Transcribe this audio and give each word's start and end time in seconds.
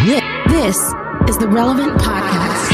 This 0.00 0.78
is 1.28 1.36
the 1.36 1.46
Relevant 1.46 2.00
Podcast. 2.00 2.70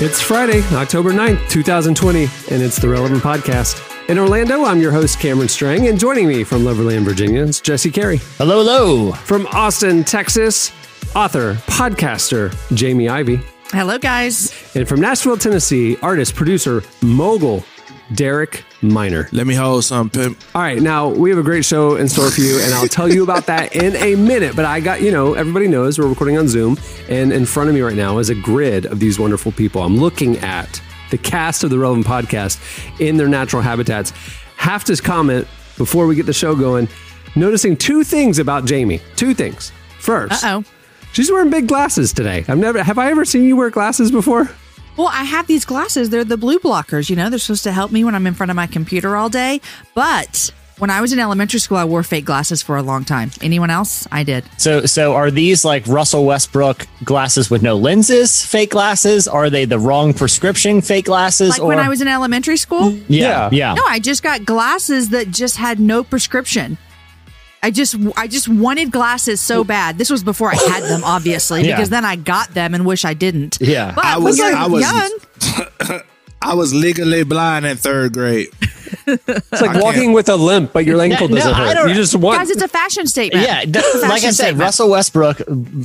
It's 0.00 0.22
Friday, 0.22 0.62
October 0.72 1.12
9th, 1.12 1.50
2020, 1.50 2.22
and 2.50 2.62
it's 2.62 2.78
the 2.78 2.88
Relevant 2.88 3.22
Podcast. 3.22 4.08
In 4.08 4.18
Orlando, 4.18 4.64
I'm 4.64 4.80
your 4.80 4.92
host, 4.92 5.20
Cameron 5.20 5.48
Strang, 5.48 5.88
and 5.88 6.00
joining 6.00 6.26
me 6.26 6.42
from 6.42 6.62
Loverland, 6.62 7.02
Virginia, 7.02 7.42
is 7.42 7.60
Jesse 7.60 7.90
Carey. 7.90 8.16
Hello, 8.38 8.64
hello. 8.64 9.12
From 9.12 9.46
Austin, 9.48 10.04
Texas, 10.04 10.72
author, 11.14 11.52
podcaster, 11.66 12.50
Jamie 12.74 13.10
Ivey. 13.10 13.42
Hello, 13.72 13.96
guys. 13.98 14.52
And 14.76 14.86
from 14.86 15.00
Nashville, 15.00 15.36
Tennessee, 15.38 15.96
artist, 16.02 16.34
producer, 16.34 16.82
mogul, 17.00 17.64
Derek 18.14 18.64
Minor. 18.82 19.28
Let 19.32 19.46
me 19.46 19.54
hold 19.54 19.84
some 19.84 20.10
pimp. 20.10 20.38
All 20.54 20.60
right, 20.60 20.80
now 20.82 21.08
we 21.08 21.30
have 21.30 21.38
a 21.38 21.42
great 21.42 21.64
show 21.64 21.96
in 21.96 22.06
store 22.08 22.30
for 22.30 22.42
you, 22.42 22.58
and 22.60 22.74
I'll 22.74 22.86
tell 22.88 23.10
you 23.10 23.22
about 23.22 23.46
that 23.46 23.74
in 23.82 23.96
a 23.96 24.14
minute. 24.16 24.54
But 24.54 24.66
I 24.66 24.80
got, 24.80 25.00
you 25.00 25.10
know, 25.10 25.32
everybody 25.32 25.68
knows 25.68 25.98
we're 25.98 26.06
recording 26.06 26.36
on 26.36 26.48
Zoom, 26.48 26.76
and 27.08 27.32
in 27.32 27.46
front 27.46 27.70
of 27.70 27.74
me 27.74 27.80
right 27.80 27.96
now 27.96 28.18
is 28.18 28.28
a 28.28 28.34
grid 28.34 28.84
of 28.84 29.00
these 29.00 29.18
wonderful 29.18 29.52
people. 29.52 29.82
I'm 29.82 29.96
looking 29.96 30.36
at 30.38 30.82
the 31.10 31.16
cast 31.16 31.64
of 31.64 31.70
the 31.70 31.78
Relevant 31.78 32.06
Podcast 32.06 32.60
in 33.00 33.16
their 33.16 33.28
natural 33.28 33.62
habitats. 33.62 34.12
Have 34.56 34.84
to 34.84 34.96
comment 34.96 35.48
before 35.78 36.06
we 36.06 36.14
get 36.14 36.26
the 36.26 36.32
show 36.34 36.54
going, 36.54 36.88
noticing 37.34 37.76
two 37.78 38.04
things 38.04 38.38
about 38.38 38.66
Jamie. 38.66 39.00
Two 39.16 39.32
things. 39.32 39.72
First, 39.98 40.44
Uh 40.44 40.62
oh. 40.62 40.64
She's 41.12 41.30
wearing 41.30 41.50
big 41.50 41.68
glasses 41.68 42.12
today. 42.12 42.44
I've 42.48 42.58
never, 42.58 42.82
have 42.82 42.98
I 42.98 43.10
ever 43.10 43.24
seen 43.24 43.44
you 43.44 43.56
wear 43.56 43.70
glasses 43.70 44.10
before? 44.10 44.50
Well, 44.96 45.08
I 45.08 45.24
have 45.24 45.46
these 45.46 45.64
glasses. 45.64 46.10
They're 46.10 46.24
the 46.24 46.36
blue 46.36 46.58
blockers. 46.58 47.08
You 47.08 47.16
know, 47.16 47.30
they're 47.30 47.38
supposed 47.38 47.64
to 47.64 47.72
help 47.72 47.92
me 47.92 48.04
when 48.04 48.14
I'm 48.14 48.26
in 48.26 48.34
front 48.34 48.50
of 48.50 48.56
my 48.56 48.66
computer 48.66 49.16
all 49.16 49.30
day. 49.30 49.60
But 49.94 50.52
when 50.78 50.90
I 50.90 51.00
was 51.00 51.12
in 51.12 51.18
elementary 51.18 51.60
school, 51.60 51.78
I 51.78 51.84
wore 51.84 52.02
fake 52.02 52.26
glasses 52.26 52.60
for 52.60 52.76
a 52.76 52.82
long 52.82 53.04
time. 53.04 53.30
Anyone 53.40 53.70
else? 53.70 54.06
I 54.12 54.22
did. 54.22 54.44
So, 54.58 54.84
so 54.84 55.14
are 55.14 55.30
these 55.30 55.64
like 55.64 55.86
Russell 55.86 56.26
Westbrook 56.26 56.86
glasses 57.04 57.50
with 57.50 57.62
no 57.62 57.76
lenses, 57.76 58.44
fake 58.44 58.70
glasses? 58.70 59.26
Are 59.26 59.48
they 59.48 59.64
the 59.64 59.78
wrong 59.78 60.12
prescription 60.12 60.82
fake 60.82 61.06
glasses? 61.06 61.50
Like 61.50 61.62
when 61.62 61.78
I 61.78 61.88
was 61.88 62.02
in 62.02 62.08
elementary 62.08 62.56
school? 62.58 62.92
yeah, 63.08 63.48
yeah. 63.50 63.74
No, 63.74 63.82
I 63.86 63.98
just 63.98 64.22
got 64.22 64.44
glasses 64.44 65.10
that 65.10 65.30
just 65.30 65.56
had 65.56 65.80
no 65.80 66.04
prescription. 66.04 66.76
I 67.62 67.70
just 67.70 67.94
I 68.16 68.26
just 68.26 68.48
wanted 68.48 68.90
glasses 68.90 69.40
so 69.40 69.62
bad. 69.62 69.96
This 69.98 70.10
was 70.10 70.24
before 70.24 70.50
I 70.50 70.56
had 70.56 70.82
them, 70.82 71.02
obviously, 71.04 71.64
Yeah. 71.66 71.76
because 71.76 71.90
then 71.90 72.04
I 72.04 72.16
got 72.16 72.52
them 72.54 72.74
and 72.74 72.84
wish 72.84 73.04
I 73.04 73.14
didn't. 73.14 73.58
Yeah. 73.60 73.92
But 73.94 74.04
I 74.04 74.16
when 74.16 74.24
was- 74.24 74.38
you're 74.38 74.54
I 74.56 74.66
was- 74.66 74.82
young, 74.82 76.00
I 76.42 76.54
was 76.54 76.74
legally 76.74 77.22
blind 77.22 77.64
in 77.66 77.76
third 77.76 78.14
grade. 78.14 78.48
It's 79.06 79.60
like 79.62 79.70
I 79.76 79.80
walking 79.80 80.02
can't- 80.02 80.14
with 80.14 80.28
a 80.28 80.36
limp, 80.36 80.72
but 80.72 80.84
your 80.84 81.00
ankle 81.00 81.28
No, 81.28 81.36
doesn't 81.36 81.52
I 81.54 81.74
hurt. 81.74 81.88
You 81.88 81.94
just 81.94 82.14
want. 82.14 82.38
guys, 82.38 82.50
it's 82.50 82.62
a 82.62 82.68
fashion 82.68 83.06
statement. 83.06 83.44
Yeah, 83.46 83.64
d- 83.64 83.78
It's 83.82 84.02
like 84.02 84.12
I 84.12 84.18
said, 84.26 84.32
statement. 84.34 84.60
Russell 84.60 84.90
Westbrook, 84.90 85.42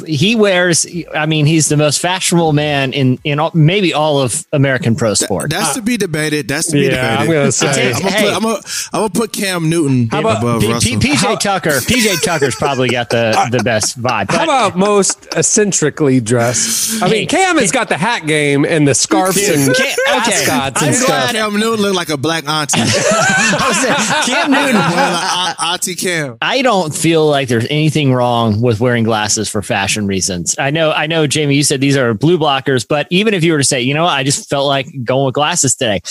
he 0.07 0.35
wears. 0.35 0.85
I 1.15 1.25
mean, 1.25 1.45
he's 1.45 1.69
the 1.69 1.77
most 1.77 1.99
fashionable 1.99 2.53
man 2.53 2.93
in 2.93 3.19
in 3.23 3.39
all, 3.39 3.51
maybe 3.53 3.93
all 3.93 4.19
of 4.19 4.45
American 4.53 4.95
pro 4.95 5.13
sport. 5.13 5.49
That's 5.49 5.73
to 5.75 5.81
be 5.81 5.97
debated. 5.97 6.47
That's 6.47 6.67
to 6.67 6.73
be 6.73 6.81
Yeah, 6.83 6.89
debated. 6.91 7.19
I'm 7.19 7.27
gonna 7.27 7.51
say- 7.51 7.91
I'm 7.93 8.01
gonna 8.01 8.11
Hey. 8.11 8.23
put, 8.25 8.35
I'm 8.35 8.43
gonna, 8.43 8.55
I'm 8.93 8.99
gonna 9.01 9.09
put 9.09 9.33
Cam 9.33 9.69
Newton 9.69 10.07
How 10.11 10.19
about 10.19 10.37
above 10.43 10.61
P- 10.61 10.71
Russell. 10.71 10.99
P- 10.99 11.07
PJ 11.09 11.39
Tucker, 11.39 11.79
PJ 11.81 12.21
Tucker's 12.23 12.55
probably 12.55 12.89
got 12.89 13.09
the 13.09 13.47
the 13.51 13.63
best 13.63 14.01
vibe. 14.01 14.31
How 14.31 14.43
about 14.43 14.77
most 14.77 15.27
eccentrically 15.35 16.19
dressed? 16.19 17.01
I 17.01 17.07
Hey, 17.07 17.11
mean, 17.21 17.27
Cam 17.27 17.57
has 17.57 17.71
got 17.71 17.89
the 17.89 17.97
hat 17.97 18.25
game 18.27 18.65
and 18.65 18.87
the 18.87 18.93
scarves 18.95 19.37
and 19.37 19.75
Cam- 19.75 19.85
okay, 20.21 20.31
ascots 20.33 20.81
I'm 20.81 20.89
and 20.89 20.97
glad- 21.05 21.29
stuff. 21.29 21.31
Cam 21.31 21.59
Newton 21.59 21.81
look 21.81 21.95
like 21.95 22.09
a 22.09 22.17
black 22.17 22.47
auntie. 22.47 22.79
I 23.59 24.17
was 24.19 24.25
Cam 24.27 24.51
Newton. 24.51 24.75
Well, 24.75 25.13
like, 25.13 25.57
a- 25.57 25.63
auntie 25.63 25.95
Cam. 25.95 26.37
I 26.41 26.61
don't 26.61 26.93
feel 26.93 27.27
like 27.27 27.47
there's 27.47 27.67
anything 27.69 28.13
wrong 28.13 28.61
with 28.61 28.79
wearing 28.79 29.03
glasses 29.03 29.49
for 29.49 29.61
fashion 29.61 30.07
reasons. 30.07 30.55
I 30.57 30.71
know, 30.71 30.91
I 30.91 31.07
know, 31.07 31.27
Jamie, 31.27 31.55
you 31.55 31.63
said 31.63 31.81
these 31.81 31.97
are 31.97 32.13
blue 32.13 32.37
blockers, 32.37 32.85
but 32.87 33.07
even 33.09 33.33
if 33.33 33.43
you 33.43 33.51
were 33.53 33.59
to 33.59 33.63
say, 33.63 33.81
you 33.81 33.93
know, 33.93 34.05
I 34.05 34.23
just 34.23 34.49
felt 34.49 34.67
like 34.67 34.87
going 35.03 35.25
with 35.25 35.33
glasses 35.35 35.75
today. 35.75 36.01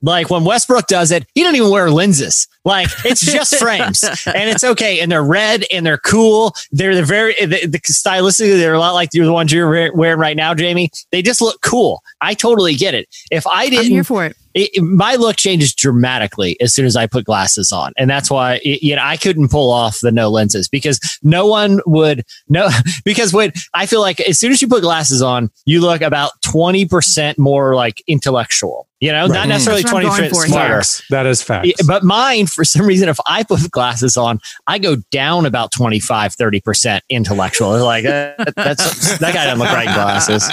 Like 0.00 0.30
when 0.30 0.44
Westbrook 0.44 0.86
does 0.86 1.10
it, 1.10 1.26
he 1.34 1.42
doesn't 1.42 1.56
even 1.56 1.70
wear 1.70 1.90
lenses. 1.90 2.46
Like 2.64 2.86
it's 3.04 3.20
just 3.20 3.56
frames, 3.58 4.04
and 4.04 4.48
it's 4.48 4.62
okay. 4.62 5.00
And 5.00 5.10
they're 5.10 5.24
red 5.24 5.64
and 5.72 5.84
they're 5.84 5.98
cool. 5.98 6.54
They're 6.70 6.94
the 6.94 7.02
very 7.02 7.34
the, 7.34 7.66
the 7.66 7.80
stylistically 7.80 8.58
they're 8.58 8.74
a 8.74 8.78
lot 8.78 8.92
like 8.92 9.10
the 9.10 9.28
ones 9.28 9.52
you're 9.52 9.68
wearing 9.92 10.20
right 10.20 10.36
now, 10.36 10.54
Jamie. 10.54 10.90
They 11.10 11.20
just 11.20 11.40
look 11.40 11.60
cool. 11.62 12.00
I 12.20 12.34
totally 12.34 12.74
get 12.76 12.94
it. 12.94 13.08
If 13.32 13.44
I 13.48 13.64
I'm 13.64 13.70
didn't, 13.70 13.90
here 13.90 14.04
for 14.04 14.24
it. 14.24 14.36
It, 14.54 14.70
it- 14.74 14.82
my 14.82 15.14
look 15.16 15.36
changes 15.36 15.74
dramatically 15.74 16.56
as 16.60 16.74
soon 16.74 16.86
as 16.86 16.96
I 16.96 17.06
put 17.06 17.24
glasses 17.24 17.72
on, 17.72 17.92
and 17.96 18.08
that's 18.08 18.30
why 18.30 18.60
it, 18.64 18.82
you 18.82 18.96
know 18.96 19.02
I 19.04 19.16
couldn't 19.16 19.50
pull 19.50 19.70
off 19.70 20.00
the 20.00 20.10
no 20.12 20.28
lenses 20.30 20.68
because 20.68 21.00
no 21.22 21.46
one 21.46 21.80
would 21.86 22.24
no 22.48 22.68
because 23.04 23.32
when 23.32 23.52
I 23.74 23.86
feel 23.86 24.00
like 24.00 24.20
as 24.20 24.38
soon 24.38 24.52
as 24.52 24.60
you 24.62 24.68
put 24.68 24.82
glasses 24.82 25.22
on, 25.22 25.50
you 25.66 25.80
look 25.80 26.00
about 26.02 26.32
twenty 26.42 26.86
percent 26.86 27.38
more 27.38 27.74
like 27.74 28.02
intellectual. 28.06 28.86
You 29.00 29.12
know, 29.12 29.28
not 29.28 29.46
necessarily 29.46 29.82
That's 29.82 29.92
what 29.92 30.00
twenty 30.00 30.12
I'm 30.12 30.18
going 30.18 30.30
percent 30.30 30.52
for 30.52 30.58
here. 30.58 30.82
smarter. 30.82 31.04
That 31.10 31.26
is 31.26 31.40
fact. 31.40 31.68
But 31.86 32.02
mine, 32.02 32.46
for 32.48 32.64
some 32.64 32.84
reason, 32.84 33.08
if 33.08 33.18
I 33.26 33.44
put 33.44 33.70
glasses 33.70 34.16
on, 34.16 34.40
I 34.66 34.78
go 34.80 34.96
down 35.12 35.46
about 35.46 35.70
25, 35.70 36.34
30% 36.36 37.00
intellectual. 37.08 37.78
Like, 37.84 38.04
uh, 38.04 38.32
that's, 38.56 39.18
that 39.18 39.34
guy 39.34 39.44
doesn't 39.44 39.60
look 39.60 39.68
right 39.68 39.86
in 39.86 39.94
glasses. 39.94 40.50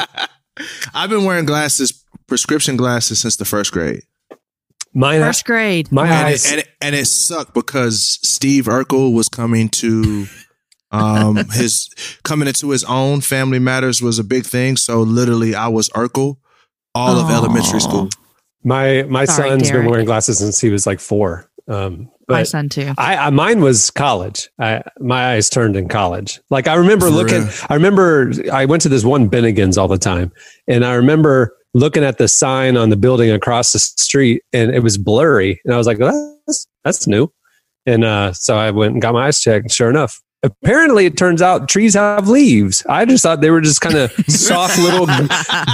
I've 0.93 1.09
been 1.09 1.25
wearing 1.25 1.45
glasses, 1.45 2.04
prescription 2.27 2.77
glasses, 2.77 3.19
since 3.19 3.35
the 3.35 3.45
first 3.45 3.71
grade. 3.71 4.03
Mine, 4.93 5.19
First 5.19 5.45
grade. 5.45 5.91
my 5.91 6.03
and 6.05 6.13
eyes. 6.27 6.45
it, 6.45 6.51
and, 6.51 6.59
it, 6.61 6.67
and 6.81 6.95
it 6.95 7.05
sucked 7.05 7.53
because 7.53 8.17
Steve 8.21 8.65
Urkel 8.65 9.13
was 9.13 9.27
coming 9.27 9.67
to 9.69 10.25
um 10.91 11.35
his 11.51 11.89
coming 12.23 12.47
into 12.47 12.69
his 12.69 12.83
own 12.85 13.19
family 13.19 13.59
matters 13.59 14.01
was 14.01 14.19
a 14.19 14.23
big 14.23 14.45
thing 14.45 14.77
so 14.77 15.01
literally 15.01 15.53
I 15.55 15.67
was 15.67 15.89
Urkel 15.89 16.37
all 16.93 17.17
of 17.17 17.29
elementary 17.29 17.81
school 17.81 18.09
my 18.63 19.03
my 19.03 19.25
Sorry, 19.25 19.49
son's 19.49 19.69
been 19.71 19.85
wearing 19.87 20.05
glasses 20.05 20.37
since 20.39 20.59
he 20.61 20.69
was 20.69 20.87
like 20.87 20.99
four. 20.99 21.49
Um, 21.67 22.09
My 22.27 22.41
son 22.43 22.67
too. 22.69 22.93
I, 22.97 23.15
I 23.17 23.29
mine 23.29 23.61
was 23.61 23.91
college. 23.91 24.49
I, 24.59 24.81
my 24.99 25.33
eyes 25.33 25.49
turned 25.51 25.75
in 25.75 25.87
college. 25.87 26.39
Like 26.49 26.67
I 26.67 26.73
remember 26.75 27.07
For 27.07 27.11
looking. 27.11 27.41
real? 27.43 27.51
I 27.69 27.73
remember 27.75 28.33
I 28.51 28.65
went 28.65 28.81
to 28.83 28.89
this 28.89 29.03
one 29.03 29.29
Bennigan's 29.29 29.77
all 29.77 29.87
the 29.87 29.99
time, 29.99 30.31
and 30.67 30.83
I 30.85 30.93
remember 30.95 31.55
looking 31.75 32.05
at 32.05 32.17
the 32.17 32.27
sign 32.27 32.77
on 32.77 32.89
the 32.89 32.95
building 32.95 33.29
across 33.29 33.73
the 33.73 33.79
street, 33.79 34.41
and 34.53 34.73
it 34.73 34.81
was 34.81 34.97
blurry, 34.97 35.61
and 35.65 35.73
I 35.73 35.77
was 35.77 35.85
like, 35.85 35.99
"Oh, 36.01 36.37
"That's 36.47 36.67
that's 36.83 37.07
new." 37.07 37.31
And 37.85 38.03
uh, 38.03 38.33
so 38.33 38.57
I 38.57 38.71
went 38.71 38.93
and 38.93 39.01
got 39.01 39.13
my 39.13 39.27
eyes 39.27 39.39
checked. 39.39 39.71
Sure 39.71 39.89
enough, 39.89 40.19
apparently 40.41 41.05
it 41.05 41.17
turns 41.17 41.41
out 41.41 41.67
trees 41.67 41.93
have 41.93 42.29
leaves. 42.29 42.83
I 42.87 43.05
just 43.05 43.21
thought 43.21 43.41
they 43.41 43.51
were 43.51 43.61
just 43.61 43.81
kind 43.81 43.95
of 43.97 44.11
soft 44.27 44.79
little 44.79 45.05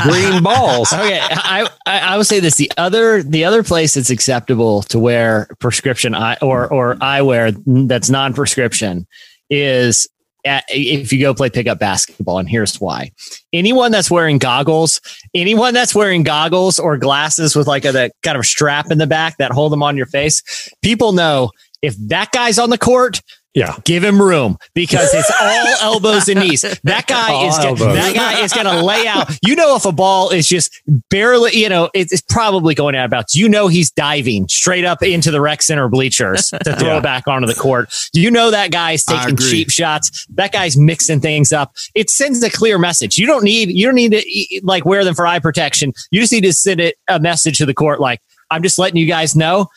green 0.04 0.44
balls. 0.44 0.92
Okay, 0.92 1.20
I, 1.22 1.70
I 1.86 2.00
I 2.00 2.18
would 2.18 2.28
say 2.28 2.40
this: 2.40 2.56
the 2.56 2.72
other 2.78 3.22
the 3.24 3.46
other 3.46 3.64
place 3.64 3.96
it's 3.96 4.10
acceptable 4.10 4.82
to 4.84 5.00
wear 5.00 5.48
prescription 5.60 6.16
eye 6.16 6.38
or 6.42 6.68
or 6.74 6.96
eyewear 6.96 7.56
that's 7.88 8.10
non 8.10 8.34
prescription 8.34 9.08
is 9.50 10.10
if 10.44 11.12
you 11.14 11.20
go 11.20 11.34
play 11.34 11.50
pickup 11.50 11.80
basketball, 11.80 12.38
and 12.38 12.50
here's 12.50 12.80
why: 12.80 13.12
anyone 13.54 13.92
that's 13.92 14.12
wearing 14.12 14.38
goggles, 14.38 15.02
anyone 15.34 15.74
that's 15.74 15.96
wearing 15.96 16.24
goggles 16.24 16.80
or 16.80 16.98
glasses 16.98 17.56
with 17.56 17.68
like 17.68 17.86
a 17.86 17.92
that 17.92 18.14
kind 18.24 18.38
of 18.38 18.46
strap 18.46 18.92
in 18.92 18.98
the 18.98 19.08
back 19.08 19.38
that 19.38 19.52
hold 19.52 19.72
them 19.72 19.84
on 19.84 19.98
your 19.98 20.06
face, 20.08 20.70
people 20.82 21.12
know 21.12 21.52
if 21.82 21.96
that 22.08 22.32
guy's 22.32 22.60
on 22.60 22.70
the 22.70 22.78
court. 22.78 23.22
Yeah. 23.54 23.76
Give 23.84 24.02
him 24.04 24.22
room 24.22 24.58
because 24.74 25.14
it's 25.14 25.30
all 25.42 25.94
elbows 25.94 26.30
and 26.30 26.40
knees. 26.40 26.62
That 26.84 27.06
guy 27.06 27.34
All 27.34 27.50
is 27.50 27.58
gonna, 27.58 27.94
that 27.94 28.16
guy 28.16 28.40
is 28.42 28.54
going 28.54 28.66
to 28.66 28.82
lay 28.82 29.06
out. 29.08 29.30
You 29.46 29.56
know, 29.56 29.76
if 29.76 29.84
a 29.86 29.92
ball 29.92 30.30
is 30.30 30.48
just 30.48 30.72
barely, 31.10 31.52
you 31.58 31.68
know, 31.68 31.90
it's, 31.94 32.22
probably 32.30 32.74
going 32.74 32.96
out 32.96 33.06
of 33.06 33.12
bounds. 33.12 33.36
You 33.36 33.50
know, 33.50 33.68
he's 33.68 33.92
diving 33.92 34.48
straight 34.48 34.86
up 34.86 35.04
into 35.04 35.32
the 35.32 35.42
rec 35.42 35.62
center 35.62 35.90
bleachers 35.90 36.50
to 36.64 36.76
throw 36.78 36.88
Yeah. 36.88 36.98
it 37.00 37.04
back 37.04 37.28
onto 37.28 37.46
the 37.46 37.54
court. 37.56 37.94
You 38.14 38.32
know 38.32 38.52
that 38.52 38.72
guy's 38.72 39.04
taking 39.04 39.36
cheap 39.36 39.70
shots. 39.70 40.26
That 40.36 40.54
guy's 40.54 40.78
mixing 40.78 41.20
things 41.20 41.52
up. 41.52 41.76
It 41.94 42.10
sends 42.10 42.42
a 42.42 42.50
clear 42.50 42.78
message. 42.78 43.18
You 43.18 43.26
don't 43.28 43.44
need 43.44 43.70
you 43.70 43.86
don't 43.86 43.96
need 43.96 44.12
to 44.14 44.62
like 44.64 44.86
wear 44.86 45.04
them 45.04 45.14
for 45.14 45.28
eye 45.28 45.40
protection. 45.40 45.92
You 46.10 46.22
just 46.22 46.32
need 46.32 46.44
to 46.46 46.54
send 46.54 46.80
it 46.80 46.96
a 47.10 47.20
message 47.20 47.58
to 47.58 47.66
the 47.66 47.74
court 47.74 48.00
like 48.00 48.22
I'm 48.50 48.64
just 48.64 48.80
letting 48.80 48.98
you 48.98 49.08
guys 49.08 49.36
know. 49.36 49.68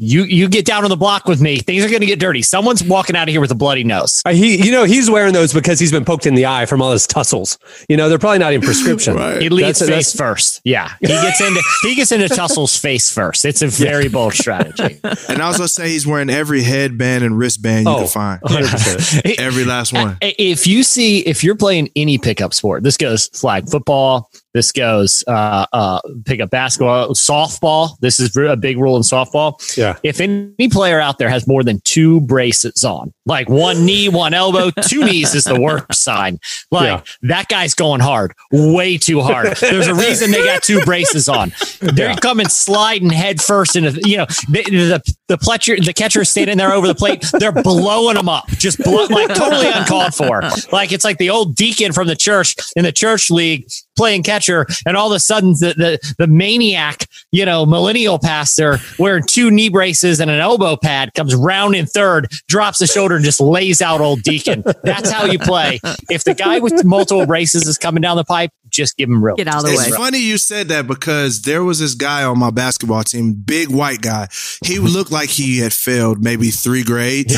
You 0.00 0.22
you 0.22 0.48
get 0.48 0.64
down 0.64 0.84
on 0.84 0.90
the 0.90 0.96
block 0.96 1.26
with 1.26 1.40
me. 1.40 1.58
Things 1.58 1.84
are 1.84 1.88
going 1.88 2.02
to 2.02 2.06
get 2.06 2.20
dirty. 2.20 2.40
Someone's 2.40 2.84
walking 2.84 3.16
out 3.16 3.24
of 3.28 3.32
here 3.32 3.40
with 3.40 3.50
a 3.50 3.56
bloody 3.56 3.82
nose. 3.82 4.22
Uh, 4.24 4.30
he, 4.32 4.56
you 4.64 4.70
know, 4.70 4.84
he's 4.84 5.10
wearing 5.10 5.32
those 5.32 5.52
because 5.52 5.80
he's 5.80 5.90
been 5.90 6.04
poked 6.04 6.24
in 6.24 6.36
the 6.36 6.46
eye 6.46 6.66
from 6.66 6.80
all 6.80 6.92
his 6.92 7.04
tussles. 7.04 7.58
You 7.88 7.96
know, 7.96 8.08
they're 8.08 8.18
probably 8.18 8.38
not 8.38 8.52
in 8.52 8.60
prescription. 8.60 9.16
Right. 9.18 9.42
He 9.42 9.48
leads 9.48 9.80
That's- 9.80 10.12
face 10.12 10.14
first. 10.16 10.60
Yeah, 10.64 10.92
he 11.00 11.08
gets 11.08 11.40
into 11.40 11.60
he 11.82 11.94
gets 11.96 12.12
into 12.12 12.28
Tussle's 12.28 12.76
face 12.76 13.10
first. 13.12 13.44
It's 13.44 13.62
a 13.62 13.66
very 13.66 14.08
bold 14.08 14.34
strategy. 14.34 15.00
And 15.28 15.42
I 15.42 15.48
was 15.48 15.56
gonna 15.56 15.66
say 15.68 15.88
he's 15.88 16.06
wearing 16.06 16.30
every 16.30 16.62
headband 16.62 17.24
and 17.24 17.36
wristband 17.36 17.86
you 17.86 17.92
Oh. 17.92 17.98
can 17.98 18.06
find. 18.08 18.40
Every 19.38 19.64
last 19.64 19.92
one. 19.92 20.16
If 20.20 20.66
you 20.66 20.82
see 20.84 21.20
if 21.20 21.42
you're 21.42 21.56
playing 21.56 21.90
any 21.96 22.18
pickup 22.18 22.54
sport, 22.54 22.82
this 22.84 22.96
goes 22.96 23.26
flag 23.28 23.68
football, 23.68 24.30
this 24.54 24.72
goes. 24.72 25.22
Uh, 25.26 25.66
uh, 25.72 26.00
pick 26.24 26.40
up 26.40 26.50
basketball, 26.50 27.10
softball. 27.10 27.98
This 28.00 28.18
is 28.18 28.36
a 28.36 28.56
big 28.56 28.78
rule 28.78 28.96
in 28.96 29.02
softball. 29.02 29.54
Yeah. 29.76 29.96
If 30.02 30.20
any 30.20 30.68
player 30.70 31.00
out 31.00 31.18
there 31.18 31.28
has 31.28 31.46
more 31.46 31.62
than 31.62 31.80
two 31.84 32.20
braces 32.22 32.84
on, 32.84 33.12
like 33.26 33.48
one 33.48 33.84
knee, 33.84 34.08
one 34.08 34.32
elbow, 34.34 34.70
two 34.82 35.04
knees 35.04 35.34
is 35.34 35.44
the 35.44 35.60
worst 35.60 35.94
sign. 36.02 36.38
Like 36.70 36.84
Yeah. 36.84 37.02
that 37.28 37.48
guy's 37.48 37.74
going 37.74 38.00
hard, 38.00 38.32
way 38.50 38.96
too 38.96 39.20
hard. 39.20 39.56
There's 39.58 39.86
a 39.86 39.94
reason 39.94 40.30
they 40.30 40.44
got 40.44 40.62
two 40.62 40.80
braces 40.80 41.28
on. 41.28 41.52
They're 41.80 42.16
coming 42.16 42.48
sliding 42.48 43.10
head 43.10 43.40
first 43.42 43.76
into, 43.76 44.00
you 44.08 44.16
know, 44.18 44.26
the, 44.48 44.62
the, 44.64 45.14
the 45.28 45.36
catcher, 45.38 45.76
the 45.78 45.92
catcher 45.92 46.22
is 46.22 46.30
standing 46.30 46.56
there 46.56 46.72
over 46.72 46.86
the 46.86 46.94
plate. 46.94 47.24
They're 47.38 47.52
blowing 47.52 48.14
them 48.16 48.28
up, 48.28 48.46
just 48.48 48.78
blow, 48.78 49.04
like 49.06 49.28
totally 49.34 49.68
uncalled 49.68 50.14
for. 50.14 50.40
Like 50.72 50.92
it's 50.92 51.04
like 51.04 51.18
the 51.18 51.30
old 51.30 51.54
deacon 51.54 51.92
from 51.92 52.06
the 52.06 52.16
church 52.16 52.56
in 52.76 52.84
the 52.84 52.92
church 52.92 53.30
league 53.30 53.66
playing 53.98 54.22
catcher, 54.22 54.66
and 54.86 54.96
all 54.96 55.10
of 55.12 55.16
a 55.16 55.20
sudden 55.20 55.50
the 55.52 55.74
the, 55.76 56.14
the 56.18 56.26
maniac, 56.26 57.06
you 57.32 57.44
know, 57.44 57.66
millennial 57.66 58.18
pastor 58.18 58.78
wearing 58.98 59.24
two 59.26 59.50
knee 59.50 59.68
braces 59.68 60.20
and 60.20 60.30
an 60.30 60.40
elbow 60.40 60.76
pad 60.76 61.12
comes 61.14 61.34
round 61.34 61.74
in 61.74 61.84
third, 61.84 62.28
drops 62.48 62.78
the 62.78 62.86
shoulder, 62.86 63.16
and 63.16 63.24
just 63.24 63.40
lays 63.40 63.82
out 63.82 64.00
old 64.00 64.22
deacon. 64.22 64.62
That's 64.84 65.10
how 65.10 65.24
you 65.26 65.38
play. 65.38 65.80
If 66.08 66.24
the 66.24 66.34
guy 66.34 66.60
with 66.60 66.84
multiple 66.84 67.26
braces 67.26 67.66
is 67.66 67.76
coming 67.76 68.00
down 68.00 68.16
the 68.16 68.24
pipe, 68.24 68.50
just 68.70 68.96
give 68.96 69.08
him 69.08 69.24
room. 69.24 69.36
Get 69.36 69.48
out 69.48 69.58
of 69.58 69.64
the 69.64 69.72
It's 69.72 69.90
way. 69.90 69.96
funny 69.96 70.18
you 70.18 70.36
said 70.38 70.68
that 70.68 70.86
because 70.86 71.42
there 71.42 71.64
was 71.64 71.80
this 71.80 71.94
guy 71.94 72.22
on 72.24 72.38
my 72.38 72.50
basketball 72.50 73.02
team, 73.02 73.32
big 73.32 73.68
white 73.70 74.00
guy. 74.02 74.28
He 74.64 74.78
looked 74.78 75.10
like 75.10 75.30
he 75.30 75.58
had 75.58 75.72
failed 75.72 76.22
maybe 76.22 76.50
three 76.50 76.84
grades, 76.84 77.34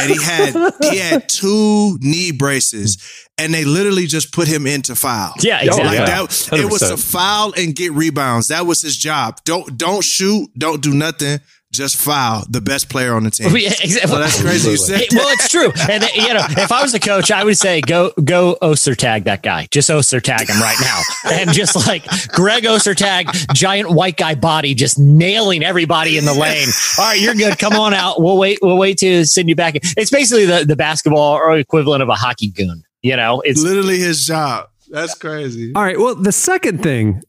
and 0.00 0.10
he 0.10 0.22
had 0.22 0.54
he 0.82 0.98
had 0.98 1.28
two 1.28 1.98
knee 2.00 2.32
braces, 2.32 2.98
and 3.38 3.52
they 3.52 3.64
literally 3.64 4.06
just 4.06 4.32
put 4.32 4.46
him 4.46 4.66
into 4.66 4.94
foul. 4.94 5.34
Yeah, 5.40 5.60
exactly. 5.60 5.84
Like 5.84 5.98
yeah. 5.98 6.26
that, 6.26 6.48
it 6.52 6.70
was 6.70 6.80
to 6.80 6.96
foul 6.96 7.52
and 7.56 7.74
get 7.74 7.92
rebounds. 7.92 8.48
That 8.48 8.66
was 8.66 8.82
his 8.82 8.96
job. 8.96 9.40
Don't 9.44 9.76
don't 9.76 10.04
shoot. 10.04 10.50
Don't 10.56 10.82
do 10.82 10.94
nothing. 10.94 11.40
Just 11.72 11.96
foul. 11.96 12.44
The 12.48 12.60
best 12.60 12.88
player 12.88 13.14
on 13.14 13.24
the 13.24 13.32
team. 13.32 13.48
Yeah, 13.56 13.70
exactly. 13.70 14.10
So 14.10 14.18
that's 14.18 14.40
crazy. 14.40 14.70
You 14.70 14.76
said 14.76 15.02
well, 15.12 15.28
it's 15.30 15.48
true. 15.48 15.72
And 15.90 16.04
uh, 16.04 16.08
you 16.14 16.32
know, 16.32 16.46
if 16.50 16.70
I 16.70 16.82
was 16.82 16.94
a 16.94 17.00
coach, 17.00 17.32
I 17.32 17.42
would 17.42 17.58
say 17.58 17.80
go 17.80 18.12
go 18.22 18.56
Ostertag 18.62 19.24
that 19.24 19.42
guy. 19.42 19.66
Just 19.72 19.90
Ostertag 19.90 20.48
him 20.48 20.60
right 20.60 20.76
now, 20.80 21.00
and 21.32 21.52
just 21.52 21.74
like 21.88 22.06
Greg 22.28 22.62
Ostertag, 22.62 23.52
giant 23.54 23.90
white 23.90 24.16
guy 24.16 24.36
body, 24.36 24.74
just 24.74 25.00
nailing 25.00 25.64
everybody 25.64 26.16
in 26.16 26.24
the 26.24 26.34
lane. 26.34 26.68
All 26.98 27.06
right, 27.06 27.20
you're 27.20 27.34
good. 27.34 27.58
Come 27.58 27.72
on 27.72 27.92
out. 27.92 28.20
We'll 28.20 28.38
wait. 28.38 28.60
We'll 28.62 28.78
wait 28.78 28.98
to 28.98 29.24
send 29.24 29.48
you 29.48 29.56
back. 29.56 29.74
It's 29.74 30.10
basically 30.10 30.46
the 30.46 30.64
the 30.64 30.76
basketball 30.76 31.34
or 31.34 31.58
equivalent 31.58 32.04
of 32.04 32.08
a 32.08 32.14
hockey 32.14 32.50
goon. 32.50 32.84
You 33.04 33.16
know, 33.16 33.42
it's 33.42 33.60
literally 33.62 33.98
his 33.98 34.24
job. 34.26 34.70
That's 34.88 35.14
crazy. 35.14 35.72
All 35.74 35.82
right. 35.82 35.98
Well, 35.98 36.14
the 36.14 36.32
second 36.32 36.82
thing 36.82 37.22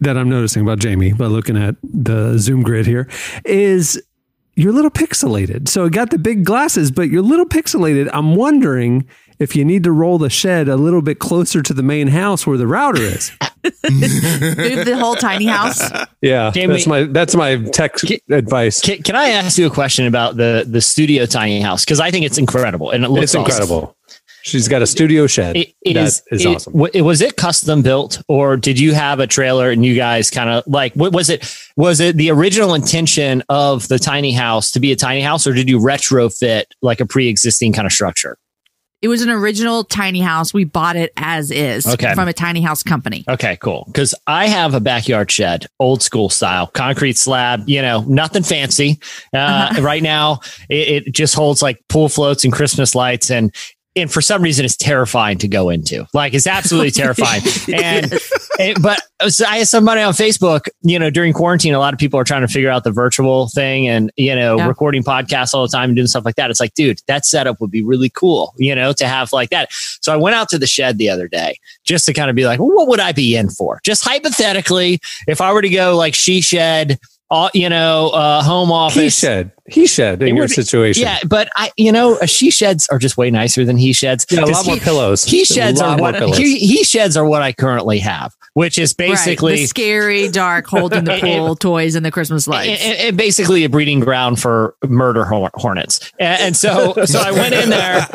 that 0.00 0.18
I'm 0.18 0.28
noticing 0.28 0.60
about 0.62 0.80
Jamie 0.80 1.12
by 1.12 1.26
looking 1.26 1.56
at 1.56 1.76
the 1.84 2.36
Zoom 2.38 2.62
grid 2.62 2.84
here 2.84 3.08
is 3.44 4.02
you're 4.56 4.70
a 4.70 4.74
little 4.74 4.90
pixelated. 4.90 5.68
So 5.68 5.84
it 5.84 5.92
got 5.92 6.10
the 6.10 6.18
big 6.18 6.44
glasses, 6.44 6.90
but 6.90 7.10
you're 7.10 7.22
a 7.22 7.26
little 7.26 7.46
pixelated. 7.46 8.10
I'm 8.12 8.34
wondering 8.34 9.06
if 9.38 9.54
you 9.54 9.64
need 9.64 9.84
to 9.84 9.92
roll 9.92 10.18
the 10.18 10.30
shed 10.30 10.68
a 10.68 10.76
little 10.76 11.00
bit 11.00 11.20
closer 11.20 11.62
to 11.62 11.72
the 11.72 11.82
main 11.84 12.08
house 12.08 12.44
where 12.44 12.58
the 12.58 12.66
router 12.66 13.00
is. 13.02 13.30
Move 13.62 14.86
the 14.86 14.96
whole 14.98 15.14
tiny 15.16 15.44
house. 15.46 15.90
Yeah, 16.22 16.50
Jamie- 16.50 16.72
that's 16.74 16.86
my 16.86 17.04
that's 17.04 17.36
my 17.36 17.56
tech 17.56 17.94
advice. 18.30 18.80
Can, 18.80 19.02
can 19.02 19.14
I 19.14 19.28
ask 19.28 19.58
you 19.58 19.66
a 19.66 19.70
question 19.70 20.06
about 20.06 20.38
the 20.38 20.64
the 20.66 20.80
studio 20.80 21.26
tiny 21.26 21.60
house? 21.60 21.84
Because 21.84 22.00
I 22.00 22.10
think 22.10 22.24
it's 22.24 22.38
incredible 22.38 22.90
and 22.90 23.04
it 23.04 23.10
looks 23.10 23.24
It's 23.24 23.34
awesome. 23.34 23.50
incredible. 23.52 23.96
She's 24.42 24.68
got 24.68 24.82
a 24.82 24.86
studio 24.86 25.26
shed. 25.26 25.56
It, 25.56 25.74
it 25.82 25.94
that 25.94 26.04
is, 26.06 26.22
is 26.30 26.44
it- 26.44 26.48
awesome. 26.48 26.72
wa- 26.72 26.88
was 26.94 27.20
it 27.20 27.36
custom 27.36 27.82
built, 27.82 28.22
or 28.28 28.56
did 28.56 28.78
you 28.80 28.94
have 28.94 29.20
a 29.20 29.26
trailer 29.26 29.70
and 29.70 29.84
you 29.84 29.94
guys 29.94 30.30
kind 30.30 30.48
of 30.50 30.64
like? 30.66 30.94
What 30.94 31.12
was 31.12 31.28
it? 31.30 31.52
Was 31.76 32.00
it 32.00 32.16
the 32.16 32.30
original 32.30 32.74
intention 32.74 33.42
of 33.48 33.88
the 33.88 33.98
tiny 33.98 34.32
house 34.32 34.70
to 34.72 34.80
be 34.80 34.92
a 34.92 34.96
tiny 34.96 35.20
house, 35.20 35.46
or 35.46 35.52
did 35.52 35.68
you 35.68 35.78
retrofit 35.78 36.64
like 36.82 37.00
a 37.00 37.06
pre-existing 37.06 37.72
kind 37.72 37.86
of 37.86 37.92
structure? 37.92 38.38
It 39.02 39.08
was 39.08 39.22
an 39.22 39.30
original 39.30 39.82
tiny 39.84 40.20
house. 40.20 40.52
We 40.52 40.64
bought 40.64 40.94
it 40.94 41.10
as 41.16 41.50
is 41.50 41.86
Okay. 41.86 42.12
from 42.14 42.28
a 42.28 42.34
tiny 42.34 42.60
house 42.60 42.82
company. 42.82 43.24
Okay, 43.26 43.56
cool. 43.56 43.84
Because 43.86 44.14
I 44.26 44.46
have 44.48 44.74
a 44.74 44.80
backyard 44.80 45.30
shed, 45.30 45.64
old 45.78 46.02
school 46.02 46.28
style, 46.28 46.66
concrete 46.66 47.16
slab. 47.16 47.66
You 47.66 47.80
know, 47.80 48.02
nothing 48.06 48.42
fancy. 48.42 49.00
Uh, 49.32 49.74
Right 49.80 50.02
now, 50.02 50.40
it, 50.68 51.06
it 51.06 51.14
just 51.14 51.34
holds 51.34 51.62
like 51.62 51.80
pool 51.88 52.10
floats 52.10 52.44
and 52.44 52.52
Christmas 52.52 52.94
lights, 52.94 53.30
and 53.30 53.54
and 53.96 54.10
for 54.10 54.20
some 54.20 54.40
reason, 54.42 54.64
it's 54.64 54.76
terrifying 54.76 55.38
to 55.38 55.48
go 55.48 55.68
into. 55.68 56.06
Like, 56.14 56.32
it's 56.34 56.46
absolutely 56.46 56.90
terrifying. 57.02 57.42
And 57.74 58.12
and- 58.58 58.82
but 58.82 59.00
so 59.28 59.44
I 59.46 59.58
had 59.58 59.68
somebody 59.68 60.00
on 60.00 60.12
Facebook. 60.12 60.68
You 60.82 60.98
know, 60.98 61.10
during 61.10 61.32
quarantine, 61.32 61.74
a 61.74 61.78
lot 61.78 61.92
of 61.92 61.98
people 61.98 62.18
are 62.20 62.24
trying 62.24 62.42
to 62.42 62.48
figure 62.48 62.70
out 62.70 62.84
the 62.84 62.90
virtual 62.92 63.48
thing, 63.48 63.88
and 63.88 64.10
you 64.16 64.34
know, 64.34 64.56
Yeah. 64.58 64.68
recording 64.68 65.02
podcasts 65.02 65.54
all 65.54 65.62
the 65.62 65.68
time 65.76 65.90
and 65.90 65.96
doing 65.96 66.06
stuff 66.08 66.24
like 66.24 66.36
that. 66.36 66.50
It's 66.50 66.60
like, 66.60 66.74
dude, 66.74 67.00
that 67.08 67.26
setup 67.26 67.60
would 67.60 67.70
be 67.70 67.82
really 67.82 68.10
cool. 68.10 68.54
You 68.58 68.74
know, 68.74 68.92
to 68.94 69.06
have 69.08 69.32
like 69.32 69.50
that. 69.50 69.70
So 70.02 70.12
I 70.12 70.16
went 70.16 70.36
out 70.36 70.48
to 70.50 70.58
the 70.58 70.66
shed 70.66 70.98
the 70.98 71.08
other 71.10 71.26
day 71.28 71.56
just 71.84 72.06
to 72.06 72.12
kind 72.12 72.30
of 72.30 72.36
be 72.36 72.44
like, 72.46 72.60
well, 72.60 72.70
what 72.74 72.88
would 72.88 73.00
I 73.00 73.12
be 73.12 73.34
in 73.36 73.48
for? 73.50 73.80
Just 73.84 74.04
hypothetically, 74.04 75.00
if 75.26 75.40
I 75.40 75.52
were 75.52 75.62
to 75.62 75.68
go 75.68 75.96
like 75.96 76.14
she 76.14 76.40
shed, 76.40 76.98
uh, 77.30 77.48
you 77.54 77.68
know, 77.68 78.10
uh, 78.10 78.42
home 78.42 78.70
office. 78.72 79.02
He 79.02 79.10
shed. 79.10 79.52
He 79.70 79.86
shed 79.86 80.22
in 80.22 80.36
your 80.36 80.44
would 80.44 80.48
be- 80.50 80.54
situation. 80.54 81.02
Yeah, 81.02 81.18
but 81.26 81.48
I, 81.56 81.70
you 81.76 81.92
know, 81.92 82.16
uh, 82.16 82.26
she 82.26 82.50
sheds 82.50 82.88
are 82.88 82.98
just 82.98 83.16
way 83.16 83.30
nicer 83.30 83.64
than 83.64 83.76
he 83.76 83.92
sheds. 83.92 84.26
Yeah, 84.30 84.40
a 84.40 84.42
'Cause 84.44 84.50
lot 84.52 84.66
more 84.66 84.74
he- 84.76 84.80
pillows. 84.80 85.24
He 85.24 85.42
A 85.42 85.44
sheds 85.44 85.80
lot 85.80 85.90
are 85.90 85.96
more 85.96 86.02
what 86.12 86.14
pillows. 86.16 86.36
he, 86.38 86.56
he 86.58 86.84
sheds 86.84 87.16
are 87.16 87.24
what 87.24 87.42
I 87.42 87.52
currently 87.52 87.98
have, 88.00 88.34
which 88.54 88.78
is 88.78 88.92
basically 88.94 89.52
right. 89.52 89.58
the 89.60 89.66
scary, 89.66 90.28
dark, 90.28 90.66
holding 90.68 91.04
the 91.04 91.18
pool 91.20 91.56
toys 91.56 91.94
and 91.94 92.04
the 92.04 92.10
Christmas 92.10 92.46
lights. 92.48 92.82
and, 92.82 92.98
and 92.98 93.16
basically 93.16 93.64
a 93.64 93.68
breeding 93.68 94.00
ground 94.00 94.40
for 94.40 94.74
murder 94.88 95.24
hornets. 95.24 96.10
And, 96.18 96.40
and 96.42 96.56
so, 96.56 96.94
so 97.04 97.18
I 97.20 97.30
went 97.30 97.54
in 97.54 97.70
there. 97.70 98.06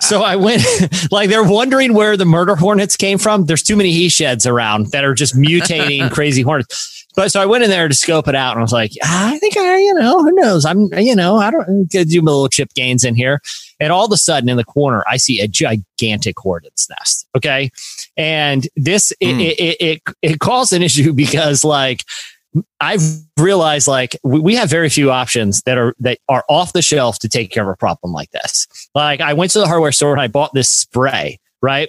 So 0.00 0.22
I 0.22 0.36
went, 0.36 0.62
like 1.12 1.30
they're 1.30 1.44
wondering 1.44 1.94
where 1.94 2.16
the 2.16 2.24
murder 2.24 2.56
hornets 2.56 2.96
came 2.96 3.18
from. 3.18 3.46
There's 3.46 3.62
too 3.62 3.76
many 3.76 3.92
he 3.92 4.08
sheds 4.08 4.46
around 4.46 4.92
that 4.92 5.04
are 5.04 5.14
just 5.14 5.34
mutating 5.36 6.10
crazy 6.12 6.42
hornets. 6.42 6.90
But 7.16 7.30
so 7.30 7.40
I 7.40 7.46
went 7.46 7.62
in 7.62 7.70
there 7.70 7.86
to 7.86 7.94
scope 7.94 8.26
it 8.26 8.34
out, 8.34 8.52
and 8.54 8.58
I 8.58 8.62
was 8.62 8.72
like, 8.72 8.90
"Ah, 9.04 9.30
I 9.32 9.38
think 9.38 9.56
I, 9.56 9.76
you 9.78 9.94
know, 9.94 10.20
who 10.24 10.32
knows? 10.32 10.64
I'm, 10.64 10.88
Uh, 10.96 11.00
you 11.00 11.14
know, 11.14 11.36
I 11.36 11.50
don't 11.50 11.62
uh, 11.62 11.84
could 11.90 12.08
do 12.08 12.22
my 12.22 12.30
little 12.30 12.48
chip 12.48 12.72
gains 12.74 13.04
in 13.04 13.14
here. 13.14 13.40
And 13.80 13.92
all 13.92 14.04
of 14.04 14.12
a 14.12 14.16
sudden, 14.16 14.48
in 14.48 14.56
the 14.56 14.64
corner, 14.64 15.04
I 15.08 15.16
see 15.16 15.40
a 15.40 15.48
gigantic 15.48 16.38
hornet's 16.38 16.88
nest. 16.88 17.26
Okay, 17.36 17.70
and 18.16 18.68
this 18.76 19.12
it, 19.20 19.34
hmm. 19.34 19.40
it, 19.40 19.60
it 19.60 19.76
it 19.80 20.02
it 20.22 20.40
caused 20.40 20.72
an 20.72 20.82
issue 20.82 21.12
because 21.24 21.64
like 21.64 22.02
I've 22.80 23.02
realized 23.38 23.88
like 23.88 24.16
we 24.22 24.54
have 24.54 24.70
very 24.70 24.88
few 24.88 25.10
options 25.10 25.62
that 25.62 25.78
are 25.78 25.94
that 26.00 26.18
are 26.28 26.44
off 26.48 26.72
the 26.72 26.82
shelf 26.82 27.18
to 27.20 27.28
take 27.28 27.50
care 27.50 27.64
of 27.64 27.68
a 27.68 27.76
problem 27.76 28.12
like 28.12 28.30
this. 28.30 28.66
Like 28.94 29.20
I 29.20 29.32
went 29.32 29.52
to 29.52 29.58
the 29.58 29.66
hardware 29.66 29.92
store 29.92 30.12
and 30.12 30.20
I 30.20 30.28
bought 30.28 30.52
this 30.54 30.68
spray, 30.68 31.40
right? 31.60 31.88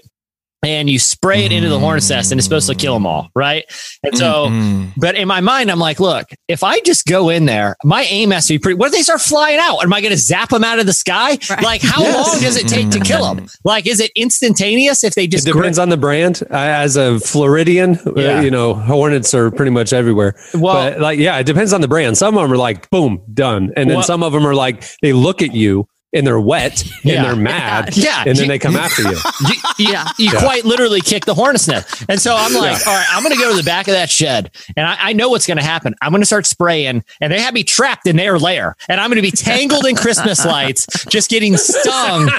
And 0.66 0.90
you 0.90 0.98
spray 0.98 1.46
it 1.46 1.52
into 1.52 1.70
the 1.70 1.80
hornet's 1.80 2.10
nest 2.10 2.32
and 2.32 2.40
it's 2.40 2.46
supposed 2.46 2.68
to 2.70 2.76
kill 2.76 2.96
them 2.96 3.06
all, 3.06 3.30
right? 3.36 3.66
And 4.04 4.18
so, 4.18 4.48
Mm. 4.50 4.92
but 4.98 5.16
in 5.16 5.28
my 5.28 5.40
mind, 5.42 5.70
I'm 5.70 5.80
like, 5.80 6.00
look, 6.00 6.28
if 6.48 6.64
I 6.64 6.80
just 6.80 7.06
go 7.06 7.30
in 7.30 7.46
there, 7.46 7.76
my 7.84 8.04
aim 8.04 8.32
has 8.32 8.48
to 8.48 8.54
be 8.56 8.60
pretty. 8.60 8.76
What 8.78 8.88
if 8.88 8.94
they 8.94 9.02
start 9.04 9.22
flying 9.22 9.60
out? 9.60 9.80
Am 9.84 9.94
I 9.94 10.02
going 10.02 10.12
to 10.12 10.18
zap 10.18 10.50
them 10.50 10.64
out 10.64 10.80
of 10.80 10.86
the 10.88 10.94
sky? 10.94 11.38
Right. 11.50 11.62
Like, 11.64 11.82
how 11.84 12.02
Yes. 12.02 12.28
long 12.28 12.42
does 12.42 12.58
it 12.58 12.68
take 12.68 12.90
to 12.92 13.00
kill 13.00 13.34
them? 13.36 13.48
Like, 13.64 13.86
is 13.88 14.00
it 14.00 14.12
instantaneous 14.16 15.04
if 15.04 15.14
they 15.16 15.26
It 15.26 15.32
just 15.32 15.46
depends 15.46 15.78
on 15.80 15.90
the 15.90 15.98
brand. 15.98 16.42
As 16.50 16.96
a 16.98 17.20
Floridian, 17.20 18.00
uh, 18.06 18.12
Yeah. 18.16 18.42
you 18.42 18.50
know, 18.52 18.74
hornets 18.74 19.34
are 19.34 19.52
pretty 19.52 19.72
much 19.72 19.94
everywhere. 19.94 20.36
Well- 20.54 20.92
but 20.92 21.00
like, 21.00 21.20
yeah, 21.20 21.38
it 21.38 21.46
depends 21.46 21.74
on 21.74 21.82
the 21.82 21.88
brand. 21.88 22.18
Some 22.18 22.38
of 22.38 22.42
them 22.44 22.52
are 22.54 22.58
like, 22.58 22.90
boom, 22.90 23.22
done, 23.34 23.72
and 23.76 23.90
then 23.90 23.98
Well- 23.98 24.04
some 24.06 24.24
of 24.24 24.34
them 24.34 24.46
are 24.48 24.56
like, 24.56 24.84
they 25.02 25.14
look 25.14 25.42
at 25.42 25.54
you 25.54 25.88
and 26.16 26.26
they're 26.26 26.40
wet 26.40 26.84
Yeah. 27.04 27.16
and 27.18 27.26
they're 27.26 27.36
mad, 27.36 27.96
Yeah. 27.98 28.24
and 28.26 28.36
then 28.38 28.48
they 28.48 28.58
come 28.58 28.76
after 28.76 29.04
you. 29.04 29.10
you, 29.48 29.56
you, 29.78 29.92
Yeah. 29.94 30.08
you 30.18 30.32
Yeah. 30.34 30.40
quite 30.40 30.66
literally 30.66 31.02
kick 31.02 31.26
the 31.26 31.36
hornet's 31.36 31.68
nest. 31.68 32.04
And 32.10 32.20
so 32.20 32.36
I'm 32.36 32.54
like, 32.54 32.88
all 32.88 32.94
right, 32.94 33.06
I'm 33.12 33.22
going 33.22 33.36
to 33.36 33.42
go 33.42 33.52
to 33.52 33.58
the 33.58 33.64
back 33.64 33.88
of 33.88 33.94
that 33.94 34.10
shed 34.10 34.50
and 34.76 34.88
I, 34.88 34.98
I 35.00 35.14
know 35.14 35.30
what's 35.30 35.46
going 35.46 35.58
to 35.58 35.64
happen. 35.64 35.94
I'm 36.02 36.12
going 36.12 36.22
to 36.22 36.26
start 36.26 36.46
spraying 36.46 37.04
and 37.22 37.32
they 37.34 37.40
have 37.42 37.54
me 37.54 37.64
trapped 37.64 38.08
in 38.08 38.16
their 38.16 38.40
lair 38.40 38.76
and 38.90 39.00
I'm 39.00 39.10
going 39.10 39.18
to 39.18 39.22
be 39.22 39.32
tangled 39.32 39.86
in 39.86 39.96
Christmas 39.96 40.46
lights, 40.46 40.88
just 41.10 41.30
getting 41.30 41.58
stung, 41.58 42.30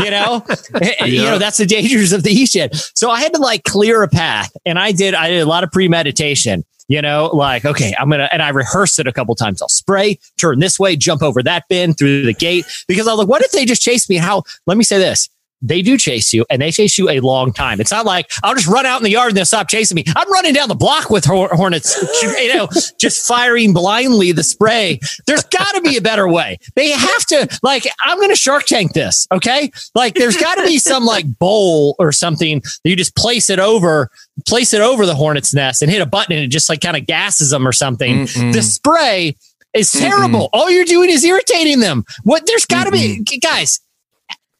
you 0.00 0.10
know, 0.10 0.44
And, 1.00 1.10
you 1.12 1.22
know, 1.22 1.38
that's 1.38 1.58
the 1.58 1.66
dangers 1.66 2.12
of 2.12 2.22
the 2.22 2.30
e 2.30 2.46
shed. 2.46 2.74
So 2.94 3.10
I 3.10 3.20
had 3.20 3.34
to 3.34 3.40
like 3.40 3.64
clear 3.64 4.02
a 4.02 4.08
path 4.08 4.50
and 4.64 4.78
I 4.78 4.92
did, 4.92 5.14
I 5.14 5.28
did 5.28 5.40
a 5.42 5.46
lot 5.46 5.64
of 5.64 5.70
premeditation. 5.72 6.64
You 6.86 7.00
know, 7.00 7.30
like, 7.32 7.64
okay, 7.64 7.94
I'm 7.98 8.08
going 8.08 8.20
to, 8.20 8.32
and 8.32 8.42
I 8.42 8.50
rehearse 8.50 8.98
it 8.98 9.06
a 9.06 9.12
couple 9.12 9.34
times. 9.34 9.62
I'll 9.62 9.68
spray, 9.68 10.18
turn 10.36 10.58
this 10.58 10.78
way, 10.78 10.96
jump 10.96 11.22
over 11.22 11.42
that 11.42 11.66
bin 11.68 11.94
through 11.94 12.26
the 12.26 12.34
gate 12.34 12.66
because 12.86 13.08
I 13.08 13.12
was 13.12 13.20
like, 13.20 13.28
what 13.28 13.42
if 13.42 13.52
they 13.52 13.64
just 13.64 13.80
chase 13.80 14.08
me? 14.10 14.16
How, 14.16 14.42
let 14.66 14.76
me 14.76 14.84
say 14.84 14.98
this 14.98 15.30
they 15.64 15.80
do 15.80 15.96
chase 15.96 16.32
you 16.32 16.44
and 16.50 16.60
they 16.60 16.70
chase 16.70 16.98
you 16.98 17.08
a 17.08 17.20
long 17.20 17.52
time. 17.52 17.80
It's 17.80 17.90
not 17.90 18.04
like 18.04 18.30
I'll 18.42 18.54
just 18.54 18.68
run 18.68 18.84
out 18.84 18.98
in 18.98 19.04
the 19.04 19.10
yard 19.10 19.28
and 19.28 19.36
they'll 19.36 19.46
stop 19.46 19.68
chasing 19.68 19.94
me. 19.94 20.04
I'm 20.14 20.30
running 20.30 20.52
down 20.52 20.68
the 20.68 20.74
block 20.74 21.08
with 21.08 21.24
hornets, 21.24 21.96
you 22.22 22.54
know, 22.54 22.68
just 22.98 23.26
firing 23.26 23.72
blindly 23.72 24.32
the 24.32 24.44
spray. 24.44 25.00
There's 25.26 25.42
got 25.44 25.72
to 25.72 25.80
be 25.80 25.96
a 25.96 26.02
better 26.02 26.28
way. 26.28 26.58
They 26.76 26.90
have 26.90 27.26
to, 27.26 27.58
like, 27.62 27.86
I'm 28.04 28.18
going 28.18 28.30
to 28.30 28.36
shark 28.36 28.64
tank 28.64 28.92
this. 28.92 29.26
Okay. 29.32 29.72
Like, 29.94 30.14
there's 30.14 30.36
got 30.36 30.56
to 30.56 30.66
be 30.66 30.78
some 30.78 31.04
like 31.04 31.38
bowl 31.38 31.96
or 31.98 32.12
something 32.12 32.60
that 32.60 32.90
you 32.90 32.94
just 32.94 33.16
place 33.16 33.48
it 33.48 33.58
over, 33.58 34.10
place 34.46 34.74
it 34.74 34.82
over 34.82 35.06
the 35.06 35.14
hornet's 35.14 35.54
nest 35.54 35.80
and 35.80 35.90
hit 35.90 36.02
a 36.02 36.06
button 36.06 36.34
and 36.34 36.44
it 36.44 36.48
just 36.48 36.68
like 36.68 36.82
kind 36.82 36.96
of 36.96 37.06
gasses 37.06 37.50
them 37.50 37.66
or 37.66 37.72
something. 37.72 38.24
Mm-mm. 38.26 38.52
The 38.52 38.62
spray 38.62 39.36
is 39.72 39.90
terrible. 39.90 40.50
All 40.52 40.70
you're 40.70 40.84
doing 40.84 41.10
is 41.10 41.24
irritating 41.24 41.80
them. 41.80 42.04
What 42.22 42.46
there's 42.46 42.64
got 42.64 42.84
to 42.84 42.92
be 42.92 43.24
guys. 43.40 43.80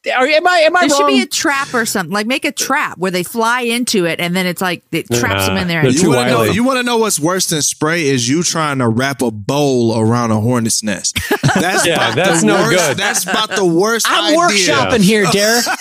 Are, 0.07 0.27
am 0.27 0.47
I 0.47 0.59
am 0.59 0.77
I 0.77 0.87
There 0.87 0.97
should 0.97 1.07
be 1.07 1.23
a 1.23 1.27
trap 1.27 1.73
or 1.73 1.87
something. 1.87 2.13
Like 2.13 2.27
make 2.27 2.45
a 2.45 2.53
trap 2.53 2.99
where 2.99 3.11
they 3.11 3.23
fly 3.23 3.63
into 3.63 4.05
it 4.05 4.21
and 4.21 4.37
then 4.37 4.47
it's 4.47 4.61
like 4.61 4.83
it 4.93 5.09
traps 5.11 5.47
them 5.47 5.57
in 5.57 5.69
there. 5.69 5.81
And 5.81 5.95
You 5.95 6.11
want 6.11 6.29
to 6.29 6.35
know? 6.35 6.43
You 6.45 6.65
want 6.65 6.79
to 6.79 6.83
know 6.83 6.99
what's 6.99 7.19
worse 7.19 7.49
than 7.49 7.63
spray 7.63 8.07
is 8.07 8.29
you 8.29 8.43
trying 8.43 8.79
to 8.79 8.89
wrap 8.89 9.23
a 9.23 9.31
bowl 9.31 9.99
around 9.99 10.31
a 10.31 10.41
hornet's 10.41 10.83
nest. 10.83 11.19
That's 11.55 11.87
Yeah, 11.95 11.97
about 12.13 12.17
that's 12.17 12.41
the 12.41 12.47
no 12.47 12.55
worst, 12.55 12.71
good. 12.71 12.97
That's 12.97 13.23
about 13.25 13.51
the 13.51 13.65
worst. 13.65 14.07
I'm 14.09 14.35
idea. 14.39 14.75
workshopping 14.75 15.03
here, 15.03 15.27
Derek. 15.33 15.67
all 15.69 15.75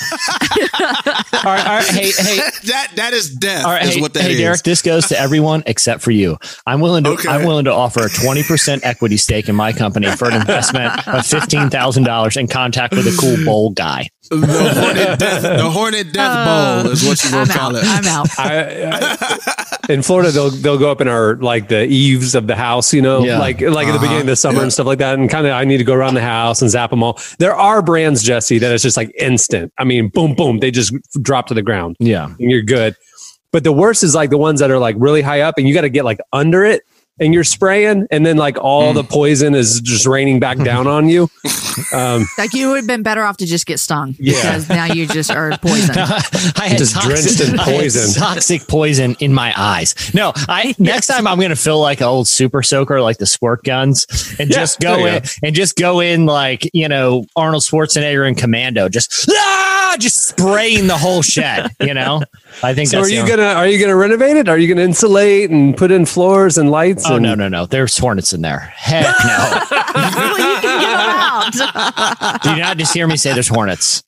right, 1.43 1.67
all 1.67 1.77
right, 1.77 1.85
hey, 1.87 2.11
hey, 2.11 2.37
that 2.65 2.91
that 2.95 3.13
is 3.13 3.29
death. 3.33 3.65
all 3.65 3.71
right, 3.71 3.83
is 3.83 3.95
hey, 3.95 4.01
what 4.01 4.13
that 4.13 4.23
hey, 4.23 4.31
is. 4.33 4.37
Derek. 4.37 4.63
This 4.63 4.81
goes 4.81 5.07
to 5.07 5.19
everyone 5.19 5.63
except 5.65 6.01
for 6.01 6.11
you. 6.11 6.37
I'm 6.65 6.79
willing 6.81 7.03
to. 7.05 7.11
Okay. 7.11 7.29
I'm 7.29 7.45
willing 7.45 7.65
to 7.65 7.73
offer 7.73 8.05
a 8.05 8.09
20 8.09 8.43
percent 8.43 8.85
equity 8.85 9.17
stake 9.17 9.49
in 9.49 9.55
my 9.55 9.71
company 9.73 10.09
for 10.15 10.29
an 10.29 10.35
investment 10.35 11.07
of 11.07 11.25
fifteen 11.25 11.69
thousand 11.69 12.03
dollars 12.03 12.37
in 12.37 12.47
contact 12.47 12.93
with 12.93 13.07
a 13.07 13.17
cool 13.19 13.43
bowl 13.45 13.71
guy. 13.71 14.09
The 14.29 14.37
hornet 14.37 15.19
death. 15.19 15.41
The 15.41 15.69
hornet 15.69 16.13
death 16.13 16.31
uh, 16.31 16.83
bowl 16.83 16.91
is 16.91 17.03
what 17.03 17.23
you 17.23 17.29
I'm 17.31 17.45
gonna 17.47 17.59
call 17.59 17.75
out. 17.75 17.83
it. 17.83 17.87
I'm 17.87 18.05
out. 18.05 18.39
I, 18.39 19.87
I, 19.89 19.93
in 19.93 20.01
Florida, 20.01 20.31
they'll 20.31 20.49
they'll 20.49 20.77
go 20.77 20.89
up 20.91 21.01
in 21.01 21.07
our 21.07 21.35
like 21.37 21.67
the 21.67 21.85
eaves 21.85 22.35
of 22.35 22.47
the 22.47 22.55
house, 22.55 22.93
you 22.93 23.01
know, 23.01 23.23
Yeah. 23.23 23.37
like 23.39 23.59
like 23.61 23.87
at 23.87 23.91
the 23.93 23.99
beginning 23.99 24.21
of 24.21 24.25
the 24.25 24.31
uh-huh. 24.31 24.35
summer 24.35 24.57
Yeah. 24.57 24.63
and 24.63 24.73
stuff 24.73 24.87
like 24.87 24.99
that. 24.99 25.19
And 25.19 25.29
kind 25.29 25.45
of, 25.45 25.53
I 25.53 25.65
need 25.65 25.77
to 25.77 25.83
go 25.83 25.93
around 25.93 26.13
the 26.13 26.21
house 26.21 26.61
and 26.61 26.71
zap 26.71 26.89
them 26.89 27.03
all. 27.03 27.19
There 27.39 27.53
are 27.53 27.81
brands, 27.81 28.23
Jesse, 28.23 28.59
that 28.59 28.71
is 28.71 28.81
just 28.81 28.97
like 28.97 29.13
instant. 29.19 29.73
I 29.77 29.83
mean, 29.83 30.07
boom, 30.09 30.35
boom, 30.35 30.59
they 30.59 30.71
just 30.71 30.93
drop 31.21 31.47
to 31.47 31.53
the 31.53 31.61
ground. 31.61 31.97
Yeah. 31.99 32.25
and 32.25 32.49
you're 32.51 32.61
good. 32.61 32.95
But 33.51 33.63
the 33.63 33.73
worst 33.73 34.03
is 34.03 34.15
like 34.15 34.29
the 34.31 34.37
ones 34.37 34.59
that 34.61 34.71
are 34.71 34.79
like 34.79 34.95
really 34.97 35.21
high 35.21 35.41
up, 35.41 35.57
and 35.57 35.67
you 35.67 35.73
got 35.75 35.81
to 35.81 35.89
get 35.89 36.05
like 36.05 36.19
under 36.31 36.63
it, 36.65 36.81
and 37.23 37.33
you're 37.33 37.43
spraying, 37.43 38.05
and 38.11 38.25
then 38.25 38.37
like 38.37 38.57
all 38.59 38.93
the 38.93 39.03
poison 39.03 39.55
is 39.55 39.79
just 39.81 40.05
raining 40.05 40.39
back 40.39 40.57
down 40.63 40.85
on 40.87 41.07
you. 41.09 41.29
Um, 41.93 42.25
Like 42.37 42.53
you 42.53 42.69
would 42.69 42.77
have 42.77 42.87
been 42.87 43.01
better 43.03 43.23
off 43.23 43.37
to 43.37 43.45
just 43.45 43.65
get 43.65 43.79
stung 43.79 44.15
Yeah. 44.19 44.33
because 44.35 44.69
now 44.69 44.85
you 44.85 45.07
just 45.07 45.31
are 45.31 45.57
poisoned. 45.57 45.97
I 45.97 46.67
had 46.67 46.77
Just 46.77 46.95
drenched 47.01 47.39
in 47.41 47.57
poison. 47.57 48.13
toxic 48.21 48.67
poison 48.67 49.15
in 49.19 49.33
my 49.33 49.53
eyes. 49.57 49.95
No, 50.13 50.33
I 50.35 50.75
next 50.79 51.07
time 51.07 51.25
I'm 51.25 51.39
gonna 51.39 51.55
feel 51.55 51.79
like 51.79 52.01
an 52.01 52.07
old 52.07 52.27
super 52.27 52.61
soaker, 52.61 53.01
like 53.01 53.17
the 53.17 53.25
squirt 53.25 53.63
guns, 53.63 54.05
and 54.39 54.49
Yeah, 54.49 54.55
just 54.57 54.79
go 54.79 54.97
there 54.97 54.99
you 55.13 55.17
in 55.17 55.23
and 55.43 55.55
just 55.55 55.75
go 55.77 55.99
in 56.01 56.25
like 56.25 56.69
you 56.73 56.87
know 56.87 57.23
Arnold 57.35 57.63
Schwarzenegger 57.63 58.27
in 58.27 58.35
Commando, 58.35 58.89
just 58.89 59.27
ah, 59.31 59.95
just 59.99 60.27
spraying 60.27 60.87
the 60.87 60.97
whole 60.97 61.21
shed. 61.21 61.71
You 61.79 61.93
know, 61.93 62.21
I 62.61 62.73
think 62.73 62.89
so 62.89 62.97
that's 62.97 63.09
are 63.09 63.13
you 63.13 63.21
only- 63.21 63.31
gonna 63.31 63.43
are 63.53 63.67
you 63.67 63.79
gonna 63.79 63.95
renovate 63.95 64.37
it? 64.37 64.47
Are 64.49 64.57
you 64.57 64.67
gonna 64.67 64.85
insulate 64.85 65.49
and 65.49 65.75
put 65.75 65.91
in 65.91 66.05
floors 66.05 66.57
and 66.57 66.69
lights? 66.69 67.05
Oh 67.09 67.15
and, 67.15 67.23
no 67.23 67.35
no 67.35 67.47
no! 67.47 67.65
There's 67.65 67.97
hornets 67.97 68.33
in 68.33 68.41
there. 68.41 68.59
Heck 68.59 69.05
no! 69.05 69.61
well, 69.95 70.37
you 70.37 70.61
can 70.61 70.81
get 70.81 70.97
them 70.97 71.09
out. 71.09 72.41
Do 72.43 72.49
you 72.51 72.57
not 72.57 72.77
just 72.77 72.93
hear 72.93 73.07
me 73.07 73.17
say 73.17 73.33
there's 73.33 73.47
hornets? 73.47 74.03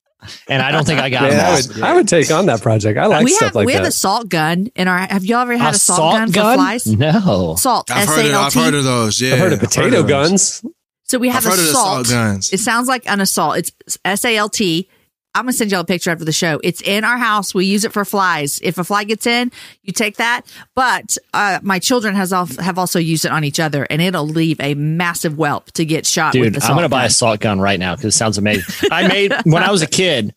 And 0.48 0.62
I 0.62 0.72
don't 0.72 0.86
think 0.86 1.00
I 1.00 1.10
got 1.12 1.22
Man, 1.24 1.32
them 1.32 1.46
I 1.46 1.56
would, 1.56 1.84
I 1.84 1.94
would 1.94 2.08
take 2.08 2.32
on 2.32 2.48
that 2.48 2.62
project. 2.62 2.98
I 2.98 3.06
like 3.06 3.26
we 3.26 3.32
stuff 3.32 3.50
have 3.50 3.56
like 3.56 3.68
we 3.68 3.74
that. 3.74 3.80
We 3.80 3.84
have 3.84 3.88
a 3.88 3.92
salt 3.92 4.28
gun 4.28 4.72
in 4.76 4.88
our. 4.88 4.98
Have 4.98 5.24
y'all 5.24 5.42
ever 5.42 5.56
had 5.56 5.76
a, 5.76 5.78
salt, 5.78 5.98
salt 5.98 6.16
gun, 6.16 6.28
for 6.30 6.34
gun? 6.34 6.58
flies? 6.58 6.88
No. 6.88 7.56
Salt. 7.58 7.92
I've 7.92 8.08
S 8.08 8.16
heard, 8.16 8.26
A 8.26 8.30
of, 8.30 8.34
L 8.34 8.42
I've 8.42 8.54
heard 8.54 8.74
of 8.74 8.84
those. 8.84 9.22
Yeah, 9.22 9.34
I've 9.34 9.40
heard 9.40 9.54
of 9.54 9.60
I've 9.62 9.70
potato 9.70 10.02
those. 10.02 10.10
guns. 10.10 10.66
So 11.04 11.20
we 11.20 11.30
have 11.30 11.46
I've 11.46 11.46
a 11.46 11.50
heard 11.52 11.60
of 11.60 11.66
the 11.66 11.72
salt. 11.74 12.08
salt 12.08 12.10
guns. 12.10 12.52
It 12.52 12.60
sounds 12.60 12.88
like 12.88 13.08
an 13.08 13.22
assault. 13.22 13.58
It's 13.58 13.72
S 14.04 14.26
A 14.26 14.36
L 14.36 14.50
T. 14.50 14.90
I'm 15.36 15.44
gonna 15.44 15.54
send 15.54 15.70
y'all 15.72 15.82
a 15.82 15.86
picture 15.86 16.12
after 16.12 16.24
the 16.24 16.32
show. 16.32 16.62
It's 16.64 16.82
in 16.82 17.04
our 17.04 17.18
house. 17.18 17.54
We 17.54 17.66
use 17.66 17.84
it 17.84 17.92
for 17.92 18.06
flies. 18.06 18.60
If 18.64 18.78
a 18.78 18.86
fly 18.86 19.04
gets 19.04 19.28
in, 19.28 19.52
you 19.84 19.92
take 19.92 20.16
that. 20.16 20.44
But 20.76 21.18
uh, 21.34 21.60
my 21.62 21.78
children 21.78 22.16
has 22.16 22.32
al- 22.32 22.46
have 22.60 22.80
also 22.80 23.00
used 23.00 23.26
it 23.26 23.32
on 23.32 23.44
each 23.44 23.60
other, 23.60 23.86
and 23.90 24.02
it'll 24.02 24.28
leave 24.28 24.62
a 24.62 24.76
massive 24.76 25.34
whelp 25.36 25.72
to 25.74 25.84
get 25.84 26.06
shot. 26.08 26.34
with 26.34 26.54
Dude, 26.54 26.64
I'm 26.64 26.76
gonna 26.76 26.88
buy 26.88 27.06
a 27.06 27.10
salt 27.10 27.42
gun 27.42 27.60
right 27.60 27.80
now 27.80 27.96
because 27.96 28.16
it 28.16 28.18
sounds 28.18 28.38
amazing. 28.38 28.64
I 28.92 29.08
made 29.10 29.34
when 29.44 29.62
I 29.62 29.72
was 29.72 29.82
a 29.82 29.88
kid, 29.88 30.34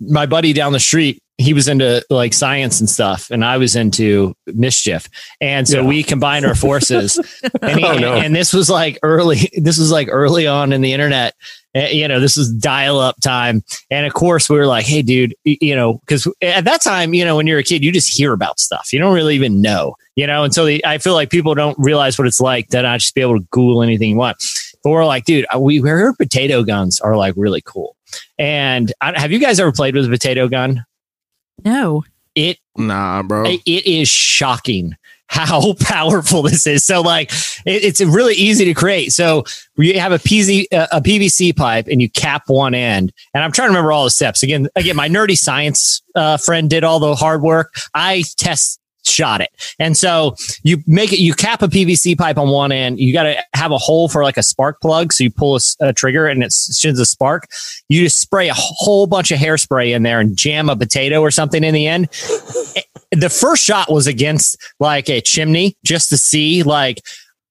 my 0.00 0.24
buddy 0.24 0.54
down 0.54 0.72
the 0.72 0.80
street, 0.80 1.22
he 1.38 1.52
was 1.52 1.66
into 1.68 2.04
like 2.10 2.32
science 2.32 2.78
and 2.80 2.88
stuff, 2.88 3.30
and 3.30 3.44
I 3.44 3.56
was 3.56 3.74
into 3.76 4.34
mischief. 4.46 5.08
And 5.40 5.66
so 5.66 5.80
Yeah. 5.80 5.86
we 5.88 6.02
combined 6.02 6.44
our 6.46 6.54
forces. 6.54 7.18
and, 7.62 7.78
he, 7.80 7.84
Oh, 7.84 7.98
no. 7.98 8.14
and 8.14 8.34
this 8.36 8.52
was 8.52 8.70
like 8.70 8.98
early, 9.02 9.50
this 9.56 9.78
was 9.78 9.90
like 9.90 10.08
early 10.10 10.46
on 10.46 10.72
in 10.72 10.80
the 10.80 10.92
internet. 10.92 11.34
Uh, 11.76 11.88
You 11.90 12.06
know, 12.06 12.20
this 12.20 12.36
is 12.36 12.52
dial 12.52 13.00
up 13.00 13.16
time. 13.20 13.64
And 13.90 14.06
of 14.06 14.14
course, 14.14 14.48
we 14.48 14.56
were 14.56 14.66
like, 14.68 14.86
hey, 14.86 15.02
dude, 15.02 15.34
you 15.44 15.74
know, 15.74 15.94
because 16.06 16.28
at 16.40 16.64
that 16.66 16.82
time, 16.82 17.14
you 17.14 17.24
know, 17.24 17.34
when 17.36 17.48
you're 17.48 17.58
a 17.58 17.64
kid, 17.64 17.82
you 17.82 17.90
just 17.90 18.16
hear 18.16 18.32
about 18.32 18.60
stuff. 18.60 18.92
You 18.92 19.00
don't 19.00 19.14
really 19.14 19.34
even 19.34 19.60
know, 19.60 19.96
you 20.14 20.28
know, 20.28 20.44
and 20.44 20.54
so 20.54 20.64
the, 20.66 20.84
I 20.86 20.98
feel 20.98 21.14
like 21.14 21.30
people 21.30 21.54
don't 21.56 21.76
realize 21.80 22.16
what 22.16 22.28
it's 22.28 22.40
like 22.40 22.68
to 22.68 22.82
not 22.82 23.00
just 23.00 23.14
be 23.16 23.22
able 23.22 23.40
to 23.40 23.46
Google 23.50 23.82
anything 23.82 24.10
you 24.10 24.16
want. 24.16 24.36
But 24.84 24.90
we're 24.90 25.04
like, 25.06 25.24
dude, 25.24 25.46
we 25.58 25.80
we 25.80 25.88
heard 25.88 26.16
potato 26.16 26.62
guns 26.62 27.00
are 27.00 27.16
like 27.16 27.34
really 27.36 27.62
cool. 27.62 27.96
And 28.38 28.92
I, 29.00 29.18
have 29.18 29.32
you 29.32 29.40
guys 29.40 29.58
ever 29.58 29.72
played 29.72 29.96
with 29.96 30.04
a 30.04 30.10
potato 30.10 30.46
gun? 30.46 30.84
No. 31.64 32.04
It 32.34 32.58
Nah, 32.76 33.22
bro. 33.22 33.44
it 33.46 33.86
is 33.86 34.08
shocking 34.08 34.96
how 35.28 35.74
powerful 35.80 36.42
this 36.42 36.66
is. 36.66 36.84
So 36.84 37.00
like 37.00 37.30
it, 37.64 37.84
it's 37.84 38.00
really 38.00 38.34
easy 38.34 38.64
to 38.64 38.74
create. 38.74 39.12
So 39.12 39.44
you 39.76 39.98
have 40.00 40.12
a 40.12 40.18
PZ, 40.18 40.66
uh, 40.72 40.86
a 40.92 41.00
PVC 41.00 41.56
pipe 41.56 41.86
and 41.88 42.00
you 42.00 42.10
cap 42.10 42.44
one 42.46 42.74
end. 42.74 43.12
And 43.34 43.42
I'm 43.44 43.52
trying 43.52 43.66
to 43.66 43.70
remember 43.70 43.92
all 43.92 44.04
the 44.04 44.10
steps. 44.10 44.42
Again, 44.42 44.68
again, 44.76 44.96
my 44.96 45.08
nerdy 45.08 45.36
science 45.36 46.02
uh, 46.14 46.36
friend 46.36 46.68
did 46.68 46.84
all 46.84 46.98
the 46.98 47.14
hard 47.14 47.42
work. 47.42 47.74
I 47.94 48.24
test 48.36 48.80
shot 49.06 49.40
it. 49.40 49.50
And 49.78 49.96
so 49.96 50.34
you 50.62 50.82
make 50.86 51.12
it, 51.12 51.20
you 51.20 51.34
cap 51.34 51.62
a 51.62 51.68
PVC 51.68 52.16
pipe 52.16 52.38
on 52.38 52.48
one 52.48 52.72
end. 52.72 52.98
You 52.98 53.12
got 53.12 53.24
to 53.24 53.36
have 53.54 53.70
a 53.70 53.78
hole 53.78 54.08
for 54.08 54.22
like 54.22 54.36
a 54.36 54.42
spark 54.42 54.80
plug. 54.80 55.12
So 55.12 55.24
you 55.24 55.30
pull 55.30 55.58
a 55.80 55.92
trigger 55.92 56.26
and 56.26 56.42
it 56.42 56.52
shins 56.52 56.98
a 56.98 57.06
spark. 57.06 57.48
You 57.88 58.04
just 58.04 58.20
spray 58.20 58.48
a 58.48 58.54
whole 58.54 59.06
bunch 59.06 59.30
of 59.30 59.38
hairspray 59.38 59.94
in 59.94 60.02
there 60.02 60.20
and 60.20 60.36
jam 60.36 60.68
a 60.68 60.76
potato 60.76 61.20
or 61.20 61.30
something 61.30 61.64
in 61.64 61.74
the 61.74 61.86
end. 61.86 62.08
Eh, 62.76 62.82
the 63.12 63.30
first 63.30 63.62
shot 63.62 63.92
was 63.92 64.08
against 64.08 64.56
like 64.80 65.08
a 65.08 65.20
chimney 65.20 65.76
just 65.84 66.08
to 66.08 66.16
see 66.16 66.64
like 66.64 67.00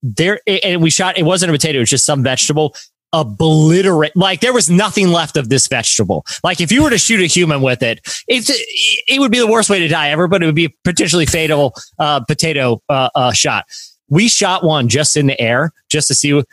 there 0.01 0.41
and 0.45 0.81
we 0.81 0.89
shot 0.89 1.17
it 1.17 1.23
wasn't 1.23 1.49
a 1.49 1.53
potato 1.53 1.77
it 1.77 1.81
was 1.81 1.89
just 1.89 2.05
some 2.05 2.23
vegetable 2.23 2.75
obliterate 3.13 4.15
like 4.15 4.41
there 4.41 4.53
was 4.53 4.69
nothing 4.69 5.09
left 5.09 5.37
of 5.37 5.49
this 5.49 5.67
vegetable. 5.67 6.25
Like 6.43 6.59
if 6.59 6.71
you 6.71 6.83
were 6.83 6.89
to 6.89 6.97
shoot 6.97 7.21
a 7.21 7.25
human 7.25 7.61
with 7.61 7.83
it 7.83 7.99
it's 8.27 8.49
it 8.49 9.19
would 9.19 9.31
be 9.31 9.39
the 9.39 9.47
worst 9.47 9.69
way 9.69 9.79
to 9.79 9.87
die 9.87 10.09
ever 10.09 10.27
but 10.27 10.43
it 10.43 10.45
would 10.45 10.55
be 10.55 10.65
a 10.65 10.73
potentially 10.83 11.25
fatal 11.25 11.73
uh, 11.99 12.19
potato 12.21 12.81
uh, 12.89 13.09
uh, 13.15 13.31
shot. 13.31 13.65
We 14.09 14.27
shot 14.27 14.63
one 14.63 14.89
just 14.89 15.15
in 15.15 15.27
the 15.27 15.39
air 15.39 15.71
just 15.89 16.07
to 16.09 16.15
see 16.15 16.43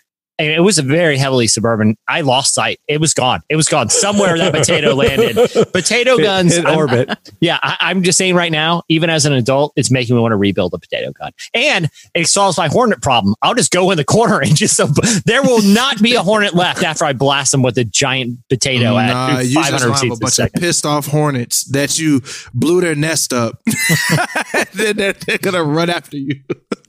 and 0.40 0.48
it 0.50 0.60
was 0.60 0.78
a 0.78 0.82
very 0.82 1.18
heavily 1.18 1.46
suburban. 1.46 1.96
I 2.08 2.22
lost 2.22 2.54
sight. 2.54 2.80
It 2.88 2.98
was 2.98 3.12
gone. 3.12 3.42
It 3.50 3.56
was 3.56 3.68
gone. 3.68 3.90
Somewhere 3.90 4.38
that 4.38 4.54
potato 4.54 4.94
landed. 4.94 5.36
Potato 5.72 6.16
Hit- 6.16 6.24
guns. 6.24 6.56
in 6.56 6.66
orbit. 6.66 7.10
yeah, 7.40 7.58
I, 7.62 7.76
I'm 7.80 8.02
just 8.02 8.16
saying 8.16 8.34
right 8.34 8.50
now, 8.50 8.82
even 8.88 9.10
as 9.10 9.26
an 9.26 9.34
adult, 9.34 9.74
it's 9.76 9.90
making 9.90 10.16
me 10.16 10.22
want 10.22 10.32
to 10.32 10.36
rebuild 10.36 10.72
a 10.72 10.78
potato 10.78 11.12
gun. 11.12 11.32
And 11.52 11.90
it 12.14 12.26
solves 12.26 12.56
my 12.56 12.68
hornet 12.68 13.02
problem. 13.02 13.34
I'll 13.42 13.54
just 13.54 13.70
go 13.70 13.90
in 13.90 13.98
the 13.98 14.04
corner 14.04 14.40
and 14.40 14.56
just 14.56 14.76
so 14.76 14.86
there 15.26 15.42
will 15.42 15.62
not 15.62 16.00
be 16.02 16.14
a 16.14 16.22
hornet 16.22 16.54
left 16.54 16.82
after 16.82 17.04
I 17.04 17.12
blast 17.12 17.52
them 17.52 17.62
with 17.62 17.76
a 17.76 17.84
giant 17.84 18.38
potato 18.48 18.94
Nah, 18.94 19.00
at 19.40 19.46
you 19.46 19.54
just 19.54 19.70
500 19.70 19.86
have 19.86 19.96
a 19.96 20.00
feet 20.00 20.12
a 20.12 20.16
bunch 20.16 20.38
of 20.38 20.52
pissed 20.54 20.86
off 20.86 21.06
hornets 21.06 21.64
that 21.64 21.98
you 21.98 22.22
blew 22.54 22.80
their 22.80 22.94
nest 22.94 23.34
up. 23.34 23.60
then 24.72 24.96
they're, 24.96 25.12
they're 25.12 25.38
gonna 25.38 25.62
run 25.62 25.90
after 25.90 26.16
you. 26.16 26.40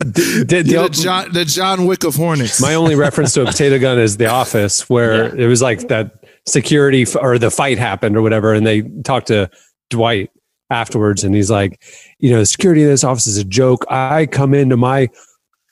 Did- 0.04 0.48
did 0.48 0.66
the- 0.68 0.74
the 0.84 0.90
John, 0.92 1.32
the 1.32 1.46
John 1.46 1.86
Wick 1.86 2.04
of 2.04 2.16
hornets. 2.16 2.62
my 2.62 2.74
only 2.76 2.96
reference 2.96 3.34
to 3.34 3.44
a 3.44 3.46
potato 3.46 3.80
gun 3.80 4.00
is 4.00 4.18
The 4.18 4.28
Office, 4.28 4.90
where 4.90 5.36
it 5.36 5.48
was 5.48 5.62
like 5.62 5.88
that 5.90 6.24
security 6.48 7.04
f- 7.04 7.16
or 7.20 7.38
the 7.38 7.52
fight 7.52 7.78
happened 7.78 8.18
or 8.18 8.22
whatever, 8.22 8.54
and 8.54 8.66
they 8.66 8.82
talked 9.04 9.28
to 9.28 9.50
Dwight 9.90 10.30
afterwards, 10.70 11.24
and 11.24 11.36
he's 11.36 11.52
like, 11.52 11.84
you 12.20 12.32
know, 12.32 12.40
the 12.40 12.46
security 12.46 12.84
of 12.84 12.90
this 12.90 13.04
office 13.04 13.28
is 13.28 13.38
a 13.38 13.44
joke. 13.44 13.86
I 13.90 14.26
come 14.26 14.54
into 14.54 14.78
my 14.78 15.10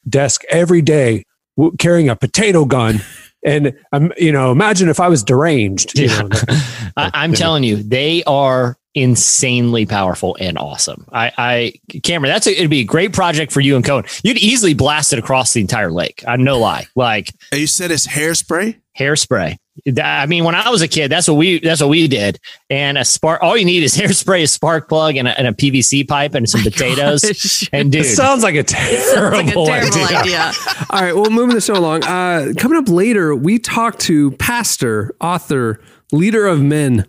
desk 0.07 0.41
every 0.49 0.81
day 0.81 1.23
w- 1.57 1.75
carrying 1.77 2.09
a 2.09 2.15
potato 2.15 2.65
gun. 2.65 2.99
And 3.45 3.73
um, 3.93 4.11
you 4.17 4.33
know, 4.33 4.51
imagine 4.51 4.89
if 4.89 4.99
I 4.99 5.07
was 5.07 5.23
deranged. 5.23 5.97
You 5.97 6.07
know, 6.07 6.29
I, 6.97 7.11
I'm 7.13 7.31
telling 7.33 7.63
you, 7.63 7.77
they 7.77 8.21
are 8.25 8.75
insanely 8.95 9.85
powerful 9.85 10.35
and 10.39 10.57
awesome. 10.57 11.05
I, 11.11 11.31
I 11.37 11.73
Cameron, 12.03 12.31
that's 12.31 12.47
a, 12.47 12.51
it'd 12.51 12.69
be 12.69 12.79
a 12.81 12.85
great 12.85 13.13
project 13.13 13.51
for 13.51 13.61
you 13.61 13.75
and 13.75 13.85
Cohen. 13.85 14.05
You'd 14.23 14.37
easily 14.37 14.73
blast 14.73 15.13
it 15.13 15.19
across 15.19 15.53
the 15.53 15.61
entire 15.61 15.91
lake. 15.91 16.23
I'm 16.27 16.43
no 16.43 16.59
lie. 16.59 16.87
Like 16.95 17.29
you 17.53 17.67
said 17.67 17.91
it's 17.91 18.07
hairspray? 18.07 18.79
hairspray. 18.97 19.55
I 20.03 20.25
mean, 20.25 20.43
when 20.43 20.55
I 20.55 20.69
was 20.69 20.81
a 20.81 20.89
kid, 20.89 21.09
that's 21.09 21.29
what 21.29 21.35
we 21.35 21.59
that's 21.59 21.79
what 21.79 21.89
we 21.89 22.05
did. 22.09 22.37
And 22.69 22.97
a 22.97 23.05
spark. 23.05 23.41
All 23.41 23.55
you 23.55 23.63
need 23.63 23.81
is 23.81 23.95
hairspray, 23.97 24.43
a 24.43 24.47
spark 24.47 24.89
plug, 24.89 25.15
and 25.15 25.25
a, 25.25 25.37
and 25.39 25.47
a 25.47 25.53
PVC 25.53 26.05
pipe, 26.05 26.33
and 26.33 26.49
some 26.49 26.61
potatoes. 26.63 27.21
Gosh. 27.21 27.69
And 27.73 27.89
dude, 27.91 28.01
It 28.01 28.09
sounds 28.09 28.43
like 28.43 28.55
a 28.55 28.63
terrible, 28.63 29.37
Like 29.37 29.83
a 29.85 29.91
terrible 29.91 30.03
idea. 30.03 30.17
idea. 30.19 30.51
All 30.89 31.01
right, 31.01 31.15
well, 31.15 31.29
moving 31.29 31.55
the 31.55 31.61
show 31.61 31.75
along. 31.75 32.03
Uh, 32.03 32.51
coming 32.57 32.77
up 32.77 32.89
later, 32.89 33.33
we 33.33 33.57
talk 33.57 33.99
to 33.99 34.31
pastor, 34.31 35.15
author, 35.21 35.79
leader 36.11 36.45
of 36.45 36.61
men, 36.61 37.05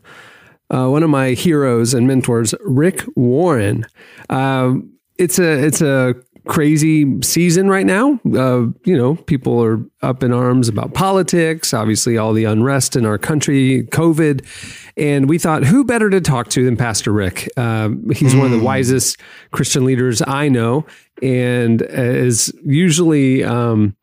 uh, 0.71 0.89
one 0.89 1.03
of 1.03 1.11
my 1.11 1.31
heroes 1.31 1.95
and 1.95 2.07
mentors, 2.07 2.55
Rick 2.65 3.05
Warren. 3.17 3.87
Uh, 4.29 4.75
it's 5.19 5.39
a 5.39 5.65
it's 5.65 5.83
a 5.83 6.15
crazy 6.47 7.21
season 7.23 7.69
right 7.69 7.87
now. 7.87 8.19
Uh, 8.35 8.67
you 8.85 8.97
know, 8.97 9.15
people 9.15 9.63
are 9.63 9.85
up 10.03 10.23
in 10.23 10.33
arms 10.33 10.69
about 10.69 10.95
politics. 10.95 11.75
Obviously, 11.75 12.17
all 12.17 12.33
the 12.33 12.45
unrest 12.45 12.97
in 12.97 13.05
our 13.05 13.19
country, 13.19 13.87
COVID, 13.91 14.45
and 14.97 15.29
we 15.29 15.39
thought, 15.39 15.65
who 15.65 15.85
better 15.85 16.11
to 16.11 16.21
talk 16.21 16.49
to 16.51 16.65
than 16.65 16.77
Pastor 16.77 17.13
Rick? 17.13 17.49
Uh, 17.57 17.91
he's 18.13 18.35
one 18.35 18.47
of 18.47 18.53
the 18.53 18.65
wisest 18.65 19.21
Christian 19.51 19.85
leaders 19.85 20.23
I 20.27 20.49
know, 20.49 20.87
and 21.23 21.83
is 21.83 22.53
usually. 22.65 23.45
Um, 23.45 23.97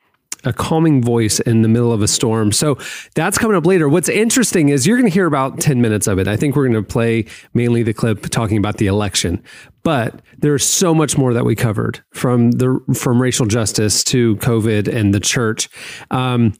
a 0.43 0.53
calming 0.53 1.01
voice 1.01 1.39
in 1.41 1.61
the 1.61 1.67
middle 1.67 1.91
of 1.91 2.01
a 2.01 2.07
storm. 2.07 2.51
So 2.51 2.77
that's 3.15 3.37
coming 3.37 3.55
up 3.55 3.65
later. 3.65 3.89
What's 3.89 4.09
interesting 4.09 4.69
is 4.69 4.85
you're 4.85 4.97
going 4.97 5.09
to 5.09 5.13
hear 5.13 5.25
about 5.25 5.59
10 5.59 5.81
minutes 5.81 6.07
of 6.07 6.19
it. 6.19 6.27
I 6.27 6.35
think 6.35 6.55
we're 6.55 6.67
going 6.67 6.83
to 6.83 6.87
play 6.87 7.25
mainly 7.53 7.83
the 7.83 7.93
clip 7.93 8.29
talking 8.29 8.57
about 8.57 8.77
the 8.77 8.87
election. 8.87 9.41
But 9.83 10.21
there's 10.37 10.65
so 10.65 10.93
much 10.93 11.17
more 11.17 11.33
that 11.33 11.45
we 11.45 11.55
covered 11.55 12.03
from 12.13 12.51
the 12.51 12.79
from 12.93 13.21
racial 13.21 13.45
justice 13.45 14.03
to 14.05 14.35
COVID 14.37 14.87
and 14.87 15.13
the 15.13 15.19
church. 15.19 15.69
Um, 16.11 16.53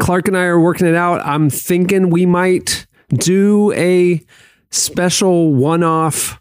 Clark 0.00 0.28
and 0.28 0.36
I 0.36 0.44
are 0.44 0.60
working 0.60 0.86
it 0.86 0.94
out. 0.94 1.24
I'm 1.24 1.50
thinking 1.50 2.10
we 2.10 2.26
might 2.26 2.86
do 3.14 3.72
a 3.72 4.22
special 4.70 5.54
one-off 5.54 6.40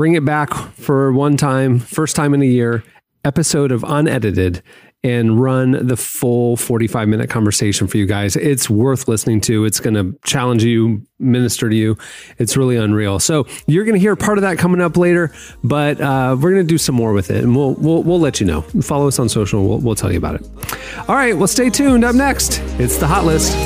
bring 0.00 0.14
it 0.14 0.24
back 0.24 0.54
for 0.54 1.12
one 1.12 1.36
time, 1.36 1.78
first 1.78 2.16
time 2.16 2.32
in 2.32 2.40
a 2.40 2.46
year, 2.46 2.82
episode 3.22 3.70
of 3.70 3.84
Unedited 3.84 4.62
and 5.02 5.40
run 5.40 5.86
the 5.86 5.96
full 5.96 6.56
45 6.56 7.08
minute 7.08 7.30
conversation 7.30 7.86
for 7.86 7.96
you 7.96 8.06
guys. 8.06 8.36
It's 8.36 8.68
worth 8.68 9.08
listening 9.08 9.40
to. 9.42 9.64
It's 9.64 9.80
going 9.80 9.94
to 9.94 10.18
challenge 10.24 10.62
you, 10.62 11.06
minister 11.18 11.70
to 11.70 11.74
you. 11.74 11.96
It's 12.38 12.56
really 12.56 12.76
unreal. 12.76 13.18
So 13.18 13.46
you're 13.66 13.84
going 13.84 13.94
to 13.94 14.00
hear 14.00 14.14
part 14.14 14.36
of 14.36 14.42
that 14.42 14.58
coming 14.58 14.80
up 14.80 14.96
later, 14.96 15.32
but 15.64 16.00
uh, 16.00 16.36
we're 16.38 16.52
going 16.52 16.66
to 16.66 16.72
do 16.72 16.78
some 16.78 16.94
more 16.94 17.12
with 17.12 17.30
it 17.30 17.42
and 17.42 17.56
we'll, 17.56 17.74
we'll, 17.74 18.02
we'll 18.02 18.20
let 18.20 18.40
you 18.40 18.46
know. 18.46 18.62
Follow 18.82 19.08
us 19.08 19.18
on 19.18 19.28
social. 19.28 19.66
We'll, 19.66 19.78
we'll 19.78 19.94
tell 19.94 20.12
you 20.12 20.18
about 20.18 20.34
it. 20.34 20.48
All 21.08 21.14
right. 21.14 21.36
Well, 21.36 21.48
stay 21.48 21.70
tuned. 21.70 22.04
Up 22.04 22.14
next, 22.14 22.60
it's 22.78 22.98
the 22.98 23.06
hot 23.06 23.24
list. 23.24 23.56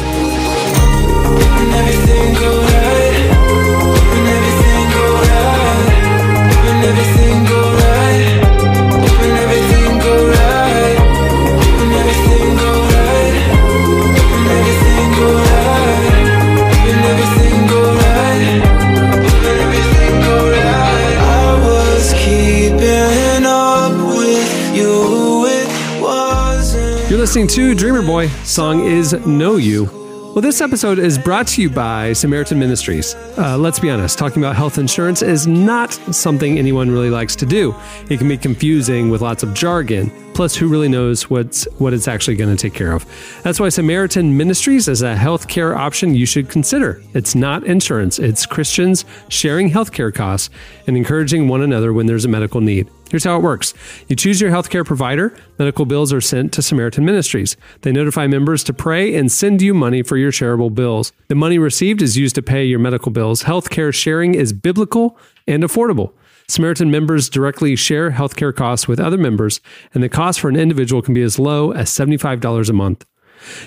Listening 27.35 27.49
to 27.49 27.75
Dreamer 27.75 28.03
Boy. 28.03 28.29
Song 28.45 28.85
is 28.85 29.13
Know 29.27 29.57
You. 29.57 29.87
Well, 29.87 30.41
this 30.41 30.61
episode 30.61 31.01
is 31.01 31.19
brought 31.19 31.49
to 31.49 31.63
you 31.63 31.69
by 31.69 32.13
Samaritan 32.13 32.61
Ministries. 32.61 33.17
Uh, 33.37 33.59
let's 33.59 33.81
be 33.81 33.91
honest, 33.91 34.21
talking 34.21 34.41
about 34.41 34.55
health 34.55 34.79
insurance 34.79 35.21
is 35.21 35.45
not 35.45 35.93
something 36.15 36.61
anyone 36.61 36.93
really 36.93 37.11
likes 37.11 37.35
to 37.35 37.45
do. 37.45 37.75
It 38.09 38.19
can 38.19 38.29
be 38.29 38.39
confusing 38.39 39.11
with 39.11 39.21
lots 39.21 39.43
of 39.43 39.53
jargon. 39.53 40.13
Plus, 40.33 40.55
who 40.55 40.69
really 40.69 40.87
knows 40.87 41.29
what's 41.29 41.65
what 41.79 41.93
it's 41.93 42.07
actually 42.07 42.37
going 42.37 42.55
to 42.55 42.61
take 42.61 42.73
care 42.73 42.93
of? 42.93 43.05
That's 43.43 43.59
why 43.59 43.69
Samaritan 43.69 44.37
Ministries 44.37 44.87
is 44.87 45.03
a 45.03 45.17
healthcare 45.17 45.77
option 45.77 46.15
you 46.15 46.27
should 46.27 46.49
consider. 46.49 47.03
It's 47.15 47.35
not 47.35 47.65
insurance; 47.65 48.21
it's 48.21 48.47
Christians 48.47 49.05
sharing 49.29 49.71
healthcare 49.71 50.15
costs 50.15 50.51
and 50.87 50.97
encouraging 50.97 51.49
one 51.49 51.63
another 51.63 51.93
when 51.93 52.07
there's 52.07 52.25
a 52.25 52.29
medical 52.29 52.61
need. 52.61 52.89
Here's 53.11 53.25
how 53.25 53.37
it 53.37 53.43
works 53.43 53.75
you 54.09 54.17
choose 54.17 54.41
your 54.41 54.51
healthcare 54.51 54.85
provider, 54.85 55.37
medical 55.59 55.85
bills 55.85 56.13
are 56.13 56.21
sent 56.21 56.53
to 56.55 56.63
Samaritan 56.63 57.05
Ministries. 57.05 57.57
They 57.83 57.93
notify 57.93 58.27
members 58.27 58.65
to 58.65 58.73
pray 58.73 59.15
and 59.15 59.31
send 59.31 59.63
you 59.63 59.75
money 59.75 60.03
for 60.03 60.17
your 60.17 60.33
shareable 60.33 60.75
bills. 60.75 61.13
The 61.29 61.35
money 61.35 61.59
received 61.59 62.03
is 62.03 62.17
used 62.17 62.35
to 62.37 62.43
pay 62.43 62.65
your 62.65 62.79
medical 62.79 63.13
bills. 63.13 63.45
Healthcare 63.45 63.93
sharing 63.93 64.35
is 64.35 64.53
biblical 64.53 65.19
and 65.47 65.63
affordable. 65.63 66.13
Samaritan 66.49 66.91
members 66.91 67.29
directly 67.29 67.75
share 67.77 68.11
healthcare 68.11 68.55
costs 68.55 68.87
with 68.87 69.01
other 69.01 69.17
members, 69.17 69.61
and 69.95 70.03
the 70.03 70.09
cost 70.09 70.41
for 70.41 70.49
an 70.49 70.57
individual 70.57 71.01
can 71.01 71.15
be 71.15 71.23
as 71.23 71.39
low 71.39 71.73
as 71.73 71.91
$75 71.91 72.69
a 72.69 72.73
month. 72.73 73.07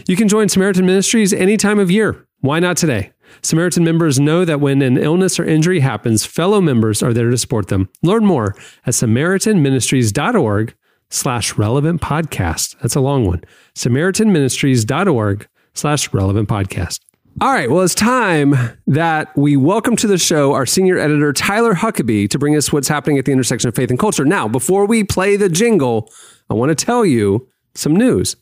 You 0.08 0.16
can 0.16 0.28
join 0.28 0.50
Samaritan 0.50 0.86
Ministries 0.86 1.34
any 1.34 1.58
time 1.58 1.80
of 1.80 1.90
year. 1.90 2.28
Why 2.42 2.60
not 2.60 2.78
today? 2.78 3.12
Samaritan 3.42 3.84
members 3.84 4.20
know 4.20 4.46
that 4.46 4.60
when 4.60 4.82
an 4.82 4.98
illness 4.98 5.40
or 5.40 5.46
injury 5.46 5.80
happens, 5.80 6.26
fellow 6.26 6.62
members 6.62 7.02
are 7.04 7.14
there 7.14 7.30
to 7.30 7.38
support 7.38 7.68
them. 7.68 7.90
Learn 8.04 8.26
more 8.26 8.56
at 8.86 8.94
samaritanministries.org 8.94 10.76
slash 11.10 11.58
relevant 11.58 12.02
podcast. 12.02 12.78
That's 12.82 12.96
a 12.96 13.02
long 13.02 13.26
one. 13.26 13.44
samaritanministries.org 13.76 15.48
slash 15.74 16.14
relevant 16.14 16.50
podcast. 16.50 17.00
All 17.40 17.54
right. 17.54 17.70
Well, 17.70 17.84
it's 17.84 17.94
time 17.94 18.56
that 18.88 19.36
we 19.38 19.58
welcome 19.58 19.96
to 19.98 20.08
the 20.08 20.18
show 20.18 20.54
our 20.54 20.66
senior 20.66 20.98
editor, 20.98 21.32
Tyler 21.32 21.76
Huckabee, 21.76 22.28
to 22.32 22.40
bring 22.40 22.56
us 22.56 22.74
what's 22.74 22.88
happening 22.88 23.20
at 23.20 23.26
the 23.26 23.32
intersection 23.32 23.68
of 23.68 23.76
faith 23.76 23.92
and 23.92 24.00
culture. 24.00 24.26
Now, 24.26 24.48
before 24.48 24.88
we 24.88 25.04
play 25.04 25.36
the 25.36 25.48
jingle, 25.48 26.12
I 26.50 26.56
want 26.56 26.76
to 26.76 26.86
tell 26.86 27.06
you 27.06 27.48
some 27.76 27.96
news. 27.96 28.36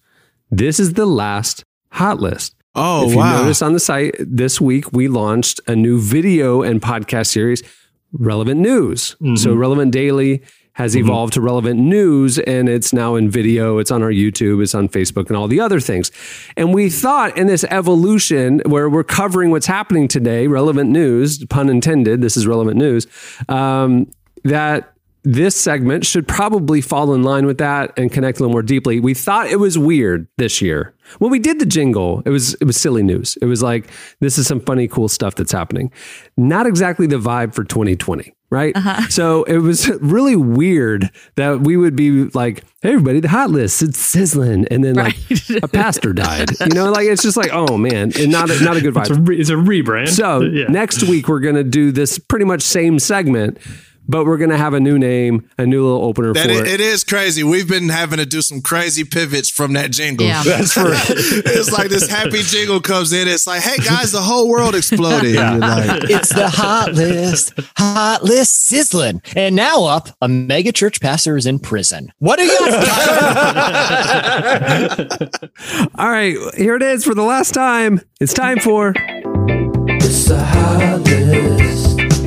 This 0.49 0.79
is 0.79 0.93
the 0.93 1.05
last 1.05 1.65
hot 1.91 2.21
list. 2.21 2.55
Oh, 2.75 3.05
if 3.05 3.11
you 3.11 3.17
notice 3.43 3.61
on 3.61 3.73
the 3.73 3.79
site 3.79 4.15
this 4.19 4.59
week, 4.59 4.91
we 4.91 5.07
launched 5.07 5.61
a 5.67 5.75
new 5.75 5.99
video 5.99 6.61
and 6.61 6.81
podcast 6.81 7.27
series, 7.27 7.63
Relevant 8.11 8.59
News. 8.59 9.15
So, 9.35 9.53
Relevant 9.53 9.91
Daily 9.91 10.41
has 10.73 10.95
evolved 10.97 11.31
to 11.33 11.41
Relevant 11.41 11.79
News, 11.79 12.37
and 12.37 12.67
it's 12.67 12.91
now 12.91 13.15
in 13.15 13.29
video. 13.29 13.77
It's 13.77 13.91
on 13.91 14.03
our 14.03 14.11
YouTube, 14.11 14.61
it's 14.61 14.75
on 14.75 14.89
Facebook, 14.89 15.27
and 15.27 15.37
all 15.37 15.47
the 15.47 15.61
other 15.61 15.79
things. 15.79 16.11
And 16.57 16.73
we 16.73 16.89
thought 16.89 17.37
in 17.37 17.47
this 17.47 17.63
evolution 17.65 18.61
where 18.65 18.89
we're 18.89 19.05
covering 19.05 19.51
what's 19.51 19.67
happening 19.67 20.09
today, 20.09 20.47
Relevant 20.47 20.89
News, 20.89 21.45
pun 21.45 21.69
intended, 21.69 22.21
this 22.21 22.35
is 22.35 22.45
Relevant 22.45 22.75
News, 22.75 23.07
um, 23.47 24.11
that 24.43 24.94
this 25.25 25.55
segment 25.55 26.05
should 26.05 26.27
probably 26.27 26.79
fall 26.81 27.13
in 27.13 27.23
line 27.23 27.45
with 27.45 27.57
that 27.57 27.97
and 27.97 28.11
connect 28.11 28.39
a 28.39 28.43
little 28.43 28.53
more 28.53 28.61
deeply. 28.61 28.99
We 28.99 29.13
thought 29.13 29.47
it 29.47 29.59
was 29.59 29.77
weird 29.77 30.27
this 30.37 30.61
year. 30.61 30.93
When 31.19 31.31
we 31.31 31.39
did 31.39 31.59
the 31.59 31.65
jingle, 31.65 32.21
it 32.25 32.29
was 32.29 32.53
it 32.55 32.65
was 32.65 32.77
silly 32.77 33.03
news. 33.03 33.37
It 33.41 33.45
was 33.45 33.61
like 33.61 33.89
this 34.19 34.37
is 34.37 34.47
some 34.47 34.59
funny 34.59 34.87
cool 34.87 35.07
stuff 35.07 35.35
that's 35.35 35.51
happening. 35.51 35.91
Not 36.37 36.65
exactly 36.67 37.07
the 37.07 37.17
vibe 37.17 37.53
for 37.53 37.63
2020, 37.63 38.33
right? 38.49 38.75
Uh-huh. 38.75 39.07
So 39.09 39.43
it 39.43 39.57
was 39.59 39.87
really 40.01 40.35
weird 40.35 41.11
that 41.35 41.61
we 41.61 41.77
would 41.77 41.95
be 41.95 42.25
like, 42.33 42.63
"Hey 42.81 42.93
everybody, 42.93 43.19
the 43.19 43.29
hot 43.29 43.51
list, 43.51 43.83
it's 43.83 43.99
sizzling." 43.99 44.65
And 44.69 44.83
then 44.83 44.95
like 44.95 45.15
a 45.63 45.67
pastor 45.67 46.11
died. 46.13 46.49
You 46.59 46.73
know, 46.73 46.91
like 46.91 47.07
it's 47.07 47.21
just 47.21 47.37
like, 47.37 47.51
"Oh 47.53 47.77
man, 47.77 48.11
and 48.19 48.31
not 48.31 48.49
a, 48.49 48.63
not 48.63 48.77
a 48.77 48.81
good 48.81 48.97
It's 48.97 49.09
a, 49.09 49.13
vibe." 49.13 49.27
re- 49.27 49.39
it's 49.39 49.49
a 49.49 49.53
rebrand. 49.53 50.09
So 50.09 50.41
yeah. 50.41 50.65
next 50.67 51.03
week 51.03 51.27
we're 51.27 51.39
going 51.39 51.55
to 51.55 51.63
do 51.63 51.91
this 51.91 52.17
pretty 52.17 52.45
much 52.45 52.63
same 52.63 52.97
segment, 52.97 53.59
but 54.07 54.25
we're 54.25 54.37
going 54.37 54.49
to 54.49 54.57
have 54.57 54.73
a 54.73 54.79
new 54.79 54.97
name, 54.99 55.49
a 55.57 55.65
new 55.65 55.83
little 55.83 56.03
opener 56.05 56.33
That 56.33 56.45
for 56.45 56.51
it, 56.51 56.67
it. 56.67 56.69
it 56.75 56.81
is 56.81 57.03
crazy. 57.03 57.43
We've 57.43 57.67
been 57.67 57.89
having 57.89 58.17
to 58.19 58.25
do 58.25 58.41
some 58.41 58.61
crazy 58.61 59.03
pivots 59.03 59.49
from 59.49 59.73
that 59.73 59.91
jingle. 59.91 60.25
Yeah. 60.25 60.43
that's 60.43 60.73
for 60.73 60.87
it's 60.89 61.71
like 61.71 61.89
this 61.89 62.09
happy 62.09 62.41
jingle 62.43 62.79
comes 62.79 63.13
in. 63.13 63.27
It's 63.27 63.47
like, 63.47 63.61
hey 63.61 63.77
guys, 63.77 64.11
the 64.11 64.21
whole 64.21 64.49
world 64.49 64.75
exploded. 64.75 65.35
Yeah. 65.35 65.55
Like, 65.55 66.03
it's 66.09 66.33
the 66.33 66.49
hot 66.49 66.93
list, 66.93 67.53
hot 67.77 68.23
list 68.23 68.65
sizzling. 68.65 69.21
And 69.35 69.55
now 69.55 69.85
up, 69.85 70.09
a 70.21 70.27
mega 70.27 70.71
church 70.71 71.01
pastor 71.01 71.37
is 71.37 71.45
in 71.45 71.59
prison. 71.59 72.11
What 72.19 72.37
do 72.37 72.43
you 72.45 72.55
All 75.97 76.09
right, 76.09 76.35
here 76.55 76.75
it 76.75 76.81
is 76.81 77.03
for 77.03 77.13
the 77.13 77.23
last 77.23 77.53
time. 77.53 78.01
It's 78.19 78.33
time 78.33 78.59
for 78.59 78.93
It's 78.95 80.27
the 80.27 80.43
hot 80.43 81.01
list, 81.01 81.64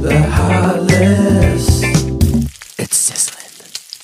the 0.00 0.22
hot 0.22 0.80
list. 0.82 1.84
It's 2.78 2.96
sizzling. 2.96 3.38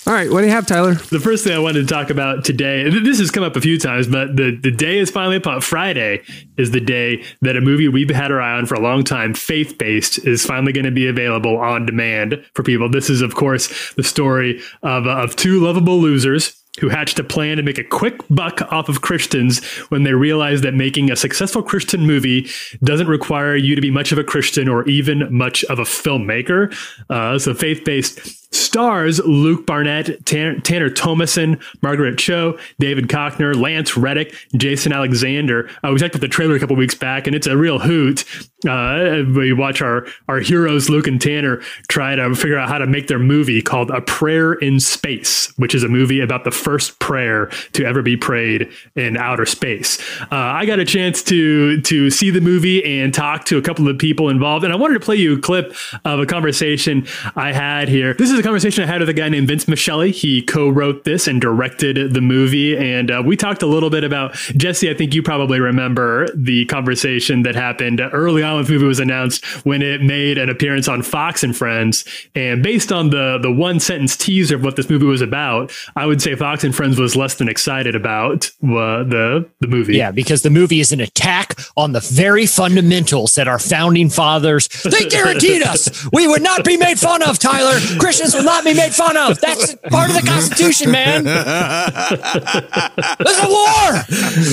All 0.07 0.13
right, 0.13 0.25
right, 0.25 0.33
what 0.33 0.41
do 0.41 0.47
you 0.47 0.53
have, 0.53 0.67
Tyler? 0.67 0.95
The 0.95 1.21
first 1.21 1.45
thing 1.45 1.53
I 1.53 1.59
wanted 1.59 1.87
to 1.87 1.95
talk 1.95 2.11
about 2.11 2.45
today, 2.45 2.83
and 2.83 3.07
this 3.07 3.19
has 3.19 3.31
come 3.31 3.43
up 3.43 3.57
a 3.57 3.61
few 3.61 3.79
times, 3.79 4.07
but 4.07 4.37
the, 4.37 4.59
the 4.63 4.71
day 4.71 4.99
is 4.99 5.11
finally 5.11 5.37
upon. 5.37 5.61
Friday 5.61 6.23
is 6.57 6.71
the 6.71 6.81
day 6.81 7.25
that 7.43 7.57
a 7.57 7.61
movie 7.61 7.89
we've 7.89 8.11
had 8.11 8.31
our 8.31 8.41
eye 8.41 8.57
on 8.59 8.67
for 8.67 8.75
a 8.75 8.81
long 8.81 9.05
time, 9.05 9.35
faith 9.35 9.79
based, 9.79 10.19
is 10.27 10.45
finally 10.45 10.73
going 10.73 10.85
to 10.85 10.91
be 10.91 11.07
available 11.07 11.57
on 11.59 11.87
demand 11.87 12.45
for 12.55 12.63
people. 12.63 12.89
This 12.89 13.11
is, 13.11 13.21
of 13.21 13.35
course, 13.35 13.95
the 13.95 14.05
story 14.05 14.61
of, 14.83 15.07
uh, 15.07 15.23
of 15.23 15.37
two 15.37 15.61
lovable 15.61 16.01
losers 16.01 16.64
who 16.81 16.89
hatched 16.89 17.19
a 17.19 17.25
plan 17.25 17.57
to 17.57 17.63
make 17.63 17.79
a 17.79 17.85
quick 17.85 18.21
buck 18.29 18.61
off 18.73 18.89
of 18.89 19.01
Christians 19.01 19.65
when 19.91 20.03
they 20.03 20.13
realized 20.13 20.65
that 20.65 20.75
making 20.75 21.11
a 21.11 21.17
successful 21.17 21.63
Christian 21.63 22.07
movie 22.07 22.49
doesn't 22.83 23.07
require 23.07 23.55
you 23.55 23.75
to 23.75 23.81
be 23.81 23.91
much 23.91 24.11
of 24.11 24.19
a 24.19 24.25
Christian 24.25 24.69
or 24.69 24.87
even 24.89 25.33
much 25.37 25.65
of 25.65 25.79
a 25.79 25.85
filmmaker. 25.85 26.75
Uh, 27.09 27.39
so 27.39 27.55
faith 27.55 27.85
based 27.85 28.45
stars 28.55 29.21
Luke 29.21 29.67
Barnett, 29.67 30.25
Tanner, 30.27 30.59
Tanner 30.61 30.91
Thomason, 30.91 31.59
Margaret 31.83 32.19
Cho, 32.19 32.59
David 32.79 33.09
Koechner, 33.09 33.55
Lance 33.55 33.97
Reddick, 33.97 34.35
Jason 34.57 34.93
Alexander. 34.93 35.69
Uh, 35.83 35.91
we 35.93 35.99
talked 35.99 36.15
about 36.15 36.21
the 36.21 36.29
trailer 36.29 36.55
a 36.55 36.61
couple 36.61 36.77
weeks 36.77 36.95
back, 36.95 37.27
and 37.27 37.35
it's 37.35 37.47
a 37.47 37.57
real 37.57 37.79
hoot. 37.79 38.25
Uh, 38.69 39.23
we 39.37 39.53
watch 39.53 39.83
our 39.83 40.07
our 40.29 40.41
heroes 40.41 40.89
Luke 40.89 41.07
and 41.07 41.21
Tanner 41.21 41.61
try 41.89 42.15
to 42.15 42.35
figure 42.35 42.59
out 42.59 42.69
how 42.69 42.79
to 42.79 42.87
make 42.87 43.09
their 43.09 43.19
movie 43.19 43.61
called 43.61 43.91
A 43.91 44.01
Prayer 44.01 44.55
in 44.55 44.81
Space, 44.81 45.53
which 45.57 45.75
is 45.75 45.83
a 45.83 45.89
movie 45.89 46.21
about 46.21 46.45
the 46.45 46.51
first 46.65 46.99
prayer 46.99 47.47
to 47.73 47.85
ever 47.85 48.03
be 48.03 48.17
prayed 48.17 48.71
in 48.97 49.17
outer 49.17 49.47
space. 49.47 50.01
Uh, 50.23 50.27
I 50.31 50.65
got 50.67 50.79
a 50.79 50.85
chance 50.85 51.23
to 51.25 51.81
to 51.83 52.11
see 52.11 52.31
the 52.31 52.41
movie 52.41 52.83
and 52.85 53.13
talk 53.13 53.45
to 53.47 53.59
a 53.59 53.63
couple 53.63 53.87
of 53.89 53.99
people 53.99 54.29
involved, 54.31 54.65
and 54.65 54.73
I 54.73 54.77
wanted 54.77 54.95
to 54.95 55.01
play 55.01 55.17
you 55.17 55.37
a 55.37 55.41
clip 55.41 55.75
of 56.05 56.21
a 56.21 56.27
conversation 56.27 57.07
I 57.37 57.53
had 57.53 57.89
here. 57.89 58.15
This 58.15 58.31
is 58.31 58.39
a 58.39 58.43
conversation 58.43 58.83
I 58.83 58.87
had 58.87 59.01
with 59.01 59.09
a 59.09 59.15
guy 59.15 59.29
named 59.29 59.49
Vince 59.49 59.67
Masciale. 59.67 60.11
He 60.11 60.43
co-wrote 60.43 61.05
this 61.05 61.29
and 61.29 61.41
directed 61.41 62.15
the 62.15 62.21
movie, 62.21 62.77
and 62.77 63.11
uh, 63.11 63.23
we 63.25 63.37
talked 63.37 63.63
a 63.63 63.67
little 63.67 63.91
bit 63.91 64.05
about 64.05 64.35
Jesse. 64.57 64.89
I 64.89 64.95
think 64.95 65.15
you 65.15 65.23
probably 65.23 65.61
remember 65.61 66.29
the 66.35 66.65
conversation 66.67 67.43
that 67.43 67.55
happened 67.55 68.01
early 68.01 68.43
on 68.43 68.57
when 68.57 68.65
the 68.65 68.73
movie 68.73 68.87
was 68.87 69.01
announced 69.01 69.45
when 69.67 69.83
it 69.83 70.01
made 70.01 70.39
an 70.39 70.49
appearance 70.49 70.89
on 70.89 71.03
Fox 71.03 71.43
and 71.43 71.57
Friends. 71.57 72.05
And 72.35 72.63
based 72.63 72.93
on 72.93 73.11
the 73.11 73.39
the 73.43 73.53
one 73.53 73.81
sentence 73.81 74.17
teaser 74.17 74.57
of 74.57 74.65
what 74.65 74.77
this 74.77 74.89
movie 74.89 75.07
was 75.07 75.21
about, 75.21 75.73
I 75.97 76.07
would 76.07 76.23
say 76.23 76.35
Fox 76.35 76.54
and 76.63 76.75
Friends 76.75 76.99
was 76.99 77.17
less 77.17 77.35
than 77.35 77.49
excited 77.49 77.95
about 77.95 78.47
uh, 78.63 79.03
the 79.03 79.49
the 79.61 79.67
movie. 79.67 79.97
Yeah, 79.97 80.11
because 80.11 80.43
the 80.43 80.51
movie 80.51 80.81
is 80.81 80.93
an 80.93 81.01
attack 81.01 81.59
on 81.77 81.93
the 81.93 82.01
very 82.01 82.47
fundamentals 82.47 83.35
that 83.35 83.49
our 83.49 83.59
founding 83.59 84.09
fathers 84.11 84.69
they 84.85 85.05
guaranteed 85.09 85.63
us 85.63 86.07
we 86.13 86.29
would 86.29 86.43
not 86.43 86.65
be 86.65 86.77
made 86.77 86.99
fun 86.99 87.23
of. 87.23 87.39
Tyler, 87.39 87.79
Christians 87.99 88.35
will 88.35 88.45
not 88.45 88.65
be 88.65 88.75
made 88.75 88.93
fun 88.95 89.17
of. 89.17 89.41
That's 89.41 89.75
part 89.91 90.11
of 90.11 90.17
the 90.17 90.23
Constitution, 90.27 90.91
man. 90.91 91.25
There's 91.25 93.39
a 93.39 93.49
war. 93.49 94.03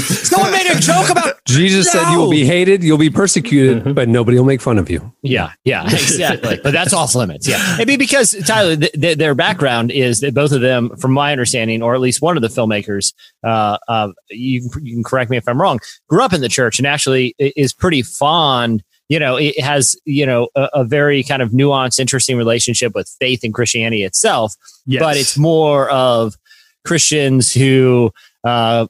Someone 0.01 0.51
made 0.51 0.67
a 0.67 0.79
joke 0.79 1.09
about 1.09 1.43
Jesus 1.45 1.91
said 1.91 2.11
you 2.11 2.19
will 2.19 2.31
be 2.31 2.45
hated, 2.45 2.83
you'll 2.83 2.97
be 2.97 3.09
persecuted, 3.09 3.95
but 3.95 4.07
nobody 4.07 4.37
will 4.37 4.45
make 4.45 4.61
fun 4.61 4.77
of 4.77 4.89
you. 4.89 5.13
Yeah, 5.21 5.51
yeah, 5.63 5.85
exactly. 5.85 6.59
but 6.63 6.71
that's 6.71 6.93
off 6.93 7.15
limits. 7.15 7.47
Yeah, 7.47 7.75
maybe 7.77 7.97
because 7.97 8.31
Tyler, 8.45 8.75
th- 8.75 8.91
th- 8.93 9.17
their 9.17 9.35
background 9.35 9.91
is 9.91 10.21
that 10.21 10.33
both 10.33 10.51
of 10.51 10.61
them, 10.61 10.95
from 10.97 11.11
my 11.11 11.31
understanding, 11.31 11.81
or 11.81 11.90
at 11.95 12.01
least 12.01 12.21
one 12.21 12.38
of 12.38 12.41
the 12.41 12.49
filmmakers, 12.49 13.13
uh, 13.43 13.77
uh, 13.88 14.10
you, 14.30 14.69
you 14.82 14.93
can 14.93 15.04
correct 15.04 15.32
me 15.32 15.38
if 15.38 15.47
I'm 15.47 15.62
wrong, 15.62 15.80
grew 16.08 16.23
up 16.23 16.34
in 16.34 16.41
the 16.41 16.49
church 16.49 16.80
and 16.80 16.88
actually 16.88 17.36
is 17.39 17.73
pretty 17.73 18.01
fond. 18.01 18.84
You 19.10 19.19
know, 19.19 19.36
it 19.36 19.60
has 19.60 19.95
you 20.06 20.25
know 20.25 20.47
a, 20.56 20.69
a 20.73 20.84
very 20.86 21.23
kind 21.23 21.41
of 21.41 21.51
nuanced, 21.51 21.99
interesting 21.99 22.38
relationship 22.38 22.95
with 22.95 23.13
faith 23.19 23.43
and 23.43 23.54
Christianity 23.54 24.04
itself. 24.04 24.56
Yes. 24.86 25.01
But 25.01 25.17
it's 25.17 25.38
more 25.38 25.89
of 25.89 26.36
Christians 26.86 27.54
who 27.54 28.12
uh 28.43 28.88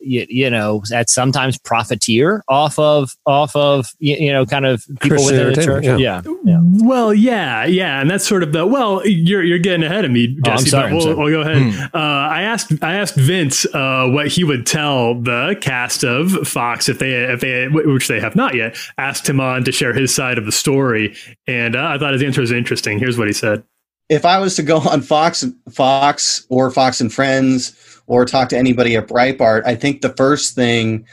you, 0.00 0.26
you 0.28 0.50
know 0.50 0.82
that 0.90 1.08
sometimes 1.08 1.56
profiteer 1.58 2.42
off 2.48 2.78
of 2.78 3.16
off 3.26 3.54
of 3.56 3.86
you, 3.98 4.16
you 4.16 4.32
know 4.32 4.44
kind 4.44 4.66
of 4.66 4.84
people 5.00 5.16
Christian 5.16 5.36
within 5.36 5.48
the 5.54 5.54
church 5.64 5.84
entertainment, 5.86 6.00
yeah, 6.44 6.52
yeah. 6.52 6.60
Well, 6.86 7.14
yeah, 7.14 7.64
yeah, 7.64 8.00
and 8.00 8.10
that's 8.10 8.26
sort 8.26 8.42
of 8.42 8.52
the 8.52 8.66
well. 8.66 9.06
You're 9.06 9.42
you're 9.42 9.58
getting 9.58 9.84
ahead 9.84 10.04
of 10.04 10.10
me, 10.10 10.36
Oh, 10.46 10.50
I'm 10.50 10.58
Jesse. 10.58 10.70
sorry, 10.70 10.82
but 10.82 10.86
I'm 10.88 10.92
we'll, 10.94 11.02
sorry. 11.02 11.16
we'll 11.16 11.44
go 11.44 11.50
ahead. 11.50 11.90
Uh, 11.94 11.98
I 11.98 12.42
asked 12.42 12.72
I 12.82 12.94
asked 12.94 13.14
Vince 13.16 13.64
uh, 13.74 14.06
what 14.10 14.28
he 14.28 14.44
would 14.44 14.66
tell 14.66 15.14
the 15.20 15.56
cast 15.60 16.04
of 16.04 16.32
Fox 16.46 16.88
if 16.88 16.98
they 16.98 17.12
if 17.14 17.40
they 17.40 17.68
which 17.68 18.08
they 18.08 18.20
have 18.20 18.36
not 18.36 18.54
yet 18.54 18.76
asked 18.98 19.28
him 19.28 19.40
on 19.40 19.64
to 19.64 19.72
share 19.72 19.92
his 19.94 20.14
side 20.14 20.36
of 20.38 20.44
the 20.46 20.52
story, 20.52 21.14
and 21.46 21.74
uh, 21.76 21.86
I 21.94 21.98
thought 21.98 22.12
his 22.12 22.22
answer 22.22 22.40
was 22.40 22.52
interesting. 22.52 22.98
Here's 22.98 23.16
what 23.18 23.26
he 23.28 23.32
said. 23.32 23.62
if 24.08 24.24
I 24.24 24.38
was 24.38 24.56
to 24.56 24.62
go 24.62 24.78
on 24.78 25.00
Fox, 25.02 25.44
Fox 25.70 26.44
or 26.50 26.70
Fox 26.70 27.00
and 27.00 27.12
Friends, 27.12 27.72
or 28.10 28.24
talk 28.24 28.48
to 28.48 28.58
anybody 28.58 28.96
at 28.96 29.06
Breitbart, 29.06 29.62
I 29.64 29.76
think 29.76 30.00
the 30.00 30.12
first 30.16 30.56
thing 30.56 31.06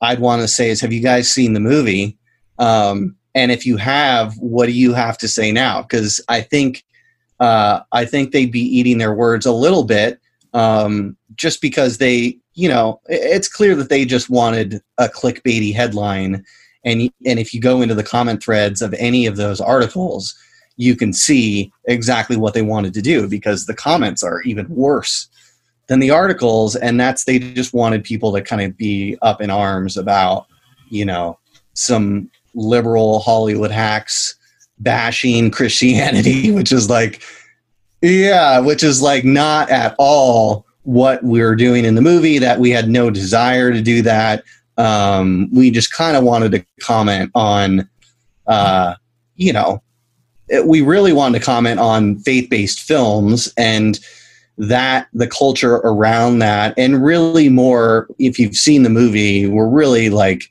I'd 0.00 0.18
want 0.18 0.40
to 0.40 0.48
say 0.48 0.70
is, 0.70 0.80
"Have 0.80 0.94
you 0.94 1.02
guys 1.02 1.30
seen 1.30 1.52
the 1.52 1.60
movie?" 1.60 2.16
Um, 2.58 3.16
and 3.34 3.52
if 3.52 3.66
you 3.66 3.76
have, 3.76 4.34
what 4.38 4.64
do 4.64 4.72
you 4.72 4.94
have 4.94 5.18
to 5.18 5.28
say 5.28 5.52
now? 5.52 5.82
Because 5.82 6.22
I 6.30 6.40
think 6.40 6.86
uh, 7.38 7.80
I 7.92 8.06
think 8.06 8.32
they'd 8.32 8.50
be 8.50 8.62
eating 8.62 8.96
their 8.96 9.12
words 9.12 9.44
a 9.44 9.52
little 9.52 9.84
bit, 9.84 10.20
um, 10.54 11.18
just 11.34 11.60
because 11.60 11.98
they, 11.98 12.38
you 12.54 12.68
know, 12.68 12.98
it's 13.08 13.46
clear 13.46 13.74
that 13.74 13.90
they 13.90 14.06
just 14.06 14.30
wanted 14.30 14.80
a 14.96 15.08
clickbaity 15.08 15.74
headline. 15.74 16.42
And 16.82 17.10
and 17.26 17.38
if 17.38 17.52
you 17.52 17.60
go 17.60 17.82
into 17.82 17.94
the 17.94 18.02
comment 18.02 18.42
threads 18.42 18.80
of 18.80 18.94
any 18.94 19.26
of 19.26 19.36
those 19.36 19.60
articles, 19.60 20.34
you 20.78 20.96
can 20.96 21.12
see 21.12 21.70
exactly 21.84 22.38
what 22.38 22.54
they 22.54 22.62
wanted 22.62 22.94
to 22.94 23.02
do 23.02 23.28
because 23.28 23.66
the 23.66 23.74
comments 23.74 24.22
are 24.22 24.40
even 24.42 24.66
worse 24.70 25.28
than 25.88 26.00
the 26.00 26.10
articles 26.10 26.76
and 26.76 27.00
that's 27.00 27.24
they 27.24 27.38
just 27.38 27.74
wanted 27.74 28.04
people 28.04 28.32
to 28.32 28.40
kind 28.40 28.62
of 28.62 28.76
be 28.76 29.16
up 29.22 29.40
in 29.40 29.50
arms 29.50 29.96
about 29.96 30.46
you 30.88 31.04
know 31.04 31.38
some 31.74 32.30
liberal 32.54 33.18
hollywood 33.20 33.70
hacks 33.70 34.36
bashing 34.78 35.50
christianity 35.58 36.50
which 36.50 36.72
is 36.72 36.88
like 36.88 37.22
yeah 38.02 38.58
which 38.60 38.82
is 38.82 39.02
like 39.02 39.24
not 39.24 39.68
at 39.70 39.94
all 39.98 40.64
what 40.88 41.22
we're 41.22 41.54
doing 41.54 41.84
in 41.84 41.94
the 41.94 42.00
movie 42.00 42.38
that 42.38 42.58
we 42.58 42.70
had 42.70 42.88
no 42.88 43.10
desire 43.10 43.70
to 43.70 43.82
do 43.82 44.00
that. 44.00 44.42
Um, 44.78 45.50
we 45.52 45.70
just 45.70 45.92
kind 45.92 46.16
of 46.16 46.24
wanted 46.24 46.50
to 46.52 46.64
comment 46.80 47.30
on 47.34 47.86
uh, 48.46 48.94
you 49.36 49.52
know 49.52 49.82
it- 50.48 50.66
we 50.66 50.80
really 50.80 51.12
wanted 51.12 51.40
to 51.40 51.44
comment 51.44 51.78
on 51.78 52.20
faith-based 52.20 52.80
films 52.80 53.52
and 53.58 54.00
that 54.58 55.08
the 55.12 55.26
culture 55.26 55.76
around 55.76 56.40
that 56.40 56.74
and 56.76 57.02
really 57.02 57.48
more 57.48 58.08
if 58.18 58.38
you've 58.38 58.56
seen 58.56 58.82
the 58.82 58.90
movie 58.90 59.46
we're 59.46 59.68
really 59.68 60.10
like 60.10 60.42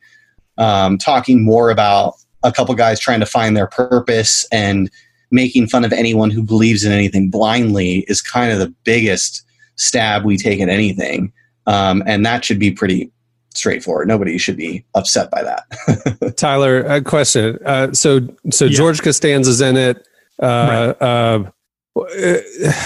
um, 0.58 0.98
talking 0.98 1.43
more 1.43 1.70
about 1.70 2.15
a 2.43 2.52
couple 2.52 2.74
guys 2.74 3.00
trying 3.00 3.20
to 3.20 3.26
find 3.26 3.56
their 3.56 3.67
purpose 3.67 4.46
and 4.52 4.89
making 5.30 5.67
fun 5.67 5.84
of 5.84 5.91
anyone 5.91 6.30
who 6.30 6.41
believes 6.41 6.86
in 6.86 6.91
anything 6.91 7.30
blindly 7.30 8.06
is 8.08 8.22
kind 8.22 8.52
of 8.52 8.60
the 8.60 8.74
biggest 8.86 9.43
stab 9.76 10.24
we 10.24 10.38
take 10.38 10.62
at 10.62 10.70
anything 10.70 11.32
um, 11.67 12.02
and 12.06 12.26
that 12.26 12.46
should 12.46 12.60
be 12.60 12.72
pretty 12.72 13.12
straightforward 13.54 14.08
nobody 14.08 14.38
should 14.38 14.58
be 14.58 14.86
upset 14.96 15.30
by 15.30 15.43
that 15.43 15.65
Tyler, 16.38 16.82
a 16.82 17.02
question. 17.02 17.58
Uh, 17.65 17.91
so, 17.93 18.22
so 18.52 18.65
Yeah. 18.65 18.78
George 18.78 19.02
Costanza's 19.02 19.62
in 19.62 19.76
it. 19.76 20.08
Uh, 20.41 20.93
uh, 21.02 21.52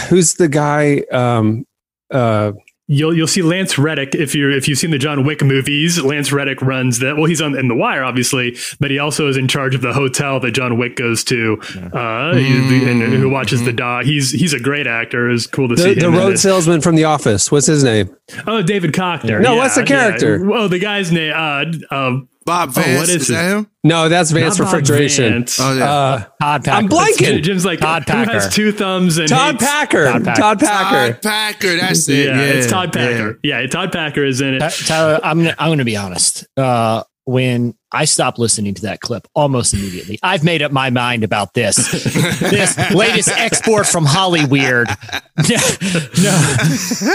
who's 0.09 0.35
the 0.35 0.47
guy? 0.47 1.03
Um, 1.11 1.65
uh, 2.11 2.53
You'll 2.93 3.15
you'll 3.15 3.27
see 3.27 3.41
Lance 3.41 3.77
Reddick 3.77 4.15
if 4.15 4.35
you're 4.35 4.51
if 4.51 4.67
you've 4.67 4.77
seen 4.77 4.91
the 4.91 4.97
John 4.97 5.25
Wick 5.25 5.41
movies. 5.41 6.03
Lance 6.03 6.33
Reddick 6.33 6.61
runs 6.61 6.99
that. 6.99 7.15
Well, 7.15 7.23
he's 7.23 7.39
on 7.39 7.57
in 7.57 7.69
the 7.69 7.75
Wire, 7.75 8.03
obviously, 8.03 8.57
but 8.81 8.91
he 8.91 8.99
also 8.99 9.29
is 9.29 9.37
in 9.37 9.47
charge 9.47 9.75
of 9.75 9.81
the 9.81 9.93
hotel 9.93 10.41
that 10.41 10.51
John 10.51 10.77
Wick 10.77 10.97
goes 10.97 11.23
to, 11.25 11.57
uh, 11.93 12.31
and 12.35 13.01
who 13.13 13.29
watches 13.29 13.63
the 13.63 13.71
dog. 13.71 14.03
He's 14.03 14.31
he's 14.31 14.51
a 14.51 14.59
great 14.59 14.87
actor. 14.87 15.29
It's 15.29 15.47
cool 15.47 15.69
to 15.69 15.77
see 15.77 15.93
the, 15.93 16.01
the 16.01 16.07
him. 16.07 16.13
in 16.15 16.19
road 16.19 16.37
salesman 16.37 16.81
from 16.81 16.95
The 16.95 17.05
Office. 17.05 17.49
What's 17.49 17.67
his 17.67 17.81
name? 17.81 18.13
Oh, 18.45 18.61
David 18.61 18.91
Koechner. 18.91 19.41
No, 19.41 19.55
what's 19.55 19.75
the 19.75 19.85
character? 19.85 20.51
Oh, 20.51 20.67
the 20.67 20.79
guy's 20.79 21.13
name. 21.13 21.31
Uh, 21.33 21.95
uh, 21.95 22.19
Bob 22.51 22.69
Oh, 22.75 22.81
what 22.81 23.09
is, 23.09 23.09
is 23.09 23.27
that 23.29 23.45
it? 23.45 23.57
him? 23.59 23.67
No, 23.83 24.09
that's 24.09 24.31
Vance 24.31 24.59
not 24.59 24.65
Bob 24.65 24.73
Refrigeration. 24.73 25.31
Vance. 25.33 25.59
Oh, 25.59 25.73
yeah. 25.73 25.91
Uh, 25.91 26.17
Todd 26.41 26.63
Packer. 26.65 26.77
I'm 26.77 26.89
blanking. 26.89 27.41
Jim's 27.43 27.63
like 27.65 27.79
Todd 27.79 28.05
Packer. 28.05 28.31
has 28.31 28.53
two 28.53 28.71
thumbs 28.73 29.17
and 29.17 29.29
Todd 29.29 29.57
Packer. 29.59 30.05
Todd 30.11 30.25
Packer. 30.25 30.41
Todd 30.41 30.59
Packer. 30.59 31.13
Todd 31.13 31.21
Packer. 31.21 31.75
That's 31.77 32.09
it. 32.09 32.25
Yeah, 32.27 32.35
Yeah, 32.35 32.41
it's 32.41 32.67
Todd. 32.67 32.91
Packer. 32.91 33.39
Yeah. 33.43 33.65
Todd 33.67 33.91
Packer 33.93 34.25
is 34.25 34.41
in 34.41 34.55
it. 34.55 34.59
Tyler, 34.85 35.19
I'm 35.23 35.37
gonna, 35.39 35.55
I'm 35.57 35.69
going 35.69 35.77
to 35.79 35.85
be 35.85 35.95
honest. 35.97 36.45
Uh, 36.57 37.03
when 37.25 37.73
I 37.93 38.05
stopped 38.05 38.39
listening 38.39 38.73
to 38.75 38.81
that 38.83 39.01
clip 39.01 39.27
almost 39.33 39.73
immediately, 39.73 40.19
I've 40.23 40.43
made 40.43 40.61
up 40.61 40.71
my 40.71 40.89
mind 40.89 41.23
about 41.23 41.53
this. 41.53 41.75
this 42.39 42.77
latest 42.93 43.29
export 43.29 43.85
from 43.87 44.05
Hollyweird. 44.05 44.87
no, 46.23 47.11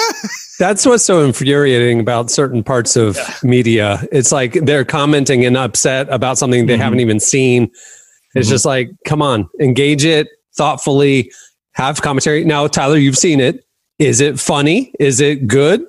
That's 0.58 0.86
what's 0.86 1.04
so 1.04 1.24
infuriating 1.24 2.00
about 2.00 2.30
certain 2.30 2.62
parts 2.64 2.96
of 2.96 3.18
media. 3.42 4.02
It's 4.12 4.32
like 4.32 4.52
they're 4.52 4.84
commenting 4.84 5.44
and 5.44 5.56
upset 5.56 6.08
about 6.10 6.38
something 6.38 6.66
they 6.66 6.74
Mm-hmm. 6.74 6.82
haven't 6.82 7.00
even 7.00 7.20
seen. 7.20 7.70
It's 8.34 8.48
just 8.48 8.64
like, 8.66 8.90
come 9.06 9.22
on, 9.22 9.48
engage 9.60 10.04
it 10.04 10.28
thoughtfully, 10.56 11.30
have 11.72 12.02
commentary. 12.02 12.44
Now, 12.44 12.66
Tyler, 12.66 12.96
you've 12.98 13.16
seen 13.18 13.40
it. 13.40 13.64
Is 13.98 14.20
it 14.20 14.38
funny? 14.38 14.92
Is 15.00 15.20
it 15.20 15.46
good? 15.46 15.82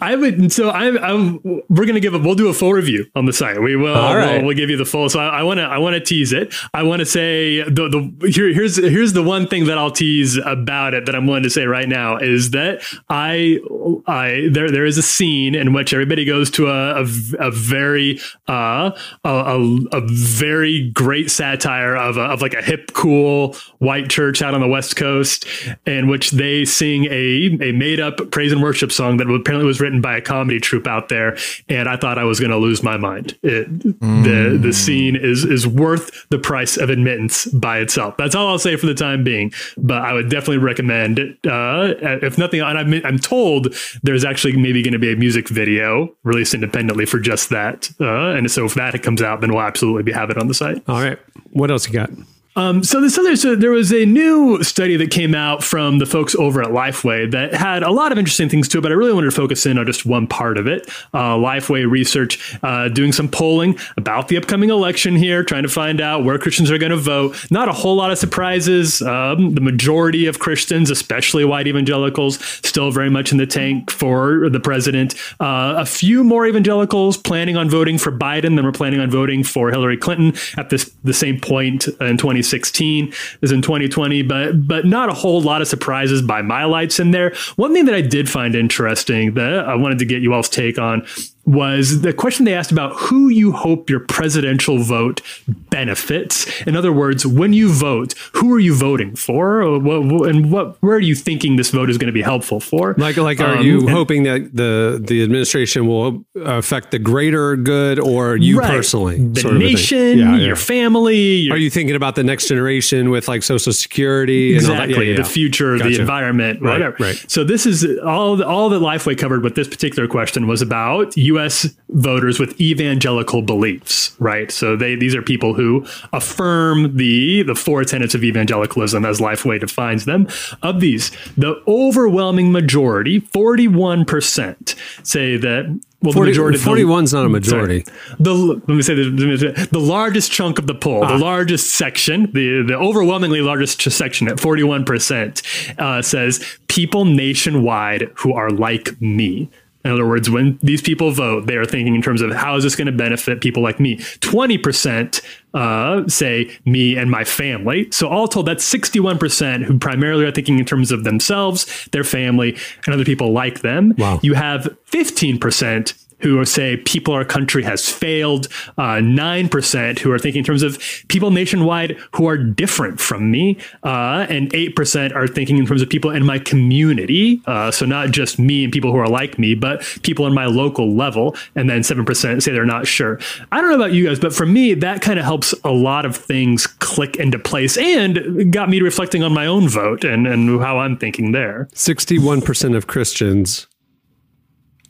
I 0.00 0.16
would. 0.16 0.52
So 0.52 0.70
I'm. 0.70 0.96
I'm 0.98 1.62
we're 1.68 1.84
gonna 1.84 2.00
give 2.00 2.14
a. 2.14 2.18
We'll 2.18 2.34
do 2.34 2.48
a 2.48 2.54
full 2.54 2.72
review 2.72 3.06
on 3.14 3.26
the 3.26 3.32
site. 3.32 3.60
We 3.60 3.76
will. 3.76 3.94
All 3.94 4.16
right. 4.16 4.36
We'll, 4.36 4.46
we'll 4.46 4.56
give 4.56 4.70
you 4.70 4.78
the 4.78 4.86
full. 4.86 5.10
So 5.10 5.20
I 5.20 5.42
want 5.42 5.58
to. 5.58 5.64
I 5.64 5.76
want 5.76 5.94
to 5.94 6.00
tease 6.00 6.32
it. 6.32 6.54
I 6.72 6.82
want 6.82 7.00
to 7.00 7.06
say 7.06 7.62
the 7.62 7.88
the 7.88 8.30
here, 8.30 8.52
here's 8.54 8.76
here's 8.76 9.12
the 9.12 9.22
one 9.22 9.46
thing 9.46 9.66
that 9.66 9.76
I'll 9.76 9.90
tease 9.90 10.38
about 10.38 10.94
it 10.94 11.04
that 11.04 11.14
I'm 11.14 11.26
willing 11.26 11.42
to 11.42 11.50
say 11.50 11.66
right 11.66 11.88
now 11.88 12.16
is 12.16 12.52
that 12.52 12.82
I 13.10 13.58
I 14.06 14.48
there 14.50 14.70
there 14.70 14.86
is 14.86 14.96
a 14.96 15.02
scene 15.02 15.54
in 15.54 15.74
which 15.74 15.92
everybody 15.92 16.24
goes 16.24 16.50
to 16.52 16.68
a 16.68 17.02
a, 17.02 17.06
a 17.38 17.50
very 17.50 18.18
uh 18.48 18.92
a, 19.24 19.28
a, 19.28 19.78
a 19.92 20.00
very 20.00 20.90
great 20.90 21.30
satire 21.30 21.96
of 21.96 22.16
a, 22.16 22.22
of 22.22 22.40
like 22.40 22.54
a 22.54 22.62
hip 22.62 22.92
cool 22.94 23.54
white 23.78 24.08
church 24.08 24.40
out 24.40 24.54
on 24.54 24.60
the 24.60 24.68
west 24.68 24.96
coast 24.96 25.44
in 25.84 26.08
which 26.08 26.30
they 26.30 26.64
sing 26.64 27.04
a 27.06 27.58
a 27.60 27.72
made 27.72 28.00
up 28.00 28.30
praise 28.30 28.52
and 28.52 28.62
worship 28.62 28.90
song 28.90 29.18
that 29.18 29.30
apparently 29.30 29.65
was 29.66 29.80
written 29.80 30.00
by 30.00 30.16
a 30.16 30.20
comedy 30.20 30.60
troupe 30.60 30.86
out 30.86 31.08
there 31.08 31.36
and 31.68 31.88
I 31.88 31.96
thought 31.96 32.18
I 32.18 32.24
was 32.24 32.40
going 32.40 32.52
to 32.52 32.56
lose 32.56 32.82
my 32.82 32.96
mind. 32.96 33.36
It, 33.42 33.66
The 34.00 34.58
the 34.60 34.72
scene 34.72 35.16
is 35.16 35.44
is 35.44 35.66
worth 35.66 36.26
the 36.30 36.38
price 36.38 36.76
of 36.76 36.90
admittance 36.90 37.46
by 37.46 37.78
itself. 37.78 38.16
That's 38.16 38.34
all 38.34 38.48
I'll 38.48 38.58
say 38.58 38.76
for 38.76 38.86
the 38.86 38.94
time 38.94 39.24
being. 39.24 39.52
But 39.76 40.02
I 40.02 40.12
would 40.12 40.30
definitely 40.30 40.58
recommend 40.58 41.18
it. 41.18 41.38
Uh, 41.46 41.94
if 42.22 42.38
nothing, 42.38 42.60
and 42.60 42.78
I'm 42.78 43.04
I'm 43.04 43.18
told 43.18 43.74
there's 44.02 44.24
actually 44.24 44.56
maybe 44.56 44.82
going 44.82 44.92
to 44.92 44.98
be 44.98 45.12
a 45.12 45.16
music 45.16 45.48
video 45.48 46.14
released 46.24 46.54
independently 46.54 47.06
for 47.06 47.18
just 47.18 47.50
that. 47.50 47.90
Uh, 48.00 48.30
and 48.36 48.50
so 48.50 48.64
if 48.64 48.74
that 48.74 49.00
comes 49.02 49.22
out, 49.22 49.40
then 49.40 49.52
we'll 49.52 49.62
absolutely 49.62 50.02
be 50.02 50.12
have 50.12 50.30
it 50.30 50.38
on 50.38 50.48
the 50.48 50.54
site. 50.54 50.82
All 50.88 51.00
right. 51.02 51.18
What 51.50 51.70
else 51.70 51.86
you 51.86 51.92
got? 51.92 52.10
Um, 52.56 52.82
so 52.82 53.02
this 53.02 53.18
other, 53.18 53.36
so 53.36 53.54
there 53.54 53.70
was 53.70 53.92
a 53.92 54.06
new 54.06 54.62
study 54.62 54.96
that 54.96 55.10
came 55.10 55.34
out 55.34 55.62
from 55.62 55.98
the 55.98 56.06
folks 56.06 56.34
over 56.34 56.62
at 56.62 56.68
Lifeway 56.68 57.30
that 57.30 57.54
had 57.54 57.82
a 57.82 57.90
lot 57.90 58.12
of 58.12 58.18
interesting 58.18 58.48
things 58.48 58.66
to 58.68 58.78
it, 58.78 58.80
but 58.80 58.90
I 58.90 58.94
really 58.94 59.12
wanted 59.12 59.30
to 59.30 59.36
focus 59.36 59.66
in 59.66 59.76
on 59.78 59.84
just 59.84 60.06
one 60.06 60.26
part 60.26 60.56
of 60.56 60.66
it. 60.66 60.88
Uh, 61.12 61.36
Lifeway 61.36 61.88
research 61.88 62.56
uh, 62.62 62.88
doing 62.88 63.12
some 63.12 63.28
polling 63.28 63.78
about 63.98 64.28
the 64.28 64.38
upcoming 64.38 64.70
election 64.70 65.16
here, 65.16 65.44
trying 65.44 65.64
to 65.64 65.68
find 65.68 66.00
out 66.00 66.24
where 66.24 66.38
Christians 66.38 66.70
are 66.70 66.78
going 66.78 66.90
to 66.90 66.96
vote. 66.96 67.36
Not 67.50 67.68
a 67.68 67.72
whole 67.72 67.96
lot 67.96 68.10
of 68.10 68.18
surprises. 68.18 69.02
Um, 69.02 69.54
the 69.54 69.60
majority 69.60 70.26
of 70.26 70.38
Christians, 70.38 70.90
especially 70.90 71.44
white 71.44 71.66
evangelicals, 71.66 72.42
still 72.66 72.90
very 72.90 73.10
much 73.10 73.32
in 73.32 73.38
the 73.38 73.46
tank 73.46 73.90
for 73.90 74.48
the 74.48 74.60
president. 74.60 75.14
Uh, 75.38 75.74
a 75.76 75.84
few 75.84 76.24
more 76.24 76.46
evangelicals 76.46 77.18
planning 77.18 77.58
on 77.58 77.68
voting 77.68 77.98
for 77.98 78.10
Biden 78.10 78.56
than 78.56 78.64
were 78.64 78.72
planning 78.72 79.00
on 79.00 79.10
voting 79.10 79.44
for 79.44 79.70
Hillary 79.70 79.98
Clinton 79.98 80.32
at 80.56 80.70
this 80.70 80.90
the 81.04 81.12
same 81.12 81.38
point 81.38 81.88
in 82.00 82.16
2016 82.50 83.12
is 83.42 83.52
in 83.52 83.62
2020, 83.62 84.22
but 84.22 84.66
but 84.66 84.84
not 84.84 85.08
a 85.08 85.12
whole 85.12 85.40
lot 85.40 85.62
of 85.62 85.68
surprises 85.68 86.22
by 86.22 86.42
my 86.42 86.64
lights 86.64 86.98
in 86.98 87.10
there. 87.10 87.34
One 87.56 87.72
thing 87.72 87.84
that 87.86 87.94
I 87.94 88.00
did 88.00 88.28
find 88.28 88.54
interesting 88.54 89.34
that 89.34 89.66
I 89.66 89.74
wanted 89.74 89.98
to 89.98 90.04
get 90.04 90.22
you 90.22 90.32
all's 90.34 90.48
take 90.48 90.78
on 90.78 91.06
was 91.46 92.00
the 92.02 92.12
question 92.12 92.44
they 92.44 92.54
asked 92.54 92.72
about 92.72 92.92
who 92.96 93.28
you 93.28 93.52
hope 93.52 93.88
your 93.88 94.00
presidential 94.00 94.78
vote 94.78 95.22
benefits. 95.70 96.62
In 96.62 96.76
other 96.76 96.92
words, 96.92 97.26
when 97.26 97.52
you 97.52 97.68
vote, 97.72 98.14
who 98.34 98.52
are 98.54 98.58
you 98.58 98.74
voting 98.74 99.14
for, 99.14 99.78
what, 99.78 100.28
and 100.28 100.50
what 100.50 100.76
where 100.82 100.96
are 100.96 101.00
you 101.00 101.14
thinking 101.14 101.56
this 101.56 101.70
vote 101.70 101.90
is 101.90 101.98
going 101.98 102.06
to 102.08 102.12
be 102.12 102.22
helpful 102.22 102.60
for? 102.60 102.94
Like, 102.98 103.16
like, 103.16 103.40
are 103.40 103.56
Um, 103.58 103.64
you 103.64 103.80
and- 103.80 103.90
hoping 103.90 104.22
that 104.24 104.54
the 104.56 105.00
the 105.04 105.22
administration 105.22 105.86
will 105.86 106.24
affect 106.44 106.90
the 106.90 106.98
greater 106.98 107.56
good 107.56 107.98
or 107.98 108.36
you 108.36 108.58
Right. 108.58 108.70
personally? 108.70 109.16
the 109.32 109.40
sort 109.40 109.54
of 109.56 109.60
a 109.60 109.64
thing? 109.64 109.72
nation, 109.74 110.18
Yeah, 110.18 110.36
yeah. 110.36 110.46
your 110.46 110.56
family, 110.56 111.16
your 111.46 111.54
Are 111.54 111.58
you 111.58 111.70
thinking 111.70 111.94
about 111.96 112.14
the 112.16 112.24
next 112.24 112.48
generation 112.48 113.10
with 113.10 113.28
like 113.28 113.42
Social 113.42 113.72
Security 113.72 114.56
and 114.56 114.64
all 114.66 114.72
that? 114.74 114.84
exactly 114.90 115.10
Yeah, 115.10 115.16
the 115.16 115.24
future, 115.24 115.76
Gotcha. 115.78 115.90
the 115.90 116.00
environment, 116.00 116.60
Right, 116.62 116.72
whatever. 116.72 116.96
right. 116.98 117.24
So 117.28 117.44
this 117.44 117.66
is 117.66 117.84
all 118.04 118.42
all 118.42 118.68
that 118.70 118.80
Lifeway 118.80 119.16
covered 119.16 119.42
with 119.42 119.54
this 119.54 119.68
particular 119.68 120.08
question 120.08 120.46
was 120.46 120.62
about 120.62 121.16
U.S. 121.36 121.74
voters 121.90 122.38
with 122.40 122.60
evangelical 122.60 123.42
beliefs, 123.42 124.14
right? 124.18 124.50
So 124.50 124.76
they 124.76 124.94
these 124.96 125.14
are 125.14 125.22
people 125.22 125.54
who 125.54 125.86
affirm 126.12 126.96
the 126.96 127.42
the 127.42 127.54
four 127.54 127.84
tenets 127.84 128.14
of 128.14 128.24
evangelicalism 128.24 129.04
as 129.04 129.20
Lifeway 129.20 129.60
defines 129.60 130.04
them. 130.04 130.28
Of 130.62 130.80
these, 130.80 131.10
the 131.36 131.62
overwhelming 131.68 132.52
majority, 132.52 133.20
forty 133.20 133.68
one 133.68 134.04
percent, 134.04 134.74
say 135.02 135.36
that. 135.36 135.80
Well, 136.02 136.12
40, 136.12 136.26
the 136.32 136.32
majority, 136.34 136.58
41 136.58 137.04
is 137.04 137.12
not 137.14 137.24
a 137.24 137.28
majority. 137.28 137.82
Sorry. 137.82 137.96
The 138.20 138.34
let 138.34 138.68
me 138.68 138.82
say 138.82 138.94
this, 138.94 139.06
let 139.06 139.14
me 139.28 139.36
say- 139.38 139.66
the 139.72 139.80
largest 139.80 140.30
chunk 140.30 140.58
of 140.58 140.66
the 140.66 140.74
poll, 140.74 141.02
Ah. 141.02 141.16
the 141.16 141.24
largest 141.24 141.70
section, 141.74 142.30
the 142.32 142.62
the 142.62 142.74
overwhelmingly 142.76 143.40
largest 143.40 143.80
section 143.90 144.28
at 144.28 144.38
forty 144.38 144.62
one 144.62 144.84
percent 144.84 145.42
uh, 145.78 146.02
says 146.02 146.44
people 146.68 147.06
nationwide 147.06 148.10
who 148.16 148.32
are 148.34 148.50
like 148.50 149.00
me. 149.00 149.48
In 149.86 149.92
other 149.92 150.06
words, 150.06 150.28
when 150.28 150.58
these 150.62 150.82
people 150.82 151.12
vote, 151.12 151.46
they 151.46 151.54
are 151.54 151.64
thinking 151.64 151.94
in 151.94 152.02
terms 152.02 152.20
of 152.20 152.32
how 152.32 152.56
is 152.56 152.64
this 152.64 152.74
going 152.74 152.86
to 152.86 152.92
benefit 152.92 153.40
people 153.40 153.62
like 153.62 153.78
me. 153.78 154.00
Twenty 154.20 154.58
percent 154.58 155.20
uh, 155.54 156.06
say 156.08 156.50
me 156.64 156.96
and 156.96 157.08
my 157.08 157.22
family. 157.22 157.88
So 157.92 158.08
all 158.08 158.26
told, 158.26 158.46
that's 158.46 158.64
sixty-one 158.64 159.18
percent 159.18 159.62
who 159.62 159.78
primarily 159.78 160.24
are 160.24 160.32
thinking 160.32 160.58
in 160.58 160.64
terms 160.64 160.90
of 160.90 161.04
themselves, 161.04 161.88
their 161.92 162.02
family, 162.04 162.58
and 162.84 162.94
other 162.94 163.04
people 163.04 163.32
like 163.32 163.60
them. 163.60 163.94
Wow. 163.96 164.18
You 164.22 164.34
have 164.34 164.76
fifteen 164.86 165.38
percent 165.38 165.94
who 166.20 166.44
say 166.44 166.76
people 166.78 167.14
our 167.14 167.24
country 167.24 167.62
has 167.62 167.88
failed, 167.88 168.48
uh, 168.78 169.00
9% 169.00 169.98
who 169.98 170.10
are 170.10 170.18
thinking 170.18 170.40
in 170.40 170.44
terms 170.44 170.62
of 170.62 170.78
people 171.08 171.30
nationwide 171.30 171.98
who 172.14 172.26
are 172.26 172.36
different 172.36 173.00
from 173.00 173.30
me, 173.30 173.58
uh, 173.82 174.26
and 174.28 174.50
8% 174.52 175.14
are 175.14 175.26
thinking 175.26 175.58
in 175.58 175.66
terms 175.66 175.82
of 175.82 175.88
people 175.88 176.10
in 176.10 176.24
my 176.24 176.38
community. 176.38 177.42
Uh, 177.46 177.70
so 177.70 177.84
not 177.84 178.10
just 178.10 178.38
me 178.38 178.64
and 178.64 178.72
people 178.72 178.92
who 178.92 178.98
are 178.98 179.08
like 179.08 179.38
me, 179.38 179.54
but 179.54 179.82
people 180.02 180.26
in 180.26 180.34
my 180.34 180.46
local 180.46 180.94
level. 180.94 181.36
And 181.54 181.68
then 181.68 181.80
7% 181.80 182.42
say 182.42 182.52
they're 182.52 182.64
not 182.64 182.86
sure. 182.86 183.18
I 183.52 183.60
don't 183.60 183.70
know 183.70 183.76
about 183.76 183.92
you 183.92 184.06
guys, 184.06 184.18
but 184.18 184.34
for 184.34 184.46
me, 184.46 184.74
that 184.74 185.02
kind 185.02 185.18
of 185.18 185.24
helps 185.24 185.54
a 185.64 185.70
lot 185.70 186.06
of 186.06 186.16
things 186.16 186.66
click 186.66 187.16
into 187.16 187.38
place 187.38 187.76
and 187.76 188.52
got 188.52 188.68
me 188.68 188.80
reflecting 188.80 189.22
on 189.22 189.32
my 189.32 189.46
own 189.46 189.68
vote 189.68 190.04
and, 190.04 190.26
and 190.26 190.60
how 190.60 190.78
I'm 190.78 190.96
thinking 190.96 191.32
there. 191.32 191.68
61% 191.74 192.76
of 192.76 192.86
Christians, 192.86 193.66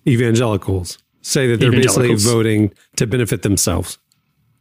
evangelicals, 0.07 0.99
say 1.27 1.49
that 1.49 1.59
they're 1.59 1.73
basically 1.73 2.15
voting 2.15 2.73
to 2.97 3.07
benefit 3.07 3.43
themselves. 3.43 3.99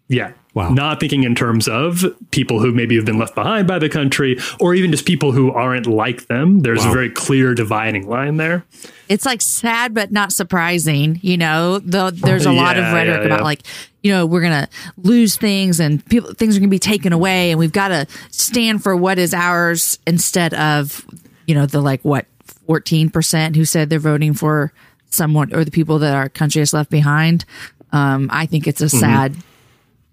Yeah. 0.08 0.34
Wow. 0.54 0.70
Not 0.70 1.00
thinking 1.00 1.24
in 1.24 1.36
terms 1.36 1.68
of 1.68 2.06
people 2.32 2.60
who 2.60 2.72
maybe 2.72 2.96
have 2.96 3.06
been 3.06 3.18
left 3.18 3.36
behind 3.36 3.68
by 3.68 3.80
the 3.80 3.90
country 3.90 4.38
or 4.60 4.74
even 4.74 4.92
just 4.92 5.06
people 5.06 5.32
who 5.32 5.52
aren't 5.52 5.88
like 5.88 6.28
them. 6.28 6.62
There's 6.62 6.86
a 6.86 6.90
very 6.90 7.10
clear 7.10 7.54
dividing 7.54 8.08
line 8.08 8.38
there. 8.38 8.66
it's 9.10 9.26
like 9.26 9.42
sad 9.42 9.94
but 9.94 10.12
not 10.12 10.32
surprising 10.32 11.20
you 11.22 11.38
know 11.38 11.80
though 11.80 12.10
there's 12.10 12.46
a 12.46 12.52
lot 12.52 12.76
of 12.78 12.84
rhetoric 12.92 13.20
yeah, 13.20 13.26
about 13.26 13.40
yeah. 13.40 13.44
like 13.44 13.62
you 14.02 14.12
know 14.12 14.26
we're 14.26 14.42
gonna 14.42 14.68
lose 14.98 15.36
things 15.36 15.80
and 15.80 16.04
people 16.08 16.34
things 16.34 16.58
are 16.58 16.60
gonna 16.60 16.70
be 16.70 16.80
taken 16.80 17.14
away 17.14 17.52
and 17.52 17.60
we've 17.60 17.72
got 17.72 17.90
to 17.90 18.08
stand 18.32 18.82
for 18.82 18.96
what 18.96 19.20
is 19.20 19.34
ours 19.34 20.00
instead 20.08 20.54
of 20.56 21.06
you 21.46 21.54
know 21.54 21.68
the 21.68 21.82
like 21.82 22.02
what 22.04 22.26
14% 22.68 23.56
who 23.56 23.66
said 23.66 23.90
they're 23.90 24.00
voting 24.00 24.34
for 24.34 24.74
someone 25.16 25.54
or 25.56 25.64
the 25.64 25.72
people 25.72 25.98
that 26.00 26.14
our 26.14 26.30
country 26.30 26.60
has 26.60 26.74
left 26.74 26.90
behind 26.90 27.46
um 27.92 28.30
i 28.32 28.46
think 28.46 28.68
it's 28.68 28.82
a 28.82 28.86
Mm-hmm. 28.86 29.00
sad 29.00 29.36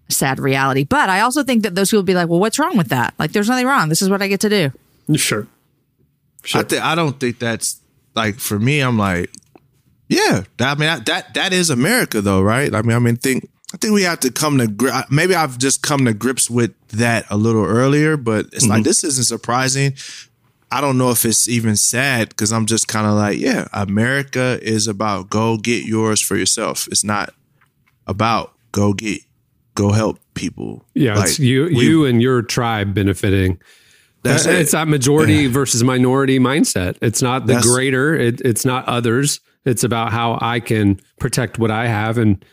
sad 0.09 0.39
reality 0.39 0.85
but 0.85 1.09
i 1.09 1.21
also 1.21 1.43
think 1.43 1.63
that 1.63 1.75
those 1.75 1.89
people 1.91 2.01
will 2.01 2.05
be 2.05 2.15
like 2.15 2.29
well 2.29 2.39
what's 2.41 2.59
wrong 2.59 2.77
with 2.77 2.89
that 2.89 3.15
like 3.19 3.33
there's 3.33 3.49
nothing 3.49 3.67
wrong 3.67 3.89
this 3.89 4.03
is 4.03 4.09
what 4.11 4.21
i 4.23 4.29
get 4.29 4.41
to 4.41 4.49
do 4.49 4.71
Sure. 5.17 5.47
I 6.55 6.63
think 6.63 6.83
I 6.83 6.95
don't 6.95 7.19
think 7.21 7.39
that's 7.39 7.81
like 8.15 8.37
for 8.39 8.59
me. 8.59 8.81
I'm 8.81 8.99
like, 8.99 9.31
yeah. 10.09 10.43
I 10.61 10.75
mean, 10.75 10.87
that 10.89 11.07
that 11.07 11.35
that 11.35 11.53
is 11.53 11.71
America, 11.71 12.21
though, 12.21 12.41
right? 12.43 12.73
I 12.75 12.83
mean, 12.83 12.97
I 12.97 12.99
mean, 12.99 13.17
think 13.17 13.49
I 13.75 13.77
think 13.79 13.95
we 13.95 14.03
have 14.03 14.21
to 14.21 14.31
come 14.31 14.59
to 14.59 14.67
gri- 14.67 14.91
maybe 15.11 15.35
I've 15.35 15.57
just 15.59 15.83
come 15.83 16.05
to 16.07 16.13
grips 16.15 16.49
with 16.51 16.73
that 16.91 17.27
a 17.31 17.37
little 17.37 17.65
earlier, 17.65 18.17
but 18.17 18.47
it's 18.53 18.67
like 18.67 18.85
this 18.85 19.05
isn't 19.05 19.25
surprising. 19.27 19.95
I 20.73 20.81
don't 20.81 20.97
know 20.99 21.11
if 21.11 21.25
it's 21.25 21.49
even 21.49 21.77
sad 21.77 22.31
because 22.31 22.51
I'm 22.53 22.67
just 22.67 22.89
kind 22.89 23.07
of 23.07 23.13
like, 23.15 23.39
yeah, 23.39 23.69
America 23.75 24.59
is 24.63 24.89
about 24.89 25.29
go 25.31 25.59
get 25.59 25.85
yours 25.85 26.21
for 26.21 26.35
yourself. 26.37 26.89
It's 26.91 27.05
not 27.05 27.35
about 28.07 28.55
go 28.73 28.93
get 28.95 29.21
go 29.75 29.93
help 29.93 30.19
people. 30.35 30.85
Yeah, 30.95 31.17
Like, 31.17 31.29
it's 31.29 31.39
you, 31.39 31.65
we- 31.65 31.85
you 31.87 32.05
and 32.07 32.21
your 32.23 32.43
tribe 32.43 32.95
benefiting. 32.95 33.59
That's 34.23 34.47
Uh, 34.47 34.51
it. 34.51 34.61
It's 34.61 34.73
that 34.73 34.87
majority 34.89 35.47
versus 35.47 35.83
minority 35.83 36.39
mindset. 36.39 36.97
It's 37.03 37.21
not 37.23 37.47
the 37.47 37.55
That's- 37.55 37.67
greater. 37.71 38.15
It, 38.15 38.41
it's 38.43 38.65
not 38.65 38.87
others. 38.89 39.41
It's 39.65 39.83
about 39.85 40.13
how 40.13 40.39
I 40.41 40.61
can 40.61 41.01
protect 41.19 41.59
what 41.59 41.71
I 41.71 41.87
have. 41.89 42.19
And 42.19 42.45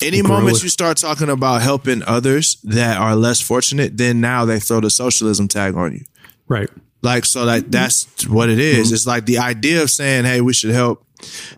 Any 0.00 0.22
moment 0.22 0.54
with- 0.54 0.62
you 0.64 0.68
start 0.70 0.96
talking 0.96 1.28
about 1.28 1.62
helping 1.62 2.02
others 2.04 2.56
that 2.64 2.96
are 2.98 3.14
less 3.14 3.40
fortunate, 3.40 3.96
then 3.96 4.20
now 4.20 4.44
they 4.44 4.58
throw 4.60 4.80
the 4.80 4.90
socialism 4.90 5.46
tag 5.48 5.74
on 5.76 5.92
you. 5.92 6.04
right, 6.48 6.68
Like 7.02 7.24
so 7.24 7.46
that 7.46 7.70
that's 7.70 8.28
what 8.28 8.48
it 8.48 8.58
is. 8.58 8.86
Mm-hmm. 8.86 8.94
It's 8.94 9.06
like 9.06 9.26
the 9.26 9.38
idea 9.38 9.82
of 9.82 9.90
saying, 9.90 10.24
"Hey, 10.24 10.40
we 10.40 10.52
should 10.52 10.70
help 10.70 11.04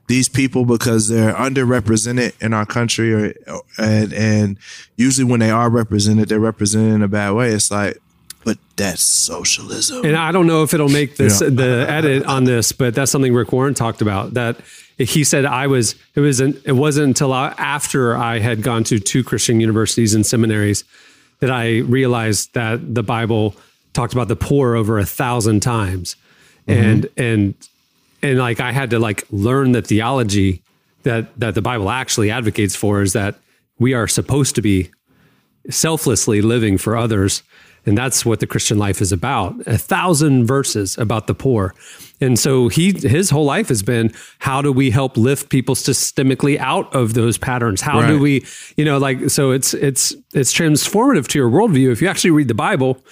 these 0.07 0.29
people 0.29 0.65
because 0.65 1.09
they're 1.09 1.35
underrepresented 1.35 2.33
in 2.43 2.53
our 2.55 2.67
country," 2.67 3.13
or 3.15 3.35
and 3.79 4.13
and 4.13 4.59
usually 4.97 5.25
when 5.31 5.41
they 5.41 5.51
are 5.51 5.69
represented, 5.69 6.29
they're 6.29 6.41
represented 6.41 6.95
in 6.95 7.03
a 7.03 7.09
bad 7.09 7.33
way. 7.33 7.51
It's 7.51 7.71
like 7.71 8.01
but 8.45 8.59
that's 8.77 9.03
socialism. 9.03 10.05
And 10.05 10.17
I 10.17 10.31
don't 10.31 10.47
know 10.47 10.63
if 10.63 10.75
it'll 10.75 10.89
make 10.91 11.17
this 11.17 11.39
the 11.39 11.87
edit 11.89 12.25
on 12.27 12.45
this, 12.45 12.73
but 12.73 12.95
that's 12.95 13.11
something 13.11 13.33
Rick 13.33 13.53
Warren 13.53 13.75
talked 13.75 14.03
about. 14.03 14.35
That 14.35 14.61
he 14.99 15.25
said 15.25 15.45
I 15.45 15.67
was 15.67 15.95
it 16.15 16.21
was 16.21 16.41
not 16.41 16.55
it 16.65 16.73
wasn't 16.73 17.09
until 17.09 17.33
I- 17.33 17.55
after 17.59 18.17
I 18.17 18.39
had 18.39 18.63
gone 18.63 18.85
to 18.85 18.99
two 19.01 19.25
Christian 19.25 19.61
universities 19.61 20.15
and 20.15 20.25
seminaries 20.25 20.85
that 21.41 21.51
I 21.51 21.79
realized 21.79 22.55
that 22.55 22.95
the 22.95 23.03
Bible 23.03 23.57
talked 23.95 24.13
about 24.13 24.29
the 24.29 24.37
poor 24.37 24.75
over 24.75 24.99
a 24.99 25.07
thousand 25.07 25.61
times, 25.61 26.17
mm-hmm. 26.69 26.85
and 26.85 27.09
and 27.17 27.55
and 28.23 28.39
like 28.39 28.61
I 28.61 28.73
had 28.73 28.91
to 28.91 28.99
like 28.99 29.25
learn 29.31 29.73
the 29.73 29.83
theology 29.83 30.63
that 31.05 31.39
that 31.39 31.55
the 31.55 31.63
Bible 31.63 31.89
actually 31.89 32.31
advocates 32.31 32.77
for 32.77 33.01
is 33.01 33.15
that 33.15 33.37
we 33.79 33.95
are 33.95 34.09
supposed 34.09 34.55
to 34.57 34.63
be 34.63 34.91
selflessly 35.71 36.43
living 36.43 36.79
for 36.79 36.97
others. 36.97 37.43
And 37.87 37.99
that's 37.99 38.25
what 38.25 38.41
the 38.41 38.47
Christian 38.47 38.79
life 38.79 39.03
is 39.03 39.13
about. 39.13 39.55
A 39.67 39.77
thousand 39.77 40.47
verses 40.47 40.97
about 40.97 41.27
the 41.27 41.35
poor. 41.35 41.75
And 42.19 42.39
so 42.39 42.69
he 42.69 42.93
his 42.93 43.29
whole 43.29 43.45
life 43.45 43.69
has 43.69 43.83
been 43.83 44.11
how 44.39 44.63
do 44.63 44.73
we 44.73 44.91
help 44.91 45.19
lift 45.19 45.51
people 45.51 45.75
systemically 45.75 46.57
out 46.59 46.95
of 46.95 47.13
those 47.13 47.37
patterns? 47.37 47.83
How 47.83 48.07
do 48.07 48.19
we, 48.19 48.47
you 48.79 48.87
know, 48.87 48.97
like 48.97 49.29
so 49.29 49.51
it's 49.51 49.75
it's 49.75 50.15
it's 50.33 50.53
transformative 50.55 51.27
to 51.29 51.39
your 51.39 51.51
worldview 51.51 51.93
if 51.93 52.01
you 52.01 52.09
actually 52.09 52.31
read 52.31 52.49
the 52.49 52.55
Bible 52.55 53.05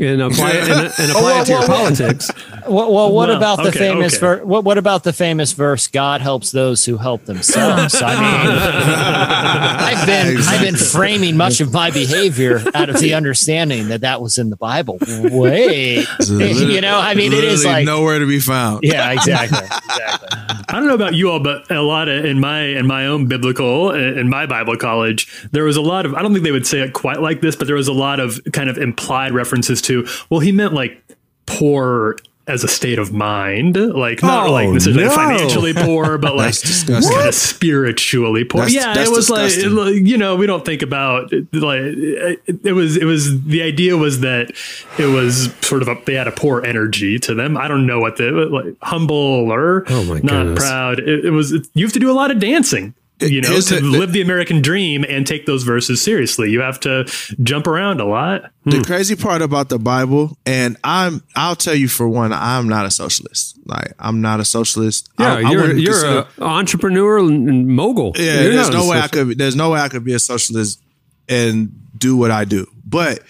and 0.00 0.22
apply 0.22 0.50
it 0.54 0.68
and, 0.68 0.92
and 0.98 1.10
apply 1.12 1.40
it 1.40 1.44
to 1.46 1.52
your 1.52 1.66
politics. 1.66 2.30
Well, 2.64 2.92
well 2.92 3.12
what 3.12 3.28
Well, 3.28 3.38
about 3.38 3.56
the 3.56 3.70
okay, 3.70 3.78
famous 3.80 4.14
okay. 4.14 4.20
ver- 4.20 4.44
what, 4.44 4.62
what 4.62 4.78
about 4.78 5.02
the 5.02 5.12
famous 5.12 5.50
verse? 5.50 5.88
God 5.88 6.20
helps 6.20 6.52
those 6.52 6.84
who 6.84 6.96
help 6.96 7.24
themselves. 7.24 8.00
I 8.00 8.14
mean, 8.14 8.50
I've 9.98 10.06
been 10.06 10.36
I've 10.46 10.60
been 10.60 10.76
framing 10.76 11.36
much 11.36 11.60
of 11.60 11.72
my 11.72 11.90
behavior 11.90 12.62
out 12.72 12.88
of 12.88 13.00
the 13.00 13.14
understanding 13.14 13.88
that 13.88 14.02
that 14.02 14.22
was 14.22 14.38
in 14.38 14.50
the 14.50 14.56
Bible. 14.56 14.98
Wait, 15.00 16.06
you 16.28 16.80
know, 16.80 17.00
I 17.00 17.14
mean, 17.14 17.32
it 17.32 17.42
is 17.42 17.64
like 17.64 17.84
nowhere 17.84 18.20
to 18.20 18.26
be 18.28 18.38
found. 18.38 18.84
yeah, 18.84 19.10
exactly, 19.10 19.58
exactly. 19.58 20.28
I 20.30 20.78
don't 20.78 20.86
know 20.86 20.94
about 20.94 21.14
you 21.14 21.30
all, 21.30 21.40
but 21.40 21.68
a 21.68 21.82
lot 21.82 22.08
of 22.08 22.24
in 22.24 22.38
my 22.38 22.62
in 22.62 22.86
my 22.86 23.06
own 23.06 23.26
biblical 23.26 23.88
uh, 23.88 23.94
in 23.94 24.28
my 24.30 24.46
Bible 24.46 24.76
college, 24.76 25.26
there 25.50 25.64
was 25.64 25.76
a 25.76 25.82
lot 25.82 26.06
of 26.06 26.14
I 26.14 26.22
don't 26.22 26.32
think 26.32 26.44
they 26.44 26.52
would 26.52 26.66
say 26.66 26.78
it 26.80 26.92
quite 26.92 27.20
like 27.20 27.40
this, 27.40 27.56
but 27.56 27.66
there 27.66 27.76
was 27.76 27.88
a 27.88 27.92
lot 27.92 28.20
of 28.20 28.40
kind 28.52 28.70
of 28.70 28.78
implied 28.78 29.32
references 29.32 29.81
to 29.82 30.06
well, 30.30 30.40
he 30.40 30.52
meant 30.52 30.72
like 30.74 31.02
poor 31.46 32.16
as 32.48 32.64
a 32.64 32.68
state 32.68 32.98
of 32.98 33.12
mind, 33.12 33.76
like 33.76 34.20
not 34.20 34.48
Oh, 34.48 34.52
like 34.52 34.68
necessarily 34.68 35.04
no. 35.04 35.14
financially 35.14 35.72
poor, 35.76 36.18
but 36.18 36.34
like 36.34 36.54
kind 36.86 37.28
of 37.28 37.34
spiritually 37.34 38.42
poor. 38.42 38.62
That's- 38.62 38.74
yeah, 38.74 38.92
that's 38.94 39.08
it 39.10 39.12
was 39.14 39.28
disgusting. 39.28 39.74
like 39.76 39.94
you 39.94 40.18
know 40.18 40.34
we 40.34 40.46
don't 40.46 40.64
think 40.64 40.82
about 40.82 41.32
like 41.52 41.80
it, 41.80 42.40
it 42.64 42.72
was 42.72 42.96
it 42.96 43.04
was 43.04 43.44
the 43.44 43.62
idea 43.62 43.96
was 43.96 44.20
that 44.20 44.50
it 44.98 45.06
was 45.06 45.54
sort 45.60 45.82
of 45.82 45.88
a, 45.88 45.96
they 46.04 46.14
had 46.14 46.26
a 46.26 46.32
poor 46.32 46.64
energy 46.64 47.16
to 47.20 47.34
them. 47.34 47.56
I 47.56 47.68
don't 47.68 47.86
know 47.86 48.00
what 48.00 48.16
the 48.16 48.30
like 48.32 48.74
humble 48.82 49.14
or 49.52 49.84
Oh 49.88 50.02
not 50.14 50.22
goodness. 50.22 50.58
proud. 50.58 50.98
It, 50.98 51.26
it 51.26 51.30
was 51.30 51.52
it, 51.52 51.68
you 51.74 51.86
have 51.86 51.92
to 51.92 52.00
do 52.00 52.10
a 52.10 52.12
lot 52.12 52.32
of 52.32 52.40
dancing. 52.40 52.92
You 53.20 53.40
know, 53.40 53.52
Is 53.52 53.66
to 53.66 53.80
live 53.80 54.12
the 54.12 54.20
American 54.20 54.62
dream 54.62 55.04
and 55.08 55.24
take 55.24 55.46
those 55.46 55.62
verses 55.62 56.02
seriously, 56.02 56.50
you 56.50 56.60
have 56.60 56.80
to 56.80 57.04
jump 57.42 57.68
around 57.68 58.00
a 58.00 58.04
lot. 58.04 58.50
The 58.64 58.78
hmm. 58.78 58.82
crazy 58.82 59.14
part 59.14 59.42
about 59.42 59.68
the 59.68 59.78
Bible, 59.78 60.36
and 60.44 60.76
I'm 60.82 61.22
I'll 61.36 61.54
tell 61.54 61.74
you 61.74 61.86
for 61.86 62.08
one, 62.08 62.32
I'm 62.32 62.68
not 62.68 62.84
a 62.84 62.90
socialist. 62.90 63.58
Like 63.64 63.92
I'm 63.98 64.20
not 64.20 64.40
a 64.40 64.44
socialist. 64.44 65.08
Yeah, 65.20 65.34
I- 65.34 65.36
I 65.36 65.50
you're 65.50 65.60
wouldn't 65.60 65.80
you're 65.80 65.92
consider- 65.92 66.26
an 66.38 66.42
entrepreneur 66.42 67.18
and 67.18 67.68
mogul. 67.68 68.12
Yeah, 68.16 68.42
You're 68.42 68.52
there's 68.54 68.70
no 68.70 68.88
way 68.88 68.98
I 68.98 69.08
could. 69.08 69.38
There's 69.38 69.56
no 69.56 69.70
way 69.70 69.80
I 69.80 69.88
could 69.88 70.04
be 70.04 70.14
a 70.14 70.18
socialist 70.18 70.82
and 71.28 71.72
do 71.96 72.16
what 72.16 72.32
I 72.32 72.44
do. 72.44 72.66
But 72.84 73.20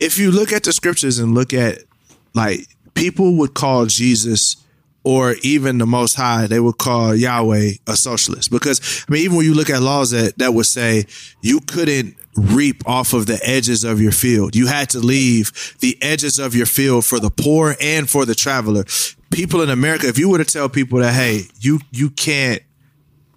if 0.00 0.18
you 0.18 0.32
look 0.32 0.52
at 0.52 0.64
the 0.64 0.72
scriptures 0.72 1.18
and 1.18 1.34
look 1.34 1.54
at 1.54 1.84
like 2.34 2.66
people 2.94 3.36
would 3.36 3.54
call 3.54 3.86
Jesus 3.86 4.56
or 5.04 5.36
even 5.42 5.78
the 5.78 5.86
Most 5.86 6.14
High, 6.14 6.46
they 6.46 6.60
would 6.60 6.78
call 6.78 7.14
Yahweh 7.14 7.72
a 7.86 7.96
socialist 7.96 8.50
because 8.50 9.04
I 9.08 9.12
mean, 9.12 9.22
even 9.22 9.36
when 9.36 9.46
you 9.46 9.54
look 9.54 9.70
at 9.70 9.80
laws 9.82 10.10
that 10.10 10.38
that 10.38 10.54
would 10.54 10.66
say 10.66 11.04
you 11.40 11.60
couldn't 11.60 12.16
reap 12.36 12.86
off 12.86 13.12
of 13.12 13.26
the 13.26 13.40
edges 13.42 13.84
of 13.84 14.00
your 14.00 14.12
field, 14.12 14.54
you 14.54 14.66
had 14.66 14.90
to 14.90 14.98
leave 14.98 15.76
the 15.80 15.96
edges 16.02 16.38
of 16.38 16.54
your 16.54 16.66
field 16.66 17.04
for 17.04 17.18
the 17.18 17.30
poor 17.30 17.76
and 17.80 18.08
for 18.08 18.24
the 18.24 18.34
traveler. 18.34 18.84
People 19.30 19.60
in 19.62 19.70
America, 19.70 20.08
if 20.08 20.18
you 20.18 20.28
were 20.28 20.38
to 20.38 20.44
tell 20.44 20.68
people 20.68 20.98
that, 21.00 21.14
hey, 21.14 21.42
you 21.60 21.80
you 21.90 22.10
can't 22.10 22.62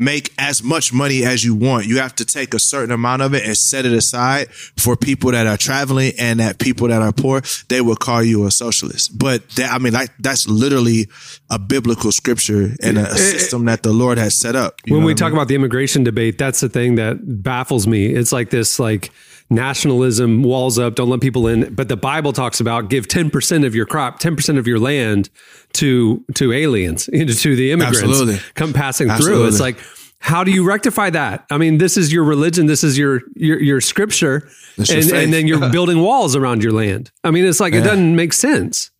make 0.01 0.33
as 0.39 0.63
much 0.63 0.91
money 0.91 1.23
as 1.23 1.45
you 1.45 1.53
want. 1.53 1.85
You 1.85 1.99
have 1.99 2.15
to 2.15 2.25
take 2.25 2.55
a 2.55 2.59
certain 2.59 2.91
amount 2.91 3.21
of 3.21 3.35
it 3.35 3.45
and 3.45 3.55
set 3.55 3.85
it 3.85 3.93
aside 3.93 4.51
for 4.51 4.95
people 4.95 5.31
that 5.31 5.45
are 5.45 5.57
traveling 5.57 6.13
and 6.17 6.39
that 6.39 6.57
people 6.57 6.87
that 6.87 7.03
are 7.03 7.11
poor. 7.11 7.43
They 7.69 7.81
will 7.81 7.95
call 7.95 8.23
you 8.23 8.47
a 8.47 8.51
socialist. 8.51 9.15
But 9.17 9.47
that, 9.51 9.71
I 9.71 9.77
mean, 9.77 9.93
like 9.93 10.09
that's 10.17 10.47
literally 10.47 11.07
a 11.51 11.59
biblical 11.59 12.11
scripture 12.11 12.75
and 12.81 12.97
a, 12.97 13.11
a 13.11 13.15
system 13.15 13.65
that 13.65 13.83
the 13.83 13.93
Lord 13.93 14.17
has 14.17 14.35
set 14.35 14.55
up. 14.55 14.79
When 14.87 15.03
we 15.03 15.13
what 15.13 15.21
I 15.21 15.25
talk 15.25 15.33
mean? 15.33 15.37
about 15.37 15.47
the 15.49 15.55
immigration 15.55 16.03
debate, 16.03 16.39
that's 16.39 16.61
the 16.61 16.69
thing 16.69 16.95
that 16.95 17.43
baffles 17.43 17.85
me. 17.85 18.07
It's 18.07 18.31
like 18.31 18.49
this 18.49 18.79
like 18.79 19.11
nationalism 19.51 20.41
walls 20.41 20.79
up, 20.79 20.95
don't 20.95 21.09
let 21.09 21.21
people 21.21 21.47
in. 21.47 21.75
But 21.75 21.89
the 21.89 21.97
Bible 21.97 22.33
talks 22.33 22.59
about 22.59 22.89
give 22.89 23.07
10% 23.07 23.65
of 23.65 23.75
your 23.75 23.85
crop, 23.85 24.19
10% 24.19 24.57
of 24.57 24.65
your 24.65 24.79
land 24.79 25.29
to 25.73 26.23
to 26.35 26.51
aliens, 26.51 27.05
to 27.05 27.55
the 27.55 27.71
immigrants 27.71 28.01
Absolutely. 28.01 28.39
come 28.55 28.73
passing 28.73 29.09
through. 29.09 29.47
It's 29.47 29.59
like 29.59 29.77
how 30.21 30.43
do 30.43 30.51
you 30.51 30.63
rectify 30.63 31.09
that? 31.09 31.45
I 31.49 31.57
mean, 31.57 31.79
this 31.79 31.97
is 31.97 32.13
your 32.13 32.23
religion, 32.23 32.67
this 32.67 32.83
is 32.83 32.97
your 32.97 33.21
your, 33.35 33.59
your 33.61 33.81
scripture, 33.81 34.47
It's 34.77 34.89
your 34.89 35.15
and, 35.15 35.33
then 35.33 35.47
you're 35.47 35.69
building 35.71 35.99
walls 35.99 36.35
around 36.35 36.63
your 36.63 36.71
land. 36.71 37.11
I 37.23 37.31
mean, 37.31 37.43
it's 37.43 37.59
like 37.59 37.73
it 37.73 37.81
doesn't 37.81 38.15
make 38.15 38.33
sense. 38.33 38.91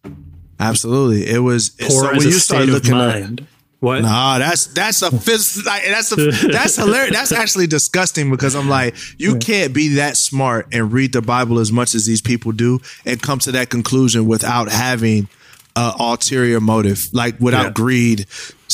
absolutely, 0.60 1.30
it 1.30 1.40
was 1.40 1.70
Poor 1.70 1.90
so 1.90 2.10
as 2.10 2.18
when 2.18 2.28
a 2.28 2.30
you 2.30 2.32
start 2.32 2.64
state 2.64 2.70
of 2.70 2.76
looking 2.76 2.94
at 2.94 3.22
mind. 3.22 3.48
What? 3.82 4.04
Nah, 4.04 4.38
that's 4.38 4.68
that's 4.68 5.02
a 5.02 5.10
phys- 5.10 5.66
like, 5.66 5.84
that's 5.86 6.12
a 6.12 6.16
that's 6.48 6.76
hilarious. 6.76 7.16
That's 7.16 7.32
actually 7.32 7.66
disgusting 7.66 8.30
because 8.30 8.56
I'm 8.56 8.70
like, 8.70 8.96
you 9.18 9.38
can't 9.40 9.74
be 9.74 9.96
that 9.96 10.16
smart 10.18 10.68
and 10.72 10.94
read 10.94 11.14
the 11.14 11.22
Bible 11.24 11.58
as 11.58 11.72
much 11.72 11.96
as 11.96 12.06
these 12.06 12.22
people 12.22 12.52
do 12.52 12.80
and 13.06 13.20
come 13.20 13.40
to 13.40 13.52
that 13.54 13.72
conclusion 13.72 14.28
without 14.28 14.70
having 14.72 15.28
a 15.76 15.94
ulterior 16.00 16.60
motive, 16.62 17.10
like 17.12 17.40
without 17.40 17.66
Yeah. 17.66 17.72
greed 17.72 18.20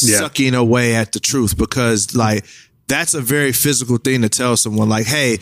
Yeah. 0.01 0.19
sucking 0.19 0.53
away 0.53 0.93
at 0.95 1.13
the 1.13 1.21
truth. 1.21 1.57
Because 1.57 2.13
like 2.13 2.43
that's 2.87 3.13
a 3.13 3.21
very 3.21 3.53
physical 3.53 3.95
thing 3.97 4.23
to 4.23 4.29
tell 4.29 4.57
someone. 4.57 4.89
Like, 4.89 5.05
hey. 5.07 5.39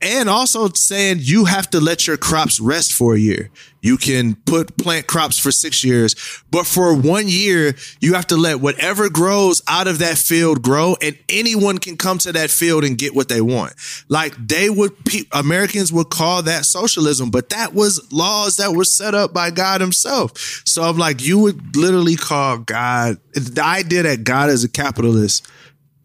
And 0.00 0.28
also 0.28 0.68
saying 0.68 1.18
you 1.20 1.46
have 1.46 1.70
to 1.70 1.80
let 1.80 2.06
your 2.06 2.16
crops 2.16 2.60
rest 2.60 2.92
for 2.92 3.14
a 3.14 3.18
year. 3.18 3.50
You 3.80 3.96
can 3.96 4.34
put 4.34 4.76
plant 4.76 5.06
crops 5.06 5.38
for 5.38 5.52
six 5.52 5.84
years, 5.84 6.14
but 6.50 6.66
for 6.66 6.94
one 6.94 7.28
year, 7.28 7.74
you 8.00 8.14
have 8.14 8.26
to 8.28 8.36
let 8.36 8.60
whatever 8.60 9.08
grows 9.08 9.62
out 9.68 9.86
of 9.86 9.98
that 9.98 10.18
field 10.18 10.62
grow 10.62 10.96
and 11.00 11.16
anyone 11.28 11.78
can 11.78 11.96
come 11.96 12.18
to 12.18 12.32
that 12.32 12.50
field 12.50 12.84
and 12.84 12.98
get 12.98 13.14
what 13.14 13.28
they 13.28 13.40
want. 13.40 13.74
Like 14.08 14.34
they 14.36 14.68
would, 14.68 14.92
Americans 15.32 15.92
would 15.92 16.10
call 16.10 16.42
that 16.42 16.64
socialism, 16.64 17.30
but 17.30 17.50
that 17.50 17.72
was 17.72 18.12
laws 18.12 18.56
that 18.56 18.72
were 18.72 18.84
set 18.84 19.14
up 19.14 19.32
by 19.32 19.50
God 19.50 19.80
himself. 19.80 20.36
So 20.64 20.82
I'm 20.82 20.98
like, 20.98 21.24
you 21.24 21.38
would 21.38 21.76
literally 21.76 22.16
call 22.16 22.58
God, 22.58 23.18
the 23.32 23.62
idea 23.64 24.02
that 24.04 24.24
God 24.24 24.50
is 24.50 24.64
a 24.64 24.68
capitalist 24.68 25.46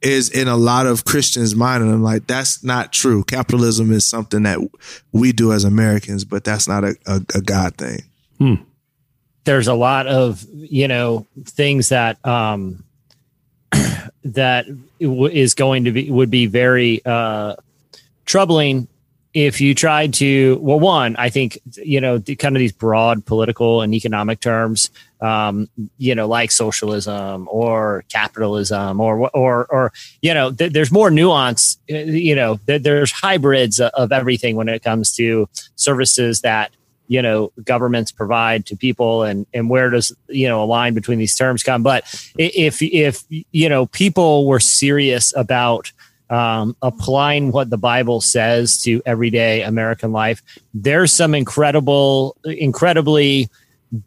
is 0.03 0.29
in 0.29 0.47
a 0.47 0.57
lot 0.57 0.85
of 0.85 1.05
Christians' 1.05 1.55
mind. 1.55 1.83
And 1.83 1.91
I'm 1.91 2.03
like, 2.03 2.27
that's 2.27 2.63
not 2.63 2.91
true. 2.91 3.23
Capitalism 3.23 3.91
is 3.91 4.05
something 4.05 4.43
that 4.43 4.59
we 5.11 5.31
do 5.31 5.53
as 5.53 5.63
Americans, 5.63 6.25
but 6.25 6.43
that's 6.43 6.67
not 6.67 6.83
a, 6.83 6.95
a, 7.05 7.21
a 7.35 7.41
God 7.41 7.75
thing. 7.77 7.99
there's 9.45 9.67
a 9.67 9.73
lot 9.73 10.07
of 10.07 10.45
you 10.53 10.87
know 10.87 11.25
things 11.45 11.89
that 11.89 12.25
um 12.25 12.83
that 14.23 14.65
w- 14.99 15.27
is 15.27 15.53
going 15.53 15.85
to 15.85 15.91
be 15.91 16.09
would 16.11 16.29
be 16.29 16.45
very 16.45 17.01
uh 17.05 17.55
troubling 18.25 18.87
if 19.33 19.59
you 19.59 19.73
tried 19.73 20.13
to 20.13 20.57
well 20.61 20.79
one 20.79 21.15
i 21.17 21.29
think 21.29 21.57
you 21.83 21.99
know 21.99 22.17
the, 22.17 22.35
kind 22.35 22.55
of 22.55 22.59
these 22.59 22.71
broad 22.71 23.25
political 23.25 23.81
and 23.81 23.93
economic 23.93 24.39
terms 24.39 24.89
um 25.21 25.67
you 25.97 26.13
know 26.13 26.27
like 26.27 26.51
socialism 26.51 27.47
or 27.51 28.03
capitalism 28.09 28.99
or 28.99 29.29
or 29.35 29.65
or 29.65 29.91
you 30.21 30.33
know 30.33 30.51
th- 30.51 30.71
there's 30.71 30.91
more 30.91 31.09
nuance 31.09 31.77
uh, 31.91 31.95
you 31.95 32.35
know 32.35 32.57
th- 32.67 32.83
there's 32.83 33.11
hybrids 33.11 33.79
of 33.79 34.11
everything 34.11 34.55
when 34.55 34.69
it 34.69 34.83
comes 34.83 35.15
to 35.15 35.47
services 35.75 36.41
that 36.41 36.71
you 37.07 37.21
know 37.21 37.51
governments 37.63 38.11
provide 38.11 38.65
to 38.65 38.75
people 38.75 39.23
and 39.23 39.45
and 39.53 39.69
where 39.69 39.89
does 39.89 40.15
you 40.29 40.47
know 40.47 40.63
a 40.63 40.65
line 40.65 40.93
between 40.93 41.19
these 41.19 41.35
terms 41.35 41.63
come. 41.63 41.83
But 41.83 42.03
if 42.37 42.81
if 42.81 43.23
you 43.29 43.69
know 43.69 43.85
people 43.87 44.47
were 44.47 44.59
serious 44.59 45.35
about 45.35 45.91
um, 46.29 46.75
applying 46.81 47.51
what 47.51 47.69
the 47.69 47.77
bible 47.77 48.21
says 48.21 48.81
to 48.81 49.01
everyday 49.05 49.61
american 49.61 50.11
life 50.11 50.41
there's 50.73 51.11
some 51.11 51.35
incredible 51.35 52.35
incredibly 52.45 53.49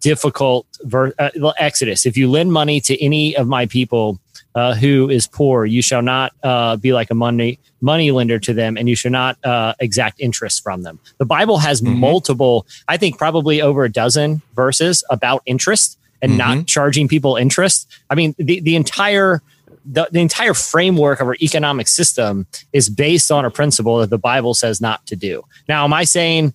difficult 0.01 0.67
ver- 0.83 1.15
uh, 1.19 1.31
exodus 1.59 2.07
if 2.07 2.17
you 2.17 2.31
lend 2.31 2.53
money 2.53 2.81
to 2.81 3.01
any 3.03 3.37
of 3.37 3.47
my 3.47 3.67
people 3.67 4.19
uh, 4.57 4.75
who 4.75 5.09
is 5.11 5.27
poor. 5.27 5.67
You 5.67 5.83
shall 5.83 6.03
not 6.03 6.33
uh, 6.43 6.77
be 6.77 6.93
like 6.93 7.11
a 7.11 7.15
money 7.15 7.61
money 7.83 8.11
lender 8.11 8.39
to 8.39 8.55
them, 8.55 8.77
and 8.77 8.89
you 8.89 8.97
shall 8.97 9.13
not 9.13 9.37
uh, 9.45 9.75
exact 9.79 10.19
interest 10.19 10.63
from 10.63 10.83
them. 10.83 10.99
The 11.19 11.27
Bible 11.27 11.59
has 11.59 11.83
multiple, 11.83 12.67
I 12.89 12.97
think, 12.97 13.19
probably 13.19 13.61
over 13.61 13.85
a 13.85 13.93
dozen 13.93 14.41
verses 14.55 15.05
about 15.11 15.43
interest 15.45 15.99
and 16.23 16.39
not 16.39 16.67
charging 16.67 17.07
people 17.07 17.37
interest. 17.37 17.87
I 18.09 18.15
mean, 18.15 18.35
the 18.39 18.61
the 18.61 18.77
entire 18.77 19.43
the, 19.87 20.09
the 20.11 20.21
entire 20.21 20.55
framework 20.55 21.21
of 21.21 21.29
our 21.29 21.37
economic 21.41 21.89
system 21.89 22.47
is 22.73 22.89
based 22.89 23.31
on 23.31 23.45
a 23.45 23.51
principle 23.51 23.99
that 23.99 24.11
the 24.11 24.19
Bible 24.19 24.55
says 24.55 24.81
not 24.81 25.07
to 25.07 25.17
do. 25.17 25.45
Now, 25.69 25.85
am 25.85 25.93
I 25.93 26.05
saying 26.05 26.55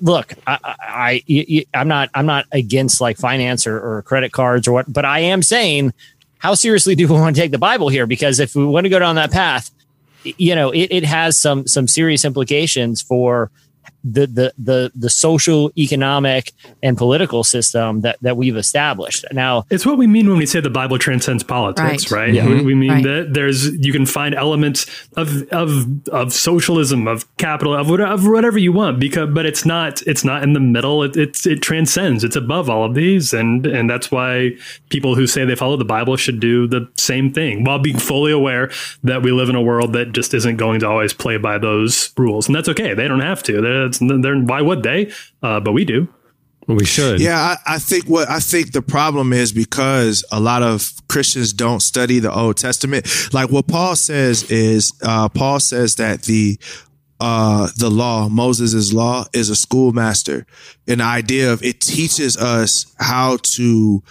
look, 0.00 0.34
I, 0.46 0.58
I, 1.28 1.66
I'm 1.74 1.88
not 1.88 2.10
I'm 2.14 2.26
not 2.26 2.46
against 2.52 3.00
like 3.00 3.16
finance 3.16 3.66
or, 3.66 3.78
or 3.78 4.02
credit 4.02 4.32
cards 4.32 4.68
or 4.68 4.72
what, 4.72 4.92
but 4.92 5.04
I 5.04 5.20
am 5.20 5.42
saying 5.42 5.92
how 6.38 6.54
seriously 6.54 6.94
do 6.94 7.06
we 7.08 7.14
want 7.14 7.34
to 7.34 7.42
take 7.42 7.50
the 7.50 7.58
Bible 7.58 7.88
here? 7.88 8.06
Because 8.06 8.38
if 8.38 8.54
we 8.54 8.64
want 8.64 8.84
to 8.84 8.90
go 8.90 8.98
down 8.98 9.16
that 9.16 9.32
path, 9.32 9.70
you 10.22 10.54
know, 10.54 10.70
it, 10.70 10.88
it 10.90 11.04
has 11.04 11.38
some 11.38 11.66
some 11.66 11.88
serious 11.88 12.24
implications 12.24 13.02
for 13.02 13.50
the 14.04 14.26
the 14.26 14.52
the 14.58 14.92
the 14.94 15.10
social, 15.10 15.70
economic, 15.76 16.52
and 16.82 16.96
political 16.96 17.44
system 17.44 18.00
that 18.02 18.16
that 18.22 18.36
we've 18.36 18.56
established. 18.56 19.24
Now, 19.32 19.64
It's 19.70 19.84
what 19.84 19.98
we 19.98 20.06
mean 20.06 20.28
when 20.28 20.38
we 20.38 20.46
say 20.46 20.60
the 20.60 20.70
Bible 20.70 20.98
transcends 20.98 21.42
politics, 21.42 22.10
Right. 22.10 22.20
right? 22.26 22.34
Yeah. 22.34 22.46
We, 22.48 22.62
we 22.62 22.74
mean 22.74 22.90
Right. 22.90 23.04
that 23.04 23.34
there's 23.34 23.70
you 23.76 23.92
can 23.92 24.06
find 24.06 24.34
elements 24.34 24.86
of 25.16 25.42
of 25.52 25.86
of 26.08 26.32
socialism, 26.32 27.06
of 27.08 27.24
capital, 27.36 27.74
of 27.74 27.90
whatever, 27.90 28.12
of 28.12 28.26
whatever 28.26 28.58
you 28.58 28.72
want, 28.72 28.98
because 29.00 29.28
but 29.34 29.46
it's 29.46 29.64
not 29.66 30.02
it's 30.02 30.24
not 30.24 30.42
in 30.42 30.52
the 30.52 30.60
middle. 30.60 31.02
It, 31.02 31.16
it's 31.16 31.46
it 31.46 31.60
transcends. 31.62 32.24
It's 32.24 32.36
above 32.36 32.70
all 32.70 32.84
of 32.84 32.94
these, 32.94 33.32
and 33.32 33.66
and 33.66 33.88
that's 33.90 34.10
why 34.10 34.52
people 34.88 35.14
who 35.14 35.26
say 35.26 35.44
they 35.44 35.54
follow 35.56 35.76
the 35.76 35.84
Bible 35.84 36.16
should 36.16 36.40
do 36.40 36.66
the 36.66 36.88
same 36.96 37.32
thing 37.32 37.64
while 37.64 37.78
being 37.78 37.98
fully 37.98 38.32
aware 38.32 38.70
that 39.02 39.22
we 39.22 39.32
live 39.32 39.48
in 39.48 39.54
a 39.56 39.62
world 39.62 39.92
that 39.92 40.12
just 40.12 40.34
isn't 40.34 40.56
going 40.56 40.80
to 40.80 40.88
always 40.88 41.12
play 41.12 41.36
by 41.36 41.58
those 41.58 42.10
rules, 42.16 42.46
and 42.46 42.54
that's 42.54 42.68
okay. 42.68 42.94
They 42.94 43.08
don't 43.08 43.20
have 43.20 43.42
to. 43.44 43.87
That's 43.88 44.22
they're, 44.22 44.38
why 44.38 44.62
would 44.62 44.82
they? 44.82 45.12
Uh, 45.42 45.60
but 45.60 45.72
we 45.72 45.84
do. 45.84 46.08
We 46.68 46.84
should. 46.84 47.20
Yeah, 47.20 47.38
I, 47.38 47.76
I 47.76 47.78
think 47.78 48.04
what 48.04 48.28
I 48.28 48.40
think 48.40 48.72
the 48.72 48.82
problem 48.82 49.32
is 49.32 49.52
because 49.52 50.22
a 50.30 50.38
lot 50.38 50.62
of 50.62 50.92
Christians 51.08 51.54
don't 51.54 51.80
study 51.80 52.18
the 52.18 52.32
Old 52.32 52.58
Testament. 52.58 53.06
Like 53.32 53.50
what 53.50 53.66
Paul 53.66 53.96
says 53.96 54.50
is, 54.50 54.92
uh, 55.02 55.30
Paul 55.30 55.60
says 55.60 55.94
that 55.96 56.22
the 56.22 56.58
uh, 57.20 57.68
the 57.76 57.90
law, 57.90 58.28
Moses' 58.28 58.92
law, 58.92 59.24
is 59.32 59.48
a 59.48 59.56
schoolmaster. 59.56 60.46
An 60.86 61.00
idea 61.00 61.52
of 61.52 61.62
it 61.62 61.80
teaches 61.80 62.36
us 62.36 62.94
how 62.98 63.38
to 63.42 64.02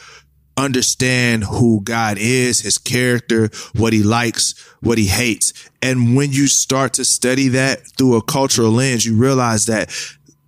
understand 0.58 1.43
who 1.43 1.82
God 1.82 2.18
is, 2.20 2.62
his 2.62 2.78
character, 2.78 3.49
what 3.76 3.93
he 3.93 4.03
likes, 4.03 4.53
what 4.82 4.97
he 4.97 5.05
hates. 5.05 5.53
And 5.82 6.16
when 6.16 6.32
you 6.32 6.47
start 6.47 6.93
to 6.93 7.05
study 7.05 7.49
that 7.49 7.88
through 7.97 8.16
a 8.16 8.22
cultural 8.22 8.72
lens, 8.72 9.05
you 9.05 9.16
realize 9.16 9.68
that 9.68 9.89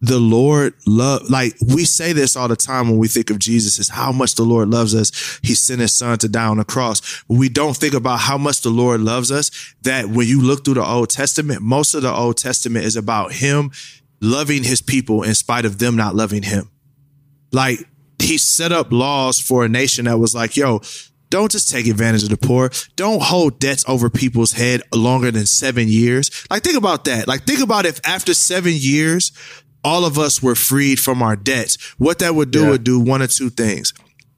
the 0.01 0.19
Lord 0.19 0.73
love, 0.87 1.29
like 1.29 1.55
we 1.75 1.83
say 1.83 2.13
this 2.13 2.35
all 2.35 2.47
the 2.47 2.55
time 2.55 2.87
when 2.89 2.97
we 2.97 3.07
think 3.07 3.29
of 3.29 3.39
Jesus 3.39 3.79
is 3.79 3.89
how 3.89 4.11
much 4.11 4.35
the 4.35 4.43
Lord 4.43 4.69
loves 4.69 4.95
us. 4.95 5.39
He 5.43 5.53
sent 5.53 5.81
his 5.81 5.93
son 5.93 6.17
to 6.19 6.29
die 6.29 6.47
on 6.47 6.57
the 6.57 6.63
cross. 6.63 7.23
We 7.27 7.49
don't 7.49 7.75
think 7.75 7.93
about 7.93 8.19
how 8.19 8.37
much 8.37 8.61
the 8.61 8.69
Lord 8.69 9.01
loves 9.01 9.31
us. 9.31 9.51
That 9.81 10.07
when 10.07 10.27
you 10.27 10.41
look 10.41 10.63
through 10.63 10.75
the 10.75 10.85
Old 10.85 11.09
Testament, 11.09 11.61
most 11.61 11.93
of 11.93 12.01
the 12.01 12.13
Old 12.13 12.37
Testament 12.37 12.85
is 12.85 12.95
about 12.95 13.33
him 13.33 13.71
loving 14.21 14.63
his 14.63 14.81
people 14.81 15.23
in 15.23 15.35
spite 15.35 15.65
of 15.65 15.79
them 15.79 15.95
not 15.95 16.15
loving 16.15 16.43
him. 16.43 16.69
Like 17.51 17.79
he 18.21 18.37
set 18.37 18.71
up 18.71 18.91
laws 18.91 19.39
for 19.39 19.65
a 19.65 19.69
nation 19.69 20.05
that 20.05 20.19
was 20.19 20.35
like, 20.35 20.55
yo, 20.57 20.81
don't 21.29 21.51
just 21.51 21.69
take 21.69 21.87
advantage 21.87 22.23
of 22.23 22.29
the 22.29 22.37
poor. 22.37 22.71
Don't 22.95 23.21
hold 23.21 23.59
debts 23.59 23.85
over 23.87 24.09
people's 24.09 24.53
head 24.53 24.81
longer 24.93 25.29
than 25.31 25.45
seven 25.45 25.87
years. 25.87 26.31
Like, 26.49 26.63
think 26.63 26.77
about 26.77 27.05
that. 27.05 27.27
Like, 27.27 27.43
think 27.45 27.59
about 27.61 27.85
if 27.85 27.99
after 28.05 28.33
seven 28.33 28.73
years, 28.75 29.31
all 29.83 30.05
of 30.05 30.17
us 30.17 30.41
were 30.41 30.55
freed 30.55 30.99
from 30.99 31.21
our 31.21 31.35
debts. 31.35 31.77
What 31.97 32.19
that 32.19 32.35
would 32.35 32.51
do 32.51 32.63
Yeah. 32.63 32.69
would 32.71 32.83
do 32.83 32.99
one 32.99 33.21
or 33.21 33.27
two 33.27 33.49
things. 33.49 33.93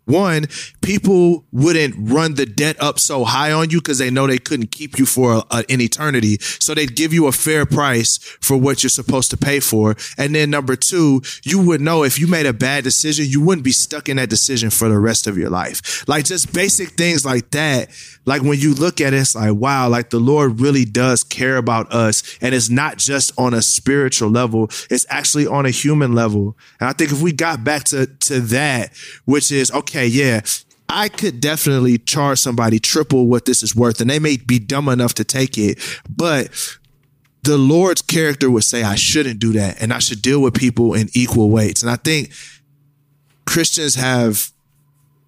One, 0.06 0.46
people 0.82 1.46
wouldn't 1.52 1.96
run 1.98 2.34
the 2.36 2.46
debt 2.46 2.82
up 2.82 3.00
so 3.00 3.24
high 3.24 3.52
on 3.52 3.70
you 3.70 3.80
because 3.80 4.00
they 4.00 4.10
know 4.10 4.28
they 4.28 4.40
couldn't 4.40 4.72
keep 4.72 4.98
you 4.98 5.06
for 5.06 5.34
a, 5.36 5.44
a- 5.52 5.66
an 5.70 5.80
eternity. 5.80 6.38
So 6.42 6.74
they'd 6.74 6.96
give 6.96 7.14
you 7.14 7.28
a 7.28 7.32
fair 7.32 7.66
price 7.66 8.18
for 8.42 8.58
what 8.58 8.84
you're 8.84 8.90
supposed 8.90 9.30
to 9.32 9.38
pay 9.38 9.60
for. 9.60 9.96
And 10.18 10.34
then 10.34 10.50
number 10.50 10.76
two, 10.76 11.22
you 11.44 11.62
would 11.62 11.82
know 11.82 12.04
if 12.04 12.20
you 12.20 12.28
made 12.28 12.46
a 12.46 12.54
bad 12.54 12.84
decision, 12.84 13.26
you 13.28 13.42
wouldn't 13.42 13.64
be 13.64 13.72
stuck 13.72 14.10
in 14.10 14.18
that 14.18 14.30
decision 14.30 14.70
for 14.70 14.90
the 14.90 15.00
rest 15.00 15.28
of 15.28 15.38
your 15.38 15.50
life. 15.50 16.08
Like 16.08 16.26
just 16.26 16.54
basic 16.54 16.90
things 16.92 17.26
like 17.26 17.52
that. 17.52 17.90
Like 18.26 18.42
when 18.42 18.60
you 18.60 18.74
look 18.74 19.02
at 19.02 19.14
it, 19.14 19.18
it's 19.18 19.36
like, 19.36 19.54
wow, 19.54 19.88
like 19.88 20.10
the 20.10 20.20
Lord 20.20 20.60
really 20.60 20.86
does 20.86 21.24
care 21.24 21.58
about 21.58 21.92
us. 21.94 22.38
And 22.42 22.54
it's 22.54 22.70
not 22.70 22.98
just 22.98 23.32
on 23.38 23.54
a 23.54 23.62
spiritual 23.62 24.30
level. 24.30 24.70
It's 24.90 25.06
actually 25.10 25.48
on 25.48 25.66
a 25.66 25.72
human 25.72 26.14
level. 26.14 26.58
And 26.80 26.90
I 26.90 26.94
think 26.94 27.12
if 27.12 27.22
we 27.22 27.32
got 27.32 27.64
back 27.64 27.84
to, 27.86 28.08
to 28.08 28.40
that, 28.42 28.92
which 29.26 29.52
is, 29.52 29.72
okay, 29.72 29.91
yeah, 29.94 30.42
I 30.90 31.10
could 31.10 31.40
definitely 31.40 31.98
charge 31.98 32.40
somebody 32.40 32.80
triple 32.80 33.28
what 33.28 33.46
this 33.46 33.64
is 33.64 33.76
worth 33.76 34.02
and 34.02 34.10
they 34.10 34.20
may 34.20 34.38
be 34.38 34.60
dumb 34.60 34.90
enough 34.90 35.14
to 35.16 35.24
take 35.24 35.58
it, 35.58 35.80
but 36.10 36.50
the 37.44 37.58
Lord's 37.58 38.02
character 38.02 38.52
would 38.52 38.64
say, 38.64 38.84
I 38.84 38.96
shouldn't 38.96 39.40
do 39.40 39.54
that 39.54 39.82
and 39.82 39.94
I 39.94 40.00
should 40.00 40.22
deal 40.22 40.42
with 40.42 40.54
people 40.54 40.94
in 40.94 41.10
equal 41.14 41.50
weights. 41.50 41.82
And 41.82 41.90
I 41.90 41.96
think 41.96 42.32
Christians 43.46 43.96
have 43.96 44.52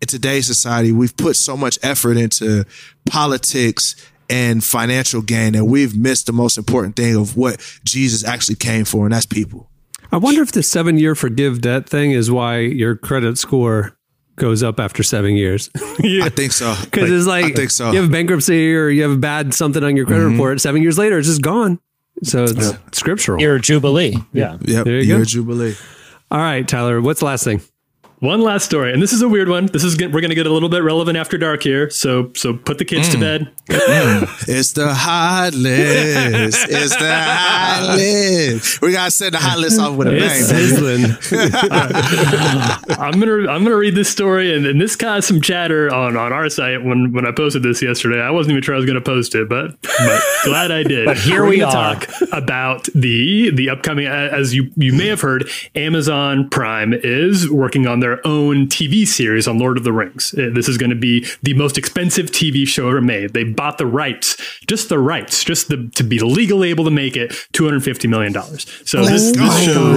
in 0.03 0.07
today's 0.07 0.45
society, 0.45 0.91
we've 0.91 1.15
put 1.15 1.37
so 1.37 1.55
much 1.55 1.79
effort 1.81 2.17
into 2.17 2.65
politics 3.09 3.95
and 4.29 4.61
financial 4.61 5.21
gain 5.21 5.53
that 5.53 5.63
we've 5.63 5.97
missed 5.97 6.25
the 6.25 6.33
most 6.33 6.57
important 6.57 6.97
thing 6.97 7.15
of 7.15 7.37
what 7.37 7.61
Jesus 7.85 8.25
actually 8.25 8.55
came 8.55 8.83
for, 8.83 9.05
and 9.05 9.13
that's 9.13 9.25
people. 9.25 9.69
I 10.11 10.17
wonder 10.17 10.41
if 10.41 10.51
the 10.51 10.61
seven 10.61 10.97
year 10.97 11.15
forgive 11.15 11.61
debt 11.61 11.87
thing 11.87 12.11
is 12.11 12.29
why 12.29 12.59
your 12.59 12.97
credit 12.97 13.37
score 13.37 13.97
goes 14.35 14.63
up 14.63 14.79
after 14.79 15.03
seven 15.03 15.35
years. 15.35 15.69
I 15.75 16.29
think 16.29 16.51
so. 16.51 16.75
Because 16.83 17.11
it's 17.11 17.27
like 17.27 17.45
I 17.45 17.51
think 17.51 17.71
so. 17.71 17.91
you 17.91 18.01
have 18.01 18.11
bankruptcy 18.11 18.75
or 18.75 18.89
you 18.89 19.03
have 19.03 19.11
a 19.11 19.17
bad 19.17 19.53
something 19.53 19.83
on 19.83 19.95
your 19.95 20.05
credit 20.05 20.23
mm-hmm. 20.23 20.33
report. 20.33 20.61
Seven 20.61 20.81
years 20.81 20.97
later, 20.97 21.17
it's 21.17 21.27
just 21.27 21.41
gone. 21.41 21.79
So 22.23 22.43
it's 22.43 22.73
scriptural. 22.91 23.41
your 23.41 23.59
jubilee. 23.59 24.15
Yeah. 24.31 24.57
Yep, 24.61 24.85
There 24.85 24.99
you 24.99 25.03
you're 25.03 25.17
go. 25.19 25.25
jubilee. 25.25 25.75
All 26.31 26.39
right, 26.39 26.67
Tyler. 26.67 27.01
What's 27.01 27.19
the 27.19 27.25
last 27.25 27.43
thing? 27.43 27.61
One 28.23 28.39
last 28.39 28.63
story, 28.63 28.93
and 28.93 29.01
this 29.01 29.11
is 29.11 29.21
a 29.21 29.27
weird 29.27 29.49
one. 29.49 29.65
This 29.65 29.83
is 29.83 29.97
we're 29.99 30.07
going 30.07 30.29
to 30.29 30.35
get 30.35 30.47
a 30.47 30.49
little 30.49 30.69
bit 30.69 30.81
relevant 30.81 31.17
after 31.17 31.37
dark 31.37 31.61
here. 31.61 31.89
So 31.89 32.31
so 32.35 32.53
put 32.53 32.77
the 32.77 32.85
kids 32.85 33.09
to 33.09 33.17
mm. 33.17 33.19
bed. 33.19 33.51
Mm. 33.67 34.47
It's 34.47 34.71
the 34.71 34.93
hot 34.93 35.53
list. 35.53 36.65
It's 36.69 36.95
the 36.95 37.13
hot 37.13 37.95
list. 37.97 38.81
We 38.81 38.93
gotta 38.93 39.11
set 39.11 39.33
the 39.33 39.39
hot 39.39 39.59
list 39.59 39.77
off 39.77 39.97
with 39.97 40.07
a 40.07 40.15
It's 40.15 40.49
bang. 40.49 40.61
sizzling. 40.61 41.03
I'm 42.97 43.19
gonna 43.19 43.51
I'm 43.51 43.63
gonna 43.65 43.75
read 43.75 43.93
this 43.95 44.07
story, 44.07 44.55
and, 44.55 44.65
and 44.65 44.79
this 44.79 44.95
caused 44.95 45.27
some 45.27 45.41
chatter 45.41 45.93
on, 45.93 46.15
on 46.15 46.31
our 46.31 46.49
site 46.49 46.81
when, 46.81 47.11
when 47.11 47.27
I 47.27 47.33
posted 47.33 47.61
this 47.61 47.81
yesterday. 47.81 48.21
I 48.21 48.31
wasn't 48.31 48.51
even 48.51 48.63
sure 48.63 48.75
I 48.75 48.77
was 48.77 48.85
gonna 48.85 49.01
post 49.01 49.35
it, 49.35 49.49
but 49.49 49.75
but 49.81 50.21
glad 50.45 50.71
I 50.71 50.83
did. 50.83 51.05
But 51.05 51.17
here 51.17 51.43
We're 51.43 51.49
we 51.49 51.61
are. 51.61 51.71
talk 51.73 52.07
about 52.31 52.85
the 52.95 53.51
the 53.51 53.69
upcoming. 53.69 54.07
As 54.07 54.55
you 54.55 54.71
you 54.77 54.93
may 54.93 55.07
have 55.07 55.19
heard, 55.19 55.49
Amazon 55.75 56.49
Prime 56.49 56.93
is 56.93 57.49
working 57.49 57.85
on 57.85 57.99
their 57.99 58.12
own 58.25 58.67
TV 58.67 59.07
series 59.07 59.47
on 59.47 59.57
Lord 59.59 59.77
of 59.77 59.83
the 59.83 59.91
Rings. 59.93 60.33
Uh, 60.37 60.49
This 60.53 60.67
is 60.69 60.77
going 60.77 60.89
to 60.89 60.95
be 60.95 61.25
the 61.41 61.53
most 61.53 61.77
expensive 61.77 62.27
TV 62.27 62.67
show 62.67 62.87
ever 62.89 63.01
made. 63.01 63.33
They 63.33 63.43
bought 63.43 63.77
the 63.77 63.85
rights, 63.85 64.35
just 64.67 64.89
the 64.89 64.99
rights, 64.99 65.43
just 65.43 65.69
the, 65.69 65.89
to 65.95 66.03
be 66.03 66.19
legally 66.19 66.69
able 66.69 66.85
to 66.85 66.91
make 66.91 67.15
it, 67.17 67.33
two 67.53 67.65
hundred 67.65 67.83
fifty 67.83 68.07
million 68.07 68.33
dollars. 68.33 68.65
So 68.85 69.05
this, 69.05 69.31
this 69.35 69.63
show 69.65 69.95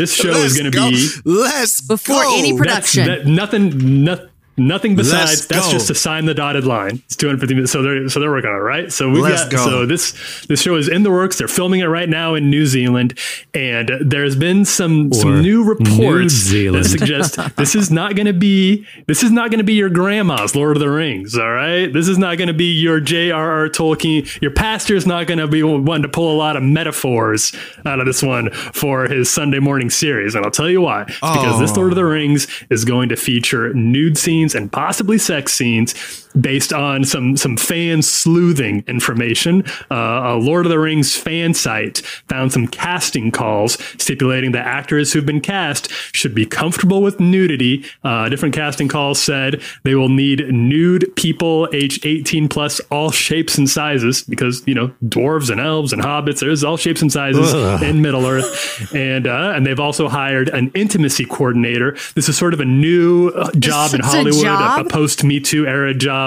this 0.00 0.14
show 0.14 0.30
Let's 0.30 0.44
is 0.44 0.58
going 0.58 0.70
to 0.70 0.90
be 0.90 1.08
Let's 1.24 1.80
Before 1.80 2.22
go. 2.22 2.38
any 2.38 2.56
production. 2.56 3.06
that, 3.06 3.26
nothing. 3.26 4.04
No, 4.04 4.28
nothing 4.56 4.96
Let's 4.96 5.10
besides 5.10 5.46
that's 5.46 5.66
go. 5.66 5.72
just 5.72 5.86
to 5.88 5.94
sign 5.94 6.24
the 6.26 6.34
dotted 6.34 6.64
line. 6.64 7.02
It's 7.06 7.16
250 7.16 7.54
minutes. 7.54 7.72
So 7.72 7.82
they're 7.82 8.08
so 8.08 8.20
they're 8.20 8.30
working 8.30 8.50
on 8.50 8.56
it, 8.56 8.60
right? 8.60 8.92
So 8.92 9.10
we 9.10 9.20
got 9.20 9.50
go. 9.50 9.58
so 9.64 9.86
this 9.86 10.44
this 10.48 10.62
show 10.62 10.76
is 10.76 10.88
in 10.88 11.02
the 11.02 11.10
works. 11.10 11.38
They're 11.38 11.48
filming 11.48 11.80
it 11.80 11.86
right 11.86 12.08
now 12.08 12.34
in 12.34 12.50
New 12.50 12.66
Zealand, 12.66 13.18
and 13.54 13.90
there's 14.00 14.36
been 14.36 14.64
some 14.64 15.10
Or 15.12 15.14
some 15.14 15.42
new 15.42 15.64
reports 15.64 16.32
Zealand. 16.34 16.84
that 16.84 16.88
suggest 16.88 17.56
this 17.56 17.74
is 17.74 17.90
not 17.90 18.14
going 18.14 18.26
to 18.26 18.32
be 18.32 18.86
this 19.06 19.22
is 19.22 19.30
not 19.30 19.50
going 19.50 19.58
to 19.58 19.64
be 19.64 19.74
your 19.74 19.90
grandma's 19.90 20.54
Lord 20.54 20.76
of 20.76 20.80
the 20.80 20.90
Rings. 20.90 21.36
All 21.36 21.50
right, 21.52 21.92
this 21.92 22.08
is 22.08 22.18
not 22.18 22.38
going 22.38 22.48
to 22.48 22.54
be 22.54 22.72
your 22.72 23.00
J.R.R. 23.00 23.68
Tolkien. 23.68 24.40
Your 24.40 24.50
pastor's 24.52 25.06
not 25.06 25.26
going 25.26 25.38
to 25.38 25.46
be 25.46 25.62
one 25.62 26.02
to 26.02 26.08
pull 26.08 26.34
a 26.34 26.36
lot 26.36 26.56
of 26.56 26.62
metaphors 26.62 27.52
out 27.84 28.00
of 28.00 28.06
this 28.06 28.22
one 28.22 28.50
for 28.50 29.04
his 29.08 29.28
Sunday 29.30 29.58
morning 29.58 29.90
series, 29.90 30.34
and 30.34 30.44
I'll 30.44 30.50
tell 30.50 30.70
you 30.70 30.80
why. 30.80 31.02
It's 31.02 31.20
because 31.20 31.58
this 31.60 31.72
Oh. 31.72 31.80
Lord 31.80 31.92
of 31.92 31.96
the 31.96 32.02
oh. 32.02 32.08
Rings 32.08 32.46
is 32.70 32.84
going 32.84 33.08
to 33.10 33.16
feature 33.16 33.72
nude 33.74 34.16
scenes 34.16 34.45
and 34.54 34.70
possibly 34.70 35.18
sex 35.18 35.54
scenes 35.54 36.25
based 36.40 36.72
on 36.72 37.04
some 37.04 37.36
some 37.36 37.56
fan 37.56 38.02
sleuthing 38.02 38.84
information. 38.86 39.64
Uh, 39.90 40.34
a 40.34 40.36
Lord 40.36 40.66
of 40.66 40.70
the 40.70 40.78
Rings 40.78 41.16
fan 41.16 41.54
site 41.54 41.98
found 42.28 42.52
some 42.52 42.66
casting 42.66 43.30
calls 43.30 43.74
stipulating 43.98 44.52
that 44.52 44.66
actors 44.66 45.12
who've 45.12 45.26
been 45.26 45.40
cast 45.40 45.90
should 46.12 46.34
be 46.34 46.46
comfortable 46.46 47.02
with 47.02 47.20
nudity. 47.20 47.84
Uh, 48.04 48.28
different 48.28 48.54
casting 48.54 48.88
calls 48.88 49.20
said 49.20 49.62
they 49.84 49.94
will 49.94 50.08
need 50.08 50.52
nude 50.52 51.14
people 51.16 51.68
aged 51.72 52.04
18 52.04 52.48
plus, 52.48 52.80
all 52.90 53.10
shapes 53.10 53.58
and 53.58 53.68
sizes, 53.68 54.22
because 54.22 54.62
you 54.66 54.74
know 54.74 54.88
dwarves 55.04 55.50
and 55.50 55.60
elves 55.60 55.92
and 55.92 56.02
hobbits. 56.02 56.40
There's 56.40 56.64
all 56.64 56.76
shapes 56.76 57.02
and 57.02 57.12
sizes 57.12 57.52
in 57.82 58.02
Middle 58.02 58.26
Earth, 58.26 58.94
and 58.94 59.26
uh, 59.26 59.52
and 59.54 59.66
they've 59.66 59.80
also 59.80 60.08
hired 60.08 60.48
an 60.48 60.70
intimacy 60.74 61.24
coordinator. 61.24 61.96
This 62.14 62.28
is 62.28 62.36
sort 62.36 62.54
of 62.54 62.60
a 62.60 62.64
new 62.64 63.28
uh, 63.28 63.50
job 63.52 63.94
in 63.94 64.00
It's 64.00 64.08
a 64.08 64.16
Hollywood, 64.16 64.46
a, 64.46 64.80
a 64.80 64.84
post 64.84 65.24
Me 65.24 65.40
Too 65.40 65.66
era 65.66 65.94
job 65.94 66.25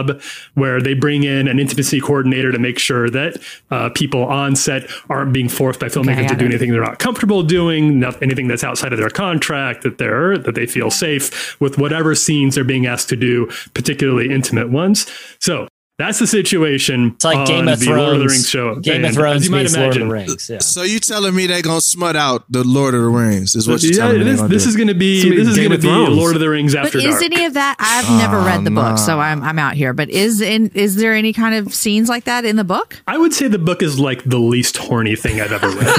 where 0.55 0.81
they 0.81 0.93
bring 0.93 1.23
in 1.23 1.47
an 1.47 1.59
intimacy 1.59 2.01
coordinator 2.01 2.51
to 2.51 2.59
make 2.59 2.77
sure 2.77 3.09
that 3.09 3.37
uh, 3.71 3.89
people 3.89 4.25
on 4.25 4.55
set 4.55 4.89
aren't 5.09 5.31
being 5.31 5.49
forced 5.49 5.79
by 5.79 5.87
filmmakers 5.87 6.27
to 6.27 6.35
do 6.35 6.45
it. 6.45 6.49
anything 6.49 6.71
they're 6.71 6.81
not 6.81 6.99
comfortable 6.99 7.43
doing, 7.43 7.99
not 7.99 8.21
anything 8.21 8.47
that's 8.47 8.63
outside 8.63 8.91
of 8.91 8.99
their 8.99 9.09
contract, 9.09 9.83
that 9.83 9.97
they're 9.97 10.37
that 10.37 10.55
they 10.55 10.65
feel 10.65 10.91
safe 10.91 11.59
with 11.61 11.77
whatever 11.77 12.15
scenes 12.15 12.55
they're 12.55 12.63
being 12.63 12.85
asked 12.85 13.09
to 13.09 13.15
do, 13.15 13.49
particularly 13.73 14.29
intimate 14.29 14.69
ones. 14.69 15.07
So. 15.39 15.68
That's 15.99 16.17
the 16.17 16.25
situation. 16.27 17.11
It's 17.15 17.25
like 17.25 17.45
Game 17.45 17.67
of 17.67 17.79
the 17.81 17.87
Lord 17.91 17.99
of 17.99 18.05
the 18.05 18.15
Thrones. 18.19 18.31
Rings 18.31 18.49
show. 18.49 18.75
Game 18.79 18.95
And 18.95 19.05
of 19.07 19.13
Thrones 19.15 19.45
you 19.45 19.51
might 19.51 19.63
meets 19.63 19.75
Lord 19.75 19.89
of 19.89 20.01
imagine, 20.01 20.07
the 20.07 20.13
Rings. 20.13 20.49
Yeah. 20.49 20.59
So 20.59 20.83
you 20.83 20.99
telling 20.99 21.35
me 21.35 21.45
they're 21.45 21.61
gonna 21.61 21.81
smut 21.81 22.15
out 22.15 22.45
the 22.49 22.63
Lord 22.63 22.95
of 22.95 23.01
the 23.01 23.09
Rings? 23.09 23.53
Is 23.53 23.67
what 23.67 23.83
you 23.83 23.89
Yeah, 23.89 23.95
telling 24.07 24.23
this, 24.23 24.37
gonna 24.39 24.47
this 24.49 24.63
do. 24.63 24.69
is 24.69 24.75
going 24.77 24.87
to 24.87 24.93
be 24.95 25.23
gonna 25.23 25.35
this 25.35 25.47
is 25.49 25.55
Game 25.57 25.67
going 25.69 25.71
to 25.71 25.75
of 25.75 25.81
be 25.81 25.87
Thrones. 26.05 26.17
Lord 26.17 26.35
of 26.35 26.39
the 26.39 26.49
Rings 26.49 26.73
after 26.73 26.97
But 26.99 27.05
after 27.05 27.09
is 27.09 27.19
dark. 27.19 27.33
any 27.33 27.43
of 27.45 27.53
that? 27.55 27.75
I've 27.79 28.09
never 28.17 28.39
read 28.39 28.63
the 28.63 28.71
book, 28.71 28.97
so 28.97 29.19
I'm 29.19 29.43
I'm 29.43 29.59
out 29.59 29.73
here. 29.73 29.91
But 29.93 30.09
is 30.09 30.39
in 30.39 30.71
is 30.73 30.95
there 30.95 31.13
any 31.13 31.33
kind 31.33 31.53
of 31.55 31.73
scenes 31.73 32.07
like 32.07 32.23
that 32.23 32.45
in 32.45 32.55
the 32.55 32.63
book? 32.63 33.01
I 33.05 33.17
would 33.17 33.33
say 33.33 33.49
the 33.49 33.59
book 33.59 33.83
is 33.83 33.99
like 33.99 34.23
the 34.23 34.39
least 34.39 34.77
horny 34.77 35.17
thing 35.17 35.41
I've 35.41 35.51
ever 35.51 35.67
read. 35.67 35.79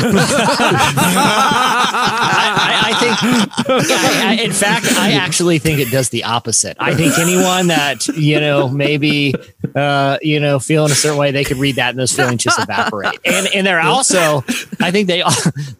I, 1.62 2.56
I, 2.56 2.90
I 2.90 2.94
think, 3.00 3.90
I, 3.90 4.28
I, 4.30 4.42
in 4.42 4.52
fact, 4.52 4.86
I 4.98 5.12
actually 5.12 5.58
think 5.58 5.78
it 5.78 5.90
does 5.90 6.08
the 6.08 6.24
opposite. 6.24 6.76
I 6.80 6.94
think 6.94 7.18
anyone 7.18 7.66
that 7.68 8.06
you 8.08 8.40
know 8.40 8.68
maybe 8.68 9.34
uh, 9.74 9.89
Uh, 9.90 10.18
you 10.22 10.38
know 10.40 10.58
feeling 10.60 10.92
a 10.92 10.94
certain 10.94 11.18
way, 11.18 11.30
they 11.32 11.44
could 11.44 11.56
read 11.58 11.74
that 11.76 11.90
and 11.90 11.98
those 11.98 12.12
feelings 12.12 12.42
just 12.44 12.58
evaporate. 12.58 13.18
And 13.24 13.46
and 13.54 13.66
they're 13.66 13.80
also, 13.80 14.44
I 14.80 14.90
think 14.90 15.08
they. 15.08 15.22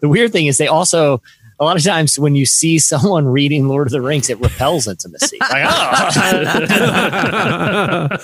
The 0.01 0.09
weird 0.09 0.31
thing 0.31 0.47
is 0.47 0.57
they 0.57 0.67
also. 0.67 1.21
A 1.59 1.63
lot 1.63 1.77
of 1.77 1.83
times, 1.83 2.17
when 2.17 2.33
you 2.33 2.43
see 2.47 2.79
someone 2.79 3.27
reading 3.27 3.67
Lord 3.67 3.85
of 3.85 3.91
the 3.91 4.01
Rings, 4.01 4.31
it 4.31 4.39
repels 4.39 4.87
intimacy. 4.87 5.37
Like, 5.51 5.63
oh, 5.69 6.47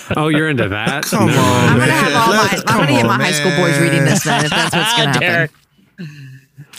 oh, 0.17 0.27
you're 0.29 0.49
into 0.49 0.67
that? 0.69 1.03
Come 1.05 1.27
No. 1.27 1.33
on, 1.37 1.69
I'm 1.69 1.77
gonna 1.77 1.91
have 1.91 2.15
all 2.15 2.33
my 2.33 2.49
I'm 2.65 2.79
gonna 2.79 2.91
get 2.93 3.05
my 3.05 3.15
high 3.23 3.31
school 3.33 3.51
boys 3.55 3.77
reading 3.79 4.05
this 4.05 4.23
then 4.23 4.45
if 4.45 4.49
that's 4.49 4.75
what's 4.75 4.93
gonna 4.97 5.11
happen. 5.13 5.21
Derek. 5.21 5.51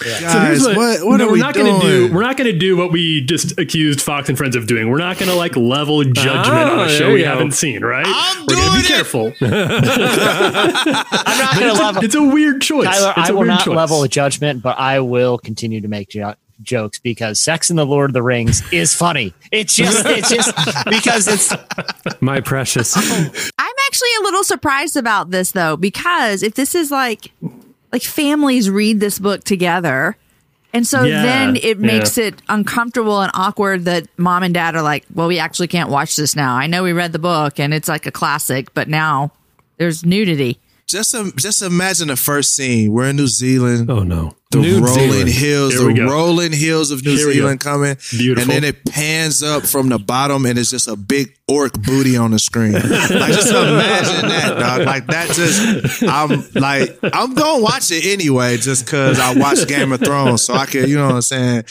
Guys, 0.00 0.64
what, 0.64 1.04
what 1.06 1.16
no, 1.18 1.28
are 1.28 1.30
we're 1.32 1.36
not 1.38 1.54
gonna 1.54 1.80
do. 1.80 2.12
We're 2.12 2.22
not 2.22 2.36
gonna 2.36 2.52
do 2.52 2.76
what 2.76 2.92
we 2.92 3.20
just 3.22 3.58
accused 3.58 4.00
Fox 4.00 4.28
and 4.28 4.38
Friends 4.38 4.54
of 4.56 4.66
doing. 4.66 4.88
We're 4.90 4.98
not 4.98 5.18
gonna 5.18 5.34
like 5.34 5.56
level 5.56 6.02
judgment 6.04 6.46
ah, 6.46 6.72
on 6.72 6.78
Oh, 6.80 6.84
a 6.84 6.88
show 6.88 7.12
we 7.12 7.20
go. 7.22 7.26
haven't 7.26 7.52
seen. 7.52 7.82
Right? 7.84 8.04
I'm 8.06 8.46
we're 8.46 8.54
gonna 8.56 8.72
be 8.72 8.84
it. 8.84 8.86
careful. 8.86 9.32
I'm 9.40 9.50
not 11.38 11.54
going 11.54 11.66
to 11.66 11.70
it's, 11.70 11.80
level. 11.80 12.02
a, 12.02 12.04
it's 12.04 12.14
a 12.14 12.22
weird 12.22 12.62
choice. 12.62 12.86
Tyler, 12.86 13.14
it's 13.16 13.28
I 13.28 13.30
a 13.30 13.32
will 13.32 13.40
weird 13.40 13.48
not 13.48 13.64
choice. 13.64 13.76
level 13.76 14.02
a 14.02 14.08
judgment, 14.08 14.62
but 14.62 14.78
I 14.78 15.00
will 15.00 15.38
continue 15.38 15.80
to 15.80 15.88
make 15.88 16.08
jo- 16.10 16.34
jokes 16.62 16.98
because 16.98 17.38
Sex 17.40 17.70
in 17.70 17.76
the 17.76 17.86
Lord 17.86 18.10
of 18.10 18.14
the 18.14 18.22
Rings 18.22 18.62
is 18.72 18.94
funny. 18.94 19.32
It's 19.52 19.74
just, 19.76 20.04
it's 20.06 20.28
just 20.30 20.54
because 20.86 21.28
it's 21.28 21.52
My 22.20 22.40
precious. 22.40 22.96
I'm 22.96 23.74
actually 23.86 24.08
a 24.20 24.22
little 24.22 24.44
surprised 24.44 24.96
about 24.96 25.30
this 25.30 25.52
though, 25.52 25.76
because 25.76 26.42
if 26.42 26.54
this 26.54 26.74
is 26.74 26.90
like 26.90 27.30
like 27.92 28.02
families 28.02 28.68
read 28.70 29.00
this 29.00 29.18
book 29.18 29.44
together. 29.44 30.16
And 30.72 30.86
so 30.86 31.02
Yeah, 31.02 31.22
then 31.22 31.56
it 31.56 31.64
yeah. 31.78 31.86
makes 31.86 32.18
it 32.18 32.42
uncomfortable 32.48 33.20
and 33.20 33.30
awkward 33.34 33.86
that 33.86 34.06
mom 34.18 34.42
and 34.42 34.52
dad 34.52 34.76
are 34.76 34.82
like, 34.82 35.04
well, 35.14 35.26
we 35.28 35.38
actually 35.38 35.68
can't 35.68 35.88
watch 35.88 36.16
this 36.16 36.36
now. 36.36 36.54
I 36.56 36.66
know 36.66 36.82
we 36.82 36.92
read 36.92 37.12
the 37.12 37.18
book 37.18 37.58
and 37.58 37.72
it's 37.72 37.88
like 37.88 38.06
a 38.06 38.10
classic, 38.10 38.74
but 38.74 38.86
now 38.88 39.32
there's 39.78 40.04
nudity. 40.04 40.58
Just 40.86 41.14
um, 41.14 41.32
just 41.36 41.60
imagine 41.62 42.08
the 42.08 42.16
first 42.16 42.54
scene. 42.56 42.92
We're 42.92 43.10
in 43.10 43.16
New 43.16 43.26
Zealand. 43.26 43.90
Oh 43.90 44.02
no. 44.04 44.32
The 44.50 44.60
New 44.60 44.80
rolling 44.80 45.10
Zealand. 45.10 45.28
hills, 45.28 45.74
Here 45.74 45.92
the 45.92 46.04
rolling 46.04 46.52
hills 46.52 46.90
of 46.90 47.04
New 47.04 47.16
Here 47.16 47.32
Zealand 47.32 47.60
coming, 47.60 47.98
Beautiful. 48.10 48.50
and 48.50 48.50
then 48.50 48.64
it 48.64 48.82
pans 48.86 49.42
up 49.42 49.64
from 49.64 49.90
the 49.90 49.98
bottom, 49.98 50.46
and 50.46 50.58
it's 50.58 50.70
just 50.70 50.88
a 50.88 50.96
big 50.96 51.34
orc 51.48 51.74
booty 51.82 52.16
on 52.16 52.30
the 52.30 52.38
screen. 52.38 52.72
like 52.72 52.82
just 52.90 53.50
imagine 53.50 54.28
that, 54.28 54.56
dog. 54.58 54.86
Like 54.86 55.06
that. 55.08 55.28
Just 55.28 56.02
I'm 56.02 56.44
like 56.54 56.98
I'm 57.02 57.34
gonna 57.34 57.62
watch 57.62 57.90
it 57.90 58.06
anyway, 58.06 58.56
just 58.56 58.86
because 58.86 59.20
I 59.20 59.34
watch 59.34 59.68
Game 59.68 59.92
of 59.92 60.00
Thrones, 60.00 60.42
so 60.44 60.54
I 60.54 60.64
can, 60.64 60.88
you 60.88 60.96
know 60.96 61.08
what 61.08 61.14
I'm 61.16 61.20
saying. 61.20 61.64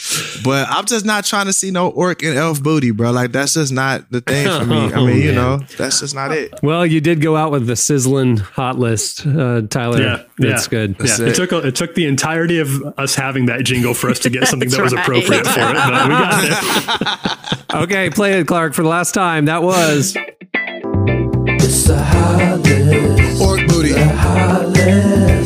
But 0.44 0.68
I'm 0.68 0.86
just 0.86 1.04
not 1.04 1.24
trying 1.24 1.46
to 1.46 1.52
see 1.52 1.72
no 1.72 1.88
orc 1.88 2.22
and 2.22 2.36
elf 2.36 2.62
booty, 2.62 2.92
bro. 2.92 3.10
Like 3.10 3.32
that's 3.32 3.54
just 3.54 3.72
not 3.72 4.08
the 4.12 4.20
thing 4.20 4.46
for 4.46 4.64
me. 4.64 4.92
I 4.92 4.96
mean, 5.04 5.20
you 5.20 5.32
know, 5.32 5.58
that's 5.76 5.98
just 5.98 6.14
not 6.14 6.30
it. 6.30 6.54
Well, 6.62 6.86
you 6.86 7.00
did 7.00 7.20
go 7.20 7.34
out 7.34 7.50
with 7.50 7.66
the 7.66 7.74
sizzling 7.74 8.36
hot 8.36 8.78
list, 8.78 9.26
uh, 9.26 9.62
Tyler. 9.62 10.00
Yeah, 10.00 10.22
that's 10.38 10.66
yeah. 10.66 10.70
good. 10.70 10.96
Yeah, 11.00 11.14
it. 11.14 11.20
it. 11.20 11.34
took 11.34 11.50
a, 11.50 11.66
it 11.66 11.74
took 11.74 11.96
the 11.96 12.06
entirety 12.06 12.60
of 12.60 12.67
us 12.98 13.14
having 13.14 13.46
that 13.46 13.64
jingle 13.64 13.94
for 13.94 14.10
us 14.10 14.18
to 14.20 14.30
get 14.30 14.46
something 14.48 14.68
that 14.68 14.76
That's 14.76 14.92
was 14.92 14.94
right. 14.94 15.06
appropriate 15.06 15.46
for 15.46 15.60
it, 15.60 15.74
but 15.74 16.08
we 16.08 16.14
got 16.14 17.68
there. 17.68 17.82
Okay, 17.82 18.08
play 18.10 18.40
it, 18.40 18.46
Clark, 18.46 18.72
for 18.72 18.82
the 18.82 18.88
last 18.88 19.12
time. 19.12 19.44
That 19.44 19.62
was 19.62 20.16
It's 20.16 21.84
the 21.84 21.98
hot 22.02 22.60
list. 22.60 23.42
Orc 23.42 23.66
booty, 23.68 23.92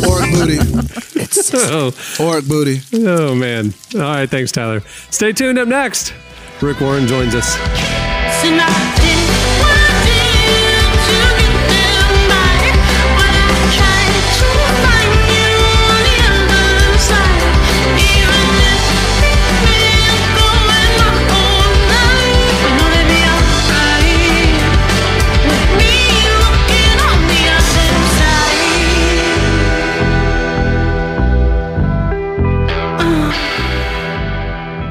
orc 0.06 0.30
booty, 0.30 0.58
oh, 1.54 1.92
orc 2.20 2.44
booty. 2.46 2.80
oh 3.06 3.34
man. 3.34 3.74
All 3.94 4.00
right, 4.02 4.30
thanks, 4.30 4.52
Tyler. 4.52 4.80
Stay 5.10 5.32
tuned. 5.32 5.58
Up 5.58 5.66
next, 5.68 6.14
Rick 6.60 6.80
Warren 6.80 7.06
joins 7.08 7.34
us. 7.34 7.56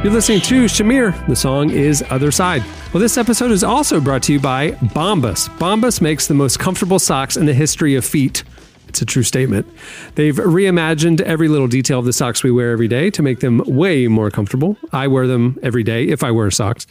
You're 0.03 0.13
listening 0.13 0.41
to 0.41 0.65
Shamir. 0.65 1.27
The 1.27 1.35
song 1.35 1.69
is 1.69 2.03
Other 2.09 2.31
Side. 2.31 2.63
Well, 2.91 2.99
this 2.99 3.19
episode 3.19 3.51
is 3.51 3.63
also 3.63 4.01
brought 4.01 4.23
to 4.23 4.33
you 4.33 4.39
by 4.39 4.71
Bombas. 4.71 5.47
Bombas 5.59 6.01
makes 6.01 6.25
the 6.25 6.33
most 6.33 6.57
comfortable 6.57 6.97
socks 6.97 7.37
in 7.37 7.45
the 7.45 7.53
history 7.53 7.93
of 7.93 8.03
feet. 8.03 8.43
It's 8.87 9.03
a 9.03 9.05
true 9.05 9.21
statement. 9.21 9.67
They've 10.15 10.35
reimagined 10.35 11.21
every 11.21 11.47
little 11.47 11.67
detail 11.67 11.99
of 11.99 12.05
the 12.05 12.13
socks 12.13 12.41
we 12.41 12.49
wear 12.49 12.71
every 12.71 12.87
day 12.87 13.11
to 13.11 13.21
make 13.21 13.41
them 13.41 13.61
way 13.67 14.07
more 14.07 14.31
comfortable. 14.31 14.75
I 14.91 15.05
wear 15.05 15.27
them 15.27 15.59
every 15.61 15.83
day 15.83 16.07
if 16.07 16.23
I 16.23 16.31
wear 16.31 16.49
socks. 16.49 16.87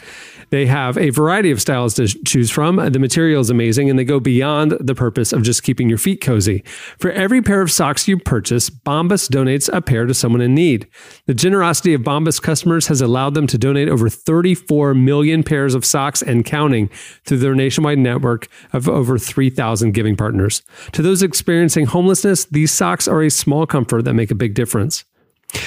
They 0.51 0.67
have 0.67 0.99
a 0.99 1.11
variety 1.11 1.51
of 1.51 1.61
styles 1.61 1.95
to 1.95 2.07
choose 2.07 2.51
from. 2.51 2.77
The 2.77 2.99
material 2.99 3.41
is 3.41 3.51
amazing 3.51 3.89
and 3.89 3.99
they 3.99 4.05
go 4.05 4.21
beyond 4.21 4.73
the 4.73 4.95
purpose 4.95 5.33
of 5.33 5.43
just 5.43 5.63
keeping 5.63 5.89
your 5.89 5.99
feet 5.99 6.21
cozy. 6.21 6.65
For 6.99 7.11
every 7.11 7.41
pair 7.41 7.63
of 7.63 7.71
socks 7.71 8.09
you 8.09 8.19
purchase, 8.19 8.69
Bombas 8.69 9.29
donates 9.29 9.71
a 9.73 9.81
pair 9.81 10.07
to 10.07 10.15
someone 10.15 10.41
in 10.41 10.55
need. 10.55 10.89
The 11.27 11.35
generosity 11.35 11.95
of 11.95 12.03
Bombas 12.03 12.43
customers 12.43 12.89
has 12.89 13.01
allowed 13.01 13.35
them 13.35 13.47
to 13.47 13.59
donate 13.59 13.89
over 13.89 14.09
34 14.09 14.95
million 14.95 15.43
pairs 15.43 15.75
of 15.75 15.85
socks 15.85 16.23
and 16.23 16.45
counting 16.45 16.91
through 17.25 17.39
their 17.39 17.55
nationwide 17.55 17.99
network 17.99 18.49
of 18.73 18.89
over 18.89 19.19
3,000 19.19 19.93
giving 19.93 20.17
partners. 20.17 20.63
To 20.93 21.03
those 21.03 21.23
experiencing 21.23 21.87
homelessness, 21.87 22.45
these 22.47 22.73
socks 22.73 23.07
are 23.07 23.23
a 23.23 23.31
small 23.31 23.67
comfort 23.67 24.05
that 24.05 24.15
make 24.15 24.31
a 24.31 24.35
big 24.35 24.55
difference. 24.55 25.05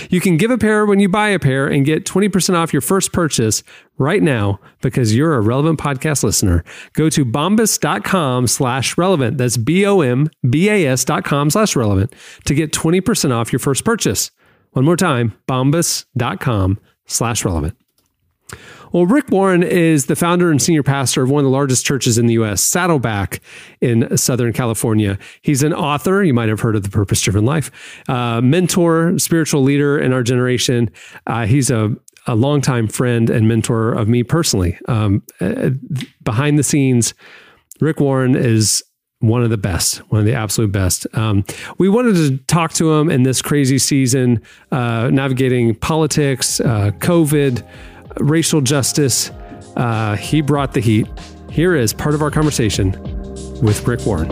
You 0.09 0.19
can 0.21 0.37
give 0.37 0.51
a 0.51 0.57
pair 0.57 0.85
when 0.85 0.99
you 0.99 1.09
buy 1.09 1.29
a 1.29 1.39
pair 1.39 1.67
and 1.67 1.85
get 1.85 2.05
20% 2.05 2.55
off 2.55 2.73
your 2.73 2.81
first 2.81 3.11
purchase 3.11 3.63
right 3.97 4.21
now 4.21 4.59
because 4.81 5.15
you're 5.15 5.35
a 5.35 5.41
relevant 5.41 5.79
podcast 5.79 6.23
listener. 6.23 6.63
Go 6.93 7.09
to 7.09 7.25
bombas.com 7.25 8.47
slash 8.47 8.97
relevant. 8.97 9.37
That's 9.37 9.57
B-O-M-B-A-S 9.57 11.05
dot 11.05 11.23
com 11.23 11.49
slash 11.49 11.75
relevant 11.75 12.13
to 12.45 12.53
get 12.53 12.71
20% 12.71 13.31
off 13.31 13.51
your 13.51 13.59
first 13.59 13.83
purchase. 13.85 14.31
One 14.71 14.85
more 14.85 14.97
time, 14.97 15.33
bombas.com 15.47 16.79
slash 17.05 17.45
relevant. 17.45 17.77
Well, 18.91 19.07
Rick 19.07 19.29
Warren 19.29 19.63
is 19.63 20.05
the 20.05 20.15
founder 20.15 20.51
and 20.51 20.61
senior 20.61 20.83
pastor 20.83 21.23
of 21.23 21.31
one 21.31 21.39
of 21.39 21.45
the 21.45 21.51
largest 21.51 21.83
churches 21.83 22.19
in 22.19 22.27
the 22.27 22.33
U.S., 22.33 22.61
Saddleback 22.61 23.41
in 23.81 24.15
Southern 24.15 24.53
California. 24.53 25.17
He's 25.41 25.63
an 25.63 25.73
author. 25.73 26.23
You 26.23 26.33
might 26.33 26.49
have 26.49 26.59
heard 26.59 26.75
of 26.75 26.83
The 26.83 26.89
Purpose 26.89 27.19
Driven 27.21 27.43
Life, 27.43 27.71
uh, 28.07 28.39
mentor, 28.41 29.17
spiritual 29.17 29.63
leader 29.63 29.97
in 29.97 30.13
our 30.13 30.21
generation. 30.21 30.91
Uh, 31.25 31.47
he's 31.47 31.71
a, 31.71 31.95
a 32.27 32.35
longtime 32.35 32.87
friend 32.87 33.31
and 33.31 33.47
mentor 33.47 33.93
of 33.93 34.07
me 34.07 34.21
personally. 34.21 34.77
Um, 34.87 35.23
uh, 35.41 35.71
behind 36.21 36.59
the 36.59 36.63
scenes, 36.63 37.15
Rick 37.79 37.99
Warren 37.99 38.35
is 38.35 38.83
one 39.23 39.41
of 39.41 39.49
the 39.49 39.57
best, 39.57 39.99
one 40.11 40.19
of 40.19 40.25
the 40.25 40.33
absolute 40.33 40.71
best. 40.71 41.07
Um, 41.13 41.45
we 41.77 41.87
wanted 41.87 42.15
to 42.15 42.37
talk 42.45 42.73
to 42.73 42.91
him 42.93 43.09
in 43.09 43.23
this 43.23 43.41
crazy 43.41 43.79
season, 43.79 44.41
uh, 44.71 45.09
navigating 45.11 45.73
politics, 45.75 46.59
uh, 46.59 46.91
COVID, 46.99 47.65
racial 48.19 48.61
justice. 48.61 49.31
Uh, 49.75 50.15
he 50.15 50.41
brought 50.41 50.73
the 50.73 50.79
heat. 50.79 51.07
Here 51.49 51.75
is 51.75 51.93
part 51.93 52.15
of 52.15 52.21
our 52.21 52.31
conversation 52.31 52.91
with 53.61 53.87
Rick 53.87 54.05
Warren. 54.05 54.29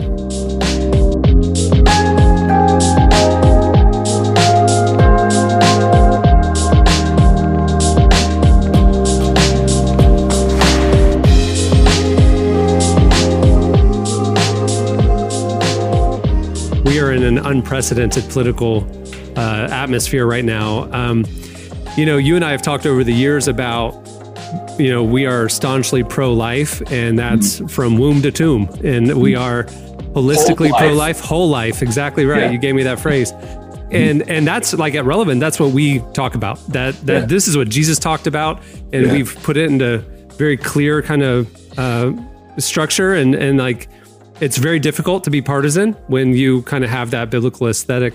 we 16.92 17.00
are 17.00 17.12
in 17.12 17.22
an 17.22 17.38
unprecedented 17.38 18.28
political 18.28 18.86
uh, 19.34 19.66
atmosphere 19.70 20.26
right 20.26 20.44
now. 20.44 20.92
Um, 20.92 21.24
you 21.96 22.06
know, 22.06 22.16
you 22.16 22.36
and 22.36 22.44
I 22.44 22.50
have 22.52 22.62
talked 22.62 22.86
over 22.86 23.04
the 23.04 23.12
years 23.12 23.48
about, 23.48 23.94
you 24.78 24.90
know, 24.90 25.02
we 25.04 25.26
are 25.26 25.48
staunchly 25.48 26.02
pro 26.02 26.32
life, 26.32 26.82
and 26.90 27.18
that's 27.18 27.60
from 27.72 27.98
womb 27.98 28.22
to 28.22 28.30
tomb. 28.32 28.68
And 28.82 29.20
we 29.20 29.34
are 29.34 29.64
holistically 30.14 30.70
pro 30.76 30.92
life, 30.92 31.20
whole 31.20 31.48
life. 31.48 31.82
Exactly 31.82 32.24
right. 32.24 32.42
Yeah. 32.44 32.50
You 32.50 32.58
gave 32.58 32.74
me 32.74 32.82
that 32.84 32.98
phrase. 33.00 33.32
And 33.90 34.22
and 34.30 34.46
that's 34.46 34.72
like 34.72 34.94
at 34.94 35.04
relevant. 35.04 35.40
That's 35.40 35.60
what 35.60 35.72
we 35.72 35.98
talk 36.14 36.34
about. 36.34 36.58
That 36.68 36.94
that 37.06 37.12
Yeah. 37.20 37.26
this 37.26 37.46
is 37.46 37.56
what 37.58 37.68
Jesus 37.68 37.98
talked 37.98 38.26
about, 38.26 38.62
and 38.92 39.06
Yeah. 39.06 39.12
we've 39.12 39.36
put 39.42 39.56
it 39.58 39.70
into 39.70 39.98
very 40.38 40.56
clear 40.56 41.02
kind 41.02 41.22
of 41.22 41.46
uh, 41.78 42.12
structure 42.58 43.12
and 43.14 43.34
and 43.34 43.58
like 43.58 43.88
it's 44.40 44.56
very 44.56 44.78
difficult 44.80 45.24
to 45.24 45.30
be 45.30 45.42
partisan 45.42 45.92
when 46.08 46.32
you 46.34 46.62
kind 46.62 46.84
of 46.84 46.90
have 46.90 47.10
that 47.10 47.28
biblical 47.30 47.68
aesthetic. 47.68 48.14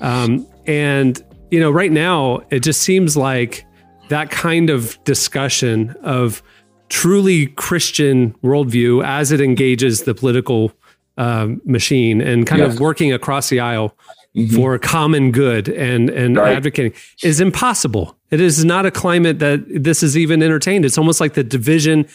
Um, 0.00 0.46
and, 0.66 1.20
you 1.54 1.60
know, 1.60 1.70
right 1.70 1.92
now, 1.92 2.40
it 2.50 2.60
just 2.64 2.82
seems 2.82 3.16
like 3.16 3.64
that 4.08 4.28
kind 4.32 4.70
of 4.70 4.98
discussion 5.04 5.94
of 6.02 6.42
truly 6.88 7.46
Christian 7.46 8.34
worldview 8.42 9.04
as 9.04 9.30
it 9.30 9.40
engages 9.40 10.02
the 10.02 10.14
political 10.14 10.72
um, 11.16 11.60
machine 11.64 12.20
and 12.20 12.44
kind 12.44 12.60
Yes. 12.60 12.74
of 12.74 12.80
working 12.80 13.12
across 13.12 13.48
the 13.48 13.60
aisle 13.60 13.96
Mhm. 14.36 14.52
for 14.56 14.78
common 14.80 15.30
good 15.30 15.68
and, 15.68 16.10
and 16.10 16.36
Right. 16.36 16.56
advocating 16.56 16.92
is 17.22 17.40
impossible. 17.40 18.18
It 18.32 18.40
is 18.40 18.64
not 18.64 18.84
a 18.84 18.90
climate 18.90 19.38
that 19.38 19.60
this 19.68 20.02
is 20.02 20.18
even 20.18 20.42
entertained. 20.42 20.84
It's 20.84 20.98
almost 20.98 21.20
like 21.20 21.34
the 21.34 21.44
division 21.44 22.06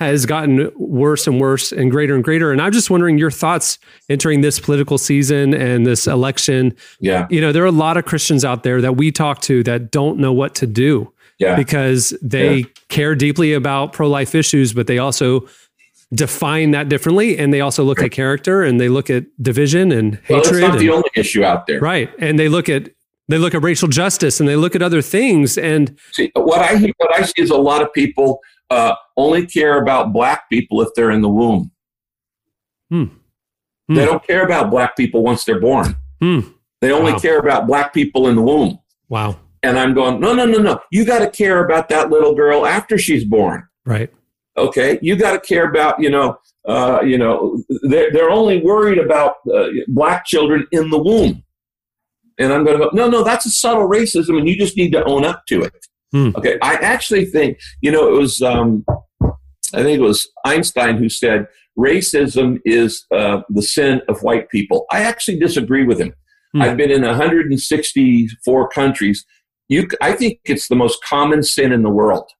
has 0.00 0.26
gotten 0.26 0.70
worse 0.76 1.26
and 1.26 1.40
worse 1.40 1.70
and 1.72 1.90
greater 1.90 2.14
and 2.14 2.24
greater. 2.24 2.50
And 2.50 2.60
I'm 2.60 2.72
just 2.72 2.90
wondering 2.90 3.16
your 3.18 3.30
thoughts 3.30 3.78
entering 4.08 4.40
this 4.40 4.58
political 4.58 4.98
season 4.98 5.54
and 5.54 5.86
this 5.86 6.06
election. 6.06 6.74
Yeah. 7.00 7.26
You 7.30 7.40
know, 7.40 7.52
there 7.52 7.62
are 7.62 7.66
a 7.66 7.70
lot 7.72 7.96
of 7.96 8.04
Christians 8.04 8.44
out 8.44 8.64
there 8.64 8.80
that 8.80 8.96
we 8.96 9.12
talk 9.12 9.40
to 9.42 9.62
that 9.64 9.90
don't 9.92 10.18
know 10.18 10.32
what 10.32 10.54
to 10.56 10.66
do 10.66 11.12
Yeah. 11.38 11.54
because 11.54 12.12
they 12.20 12.56
Yeah. 12.56 12.64
care 12.88 13.14
deeply 13.14 13.52
about 13.52 13.92
pro 13.92 14.08
life 14.08 14.34
issues, 14.34 14.72
but 14.72 14.86
they 14.88 14.98
also 14.98 15.46
define 16.12 16.70
that 16.72 16.88
differently. 16.88 17.38
And 17.38 17.52
they 17.52 17.60
also 17.60 17.82
look 17.84 18.00
at 18.02 18.10
character 18.10 18.62
and 18.62 18.80
they 18.80 18.88
look 18.88 19.10
at 19.10 19.24
division 19.42 19.90
and 19.92 20.18
Well, 20.28 20.40
it's 20.40 20.48
hatred. 20.48 20.68
not 20.68 20.78
the 20.78 20.90
only 20.90 21.08
issue 21.16 21.44
out 21.44 21.66
there. 21.66 21.80
right. 21.80 22.10
And 22.18 22.38
they 22.38 22.48
look 22.48 22.68
at 22.68 22.90
they 23.28 23.38
look 23.38 23.54
at 23.54 23.62
racial 23.62 23.88
justice 23.88 24.38
and 24.38 24.46
they 24.46 24.54
look 24.54 24.74
at 24.76 24.82
other 24.82 25.00
things. 25.00 25.56
And 25.56 25.96
See, 26.12 26.30
what 26.34 26.60
I 26.60 26.74
what 26.98 27.14
I 27.18 27.22
see 27.22 27.32
is 27.42 27.48
a 27.50 27.56
lot 27.56 27.80
of 27.80 27.90
people 27.92 28.40
uh, 28.74 28.94
only 29.16 29.46
care 29.46 29.80
about 29.80 30.12
black 30.12 30.48
people 30.50 30.80
if 30.82 30.88
they're 30.96 31.10
in 31.10 31.22
the 31.22 31.28
womb. 31.28 31.70
Hmm. 32.90 33.04
Hmm. 33.88 33.94
They 33.94 34.04
don't 34.04 34.26
care 34.26 34.44
about 34.44 34.70
black 34.70 34.96
people 34.96 35.22
once 35.22 35.44
they're 35.44 35.60
born. 35.60 35.96
hmm, 36.20 36.40
They 36.80 36.90
only 36.92 37.12
Wow. 37.12 37.18
care 37.18 37.38
about 37.38 37.66
black 37.66 37.92
people 37.94 38.28
in 38.28 38.34
the 38.36 38.42
womb. 38.42 38.78
wow. 39.08 39.38
And 39.62 39.78
I'm 39.78 39.94
going, 39.94 40.20
no, 40.20 40.34
no, 40.34 40.44
no, 40.44 40.58
no. 40.58 40.78
You 40.92 41.06
got 41.06 41.20
to 41.20 41.30
care 41.30 41.64
about 41.64 41.88
that 41.88 42.10
little 42.10 42.34
girl 42.34 42.66
after 42.66 42.98
she's 42.98 43.24
born. 43.24 43.66
Right. 43.86 44.10
Okay, 44.58 44.98
you 45.00 45.16
got 45.16 45.32
to 45.32 45.40
care 45.40 45.64
about 45.70 45.98
you 45.98 46.10
know, 46.10 46.36
uh, 46.68 47.00
you 47.02 47.16
know, 47.16 47.62
they're 47.88 48.12
they're 48.12 48.30
only 48.30 48.60
worried 48.60 48.98
about 48.98 49.36
uh, 49.52 49.68
black 49.88 50.26
children 50.26 50.66
in 50.70 50.90
the 50.90 50.98
womb. 51.02 51.42
And 52.38 52.52
I'm 52.52 52.62
going 52.64 52.78
to 52.78 52.84
go, 52.84 52.90
no, 52.92 53.08
no, 53.08 53.24
that's 53.24 53.46
a 53.46 53.50
subtle 53.50 53.88
racism, 53.88 54.36
and 54.38 54.46
you 54.48 54.54
just 54.56 54.76
need 54.76 54.92
to 54.92 55.02
own 55.04 55.24
up 55.24 55.44
to 55.48 55.62
it. 55.62 55.72
Hmm. 56.14 56.30
Okay, 56.36 56.58
I 56.62 56.74
actually 56.74 57.24
think 57.24 57.58
you 57.80 57.90
know 57.90 58.06
it 58.06 58.16
was 58.16 58.40
um, 58.40 58.84
I 59.74 59.82
think 59.82 59.98
it 59.98 60.02
was 60.02 60.28
Einstein 60.44 60.96
who 60.96 61.08
said 61.08 61.48
racism 61.76 62.60
is 62.64 63.04
uh, 63.12 63.40
the 63.48 63.62
sin 63.62 64.00
of 64.08 64.22
white 64.22 64.48
people. 64.48 64.86
I 64.92 65.00
actually 65.00 65.40
disagree 65.40 65.84
with 65.84 66.00
him. 66.00 66.14
Hmm. 66.52 66.62
I've 66.62 66.76
been 66.76 66.92
in 66.92 67.02
164 67.02 68.68
countries. 68.68 69.26
You, 69.68 69.88
I 70.00 70.12
think 70.12 70.38
it's 70.44 70.68
the 70.68 70.76
most 70.76 71.02
common 71.04 71.42
sin 71.42 71.72
in 71.72 71.82
the 71.82 71.90
world. 71.90 72.30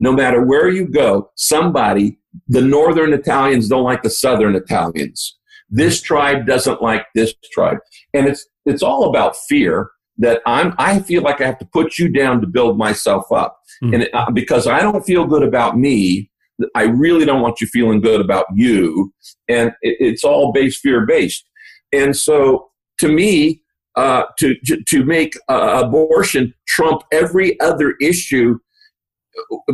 No 0.00 0.12
matter 0.12 0.44
where 0.44 0.68
you 0.68 0.86
go, 0.86 1.30
somebody, 1.36 2.18
the 2.48 2.60
northern 2.60 3.14
Italians 3.14 3.68
don't 3.68 3.84
like 3.84 4.02
the 4.02 4.10
southern 4.10 4.54
Italians. 4.54 5.38
This 5.70 6.02
tribe 6.02 6.46
doesn't 6.46 6.82
like 6.82 7.06
this 7.14 7.32
tribe. 7.52 7.78
And 8.12 8.26
it's, 8.26 8.44
it's 8.66 8.82
all 8.82 9.08
about 9.08 9.36
fear 9.48 9.88
that 10.18 10.40
I'm, 10.46 10.74
I 10.78 11.00
feel 11.00 11.22
like 11.22 11.40
I 11.40 11.46
have 11.46 11.58
to 11.58 11.66
put 11.66 11.98
you 11.98 12.08
down 12.08 12.40
to 12.40 12.46
build 12.46 12.78
myself 12.78 13.30
up. 13.32 13.58
Mm. 13.82 13.94
And 13.94 14.02
it, 14.04 14.14
uh, 14.14 14.30
because 14.30 14.66
I 14.66 14.80
don't 14.80 15.04
feel 15.04 15.26
good 15.26 15.42
about 15.42 15.76
me, 15.76 16.30
I 16.76 16.84
really 16.84 17.24
don't 17.24 17.42
want 17.42 17.60
you 17.60 17.66
feeling 17.66 18.00
good 18.00 18.20
about 18.20 18.46
you. 18.54 19.12
And 19.48 19.72
it, 19.82 19.96
it's 20.00 20.24
all 20.24 20.52
base 20.52 20.78
fear 20.78 21.04
based. 21.04 21.44
And 21.92 22.16
so 22.16 22.70
to 23.00 23.08
me, 23.08 23.62
uh, 23.96 24.24
to, 24.38 24.54
to, 24.66 24.82
to 24.88 25.04
make 25.04 25.34
uh, 25.48 25.82
abortion 25.84 26.54
trump 26.66 27.02
every 27.12 27.58
other 27.60 27.94
issue, 28.00 28.58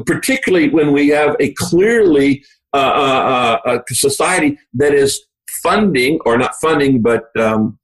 particularly 0.07 0.69
when 0.69 0.93
we 0.93 1.09
have 1.09 1.37
a 1.41 1.53
clearly 1.55 2.45
uh, 2.73 2.77
uh, 2.77 3.59
uh, 3.67 3.79
a 3.91 3.95
society 3.95 4.57
that 4.75 4.95
is 4.95 5.21
funding, 5.63 6.21
or 6.25 6.39
not 6.39 6.55
funding, 6.61 7.03
but 7.03 7.25
um, 7.37 7.80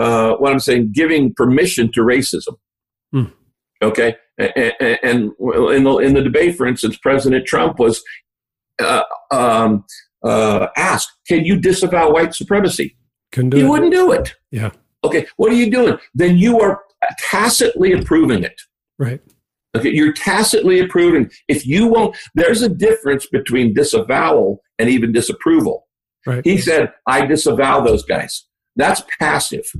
uh, 0.00 0.36
what 0.36 0.52
I'm 0.52 0.60
saying, 0.60 0.92
giving 0.94 1.34
permission 1.34 1.92
to 1.92 2.00
racism. 2.00 2.54
Hmm. 3.12 3.24
Okay, 3.82 4.16
and, 4.38 4.74
and 5.02 5.18
in 5.74 5.84
the 5.84 5.98
in 6.06 6.14
the 6.14 6.22
debate, 6.22 6.56
for 6.56 6.66
instance, 6.66 6.96
President 6.98 7.46
Trump 7.46 7.78
was 7.78 8.02
uh, 8.78 9.02
um, 9.30 9.84
uh, 10.22 10.66
asked, 10.76 11.10
"Can 11.28 11.44
you 11.44 11.56
disavow 11.56 12.10
white 12.10 12.34
supremacy?" 12.34 12.96
Couldn't 13.32 13.50
do 13.50 13.56
He 13.58 13.62
it. 13.62 13.68
wouldn't 13.68 13.92
do 13.92 14.12
it. 14.12 14.34
Yeah. 14.50 14.70
Okay, 15.02 15.26
what 15.36 15.50
are 15.50 15.54
you 15.54 15.70
doing? 15.70 15.96
Then 16.14 16.36
you 16.36 16.60
are 16.60 16.80
tacitly 17.30 17.92
approving 17.92 18.42
it. 18.44 18.60
Right. 18.98 19.20
Okay, 19.76 19.90
you're 19.90 20.12
tacitly 20.12 20.80
approving. 20.80 21.30
If 21.48 21.64
you 21.66 21.86
won't, 21.86 22.16
there's 22.34 22.60
a 22.62 22.68
difference 22.68 23.26
between 23.26 23.72
disavowal 23.72 24.60
and 24.78 24.90
even 24.90 25.12
disapproval. 25.12 25.86
Right. 26.26 26.44
He 26.44 26.58
said, 26.58 26.92
I 27.06 27.24
disavow 27.24 27.80
those 27.80 28.04
guys. 28.04 28.44
That's 28.76 29.02
passive. 29.18 29.70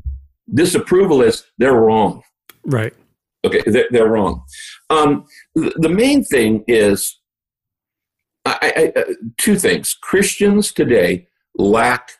Disapproval 0.52 1.22
is 1.22 1.44
they're 1.58 1.74
wrong. 1.74 2.22
Right. 2.64 2.92
Okay, 3.44 3.62
they're, 3.66 3.88
they're 3.90 4.08
wrong. 4.08 4.42
Um, 4.90 5.24
the, 5.54 5.72
the 5.76 5.88
main 5.88 6.24
thing 6.24 6.64
is 6.66 7.18
I, 8.44 8.92
I, 8.96 9.00
uh, 9.00 9.04
two 9.38 9.56
things. 9.56 9.96
Christians 10.00 10.72
today 10.72 11.28
lack 11.56 12.12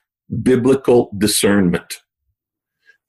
biblical 0.43 1.11
discernment. 1.19 2.01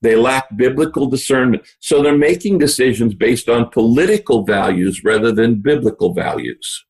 They 0.00 0.16
lack 0.16 0.56
biblical 0.56 1.06
discernment. 1.06 1.62
So 1.78 2.02
they're 2.02 2.18
making 2.18 2.58
decisions 2.58 3.14
based 3.14 3.48
on 3.48 3.70
political 3.70 4.44
values 4.44 5.02
rather 5.04 5.30
than 5.30 5.62
biblical 5.62 6.12
values. 6.12 6.84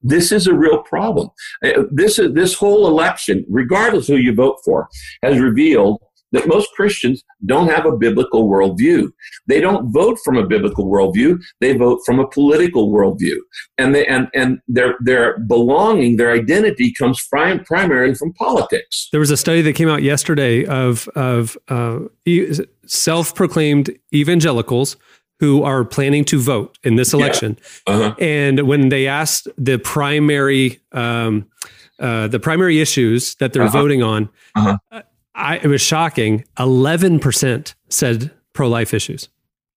This 0.00 0.30
is 0.32 0.46
a 0.46 0.54
real 0.54 0.82
problem. 0.82 1.30
Uh, 1.64 1.84
This, 1.90 2.18
is, 2.18 2.34
this 2.34 2.54
whole 2.54 2.86
election, 2.86 3.44
regardless 3.48 4.06
who 4.06 4.16
you 4.16 4.34
vote 4.34 4.58
for, 4.64 4.88
has 5.22 5.38
revealed 5.38 6.00
that 6.32 6.46
most 6.48 6.68
Christians 6.74 7.22
don't 7.46 7.68
have 7.68 7.84
a 7.86 7.96
biblical 7.96 8.48
worldview. 8.48 9.08
They 9.46 9.60
don't 9.60 9.92
vote 9.92 10.18
from 10.24 10.36
a 10.36 10.46
biblical 10.46 10.86
worldview. 10.86 11.38
They 11.60 11.72
vote 11.76 12.00
from 12.06 12.18
a 12.18 12.26
political 12.26 12.90
worldview. 12.92 13.36
And, 13.78 13.94
they, 13.94 14.06
and, 14.06 14.28
and 14.34 14.58
their, 14.68 14.96
their 15.00 15.38
belonging, 15.40 16.16
their 16.16 16.32
identity 16.32 16.92
comes 16.98 17.24
prim- 17.28 17.64
primarily 17.64 18.14
from 18.14 18.32
politics. 18.34 19.08
There 19.12 19.20
was 19.20 19.30
a 19.30 19.36
study 19.36 19.62
that 19.62 19.74
came 19.74 19.88
out 19.88 20.02
yesterday 20.02 20.64
of 20.64 21.08
of 21.14 21.56
uh, 21.68 21.98
self-proclaimed 22.86 23.90
evangelicals 24.14 24.96
who 25.40 25.62
are 25.62 25.84
planning 25.84 26.24
to 26.26 26.38
vote 26.38 26.78
in 26.84 26.96
this 26.96 27.12
Yeah. 27.12 27.18
election, 27.18 27.58
Uh-huh. 27.86 28.14
and 28.20 28.60
when 28.66 28.88
they 28.90 29.06
asked 29.08 29.48
the 29.58 29.78
primary 29.78 30.80
um, 30.92 31.46
uh, 31.98 32.26
the 32.28 32.40
primary 32.40 32.80
issues 32.80 33.34
that 33.36 33.52
they're 33.52 33.62
Uh-huh. 33.62 33.80
voting 33.82 34.02
on, 34.02 34.28
Uh-huh. 34.56 35.02
I, 35.34 35.58
it 35.58 35.66
was 35.66 35.80
shocking. 35.80 36.44
Eleven 36.58 37.18
percent 37.18 37.74
said 37.88 38.30
pro-life 38.52 38.92
issues. 38.92 39.28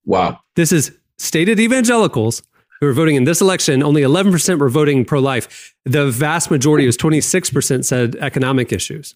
Wow. 0.05 0.39
This 0.55 0.71
is 0.71 0.97
stated 1.17 1.59
evangelicals, 1.59 2.43
who 2.79 2.87
were 2.87 2.93
voting 2.93 3.15
in 3.15 3.23
this 3.23 3.41
election, 3.41 3.81
only 3.81 4.01
11% 4.01 4.59
were 4.59 4.69
voting 4.69 5.05
pro 5.05 5.19
life. 5.19 5.73
The 5.85 6.09
vast 6.11 6.51
majority 6.51 6.85
was 6.85 6.97
26% 6.97 7.85
said 7.85 8.15
economic 8.17 8.71
issues. 8.71 9.15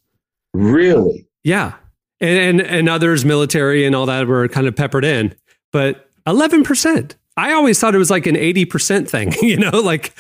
Really? 0.54 1.28
Yeah. 1.44 1.74
And, 2.22 2.62
and, 2.62 2.68
and 2.68 2.90
others, 2.90 3.26
military 3.26 3.86
and 3.86 3.96
all 3.96 4.06
that, 4.06 4.28
were 4.28 4.48
kind 4.48 4.68
of 4.68 4.76
peppered 4.76 5.06
in. 5.06 5.36
But 5.72 6.10
11%. 6.26 7.16
I 7.38 7.54
always 7.54 7.80
thought 7.80 7.96
it 7.96 8.00
was 8.00 8.10
like 8.10 8.28
an 8.28 8.36
80% 8.36 9.10
thing, 9.10 9.34
you 9.42 9.58
know, 9.58 9.80
like, 9.80 10.14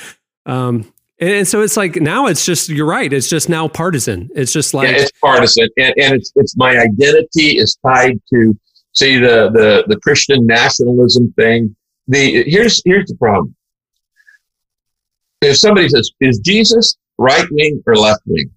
um, 0.45 0.91
and, 1.20 1.47
so 1.47 1.61
it's 1.61 1.76
like 1.76 1.97
now 1.97 2.28
it's 2.28 2.45
just, 2.45 2.70
you're 2.70 2.88
right. 2.88 3.11
It's 3.11 3.28
just 3.28 3.49
now 3.49 3.67
partisan. 3.67 4.30
It's 4.36 4.53
just 4.53 4.74
like, 4.74 4.89
yeah, 4.89 5.03
it's 5.03 5.11
partisan, 5.20 5.67
and, 5.78 5.93
and 5.97 6.13
it's 6.15 6.32
it's 6.36 6.55
my 6.55 6.78
identity 6.78 7.57
is 7.57 7.78
tied 7.86 8.22
to 8.34 8.57
see 8.93 9.17
the 9.17 9.49
the 9.51 9.84
the 9.88 9.99
Christian 9.99 10.45
nationalism 10.45 11.34
thing. 11.34 11.76
The 12.07 12.43
here's 12.43 12.82
here's 12.86 13.09
the 13.09 13.15
problem. 13.15 13.55
If 15.41 15.57
somebody 15.57 15.89
says, 15.89 16.09
"Is 16.22 16.39
Jesus 16.39 16.97
right 17.17 17.45
wing 17.51 17.84
or 17.86 17.95
left 17.95 18.22
wing?" 18.26 18.49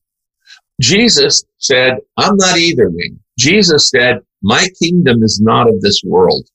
Jesus 0.81 1.45
said, 1.59 1.99
"I'm 2.17 2.37
not 2.37 2.59
either 2.59 2.91
wing." 2.91 3.19
Jesus 3.39 3.91
said, 3.91 4.21
"My 4.43 4.69
kingdom 4.81 5.23
is 5.23 5.41
not 5.41 5.69
of 5.69 5.81
this 5.81 6.03
world. 6.05 6.47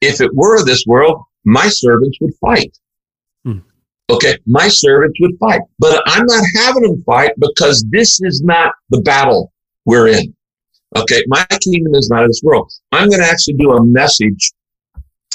If 0.00 0.20
it 0.20 0.30
were 0.34 0.58
of 0.58 0.66
this 0.66 0.84
world, 0.86 1.22
my 1.44 1.68
servants 1.68 2.18
would 2.20 2.34
fight." 2.40 2.76
Okay, 4.14 4.38
my 4.46 4.68
servants 4.68 5.18
would 5.20 5.38
fight, 5.38 5.60
but 5.78 6.02
I'm 6.06 6.26
not 6.26 6.44
having 6.56 6.82
them 6.82 7.02
fight 7.04 7.32
because 7.38 7.84
this 7.90 8.20
is 8.22 8.42
not 8.42 8.72
the 8.90 9.00
battle 9.00 9.52
we're 9.84 10.08
in. 10.08 10.34
Okay, 10.96 11.22
my 11.28 11.44
kingdom 11.60 11.94
is 11.94 12.08
not 12.10 12.26
this 12.26 12.40
world. 12.42 12.72
I'm 12.92 13.08
going 13.08 13.20
to 13.20 13.26
actually 13.26 13.54
do 13.54 13.72
a 13.72 13.84
message. 13.84 14.52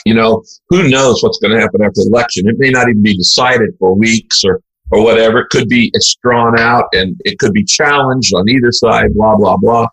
You 0.06 0.14
know, 0.14 0.44
who 0.70 0.90
knows 0.90 1.24
what's 1.24 1.40
going 1.40 1.56
to 1.56 1.60
happen 1.60 1.82
after 1.82 2.02
the 2.02 2.10
election? 2.12 2.48
It 2.48 2.58
may 2.60 2.70
not 2.70 2.90
even 2.90 3.02
be 3.02 3.18
decided 3.18 3.72
for 3.80 3.96
weeks 3.96 4.44
or 4.44 4.62
or 4.92 5.04
whatever. 5.04 5.40
It 5.40 5.50
could 5.50 5.68
be 5.68 5.90
it's 5.94 6.16
drawn 6.22 6.60
out 6.60 6.86
and 6.94 7.20
it 7.26 7.40
could 7.40 7.54
be 7.54 7.64
challenged 7.64 8.34
on 8.36 8.48
either 8.50 8.72
side. 8.72 9.14
Blah 9.16 9.38
blah 9.38 9.58
blah. 9.58 9.88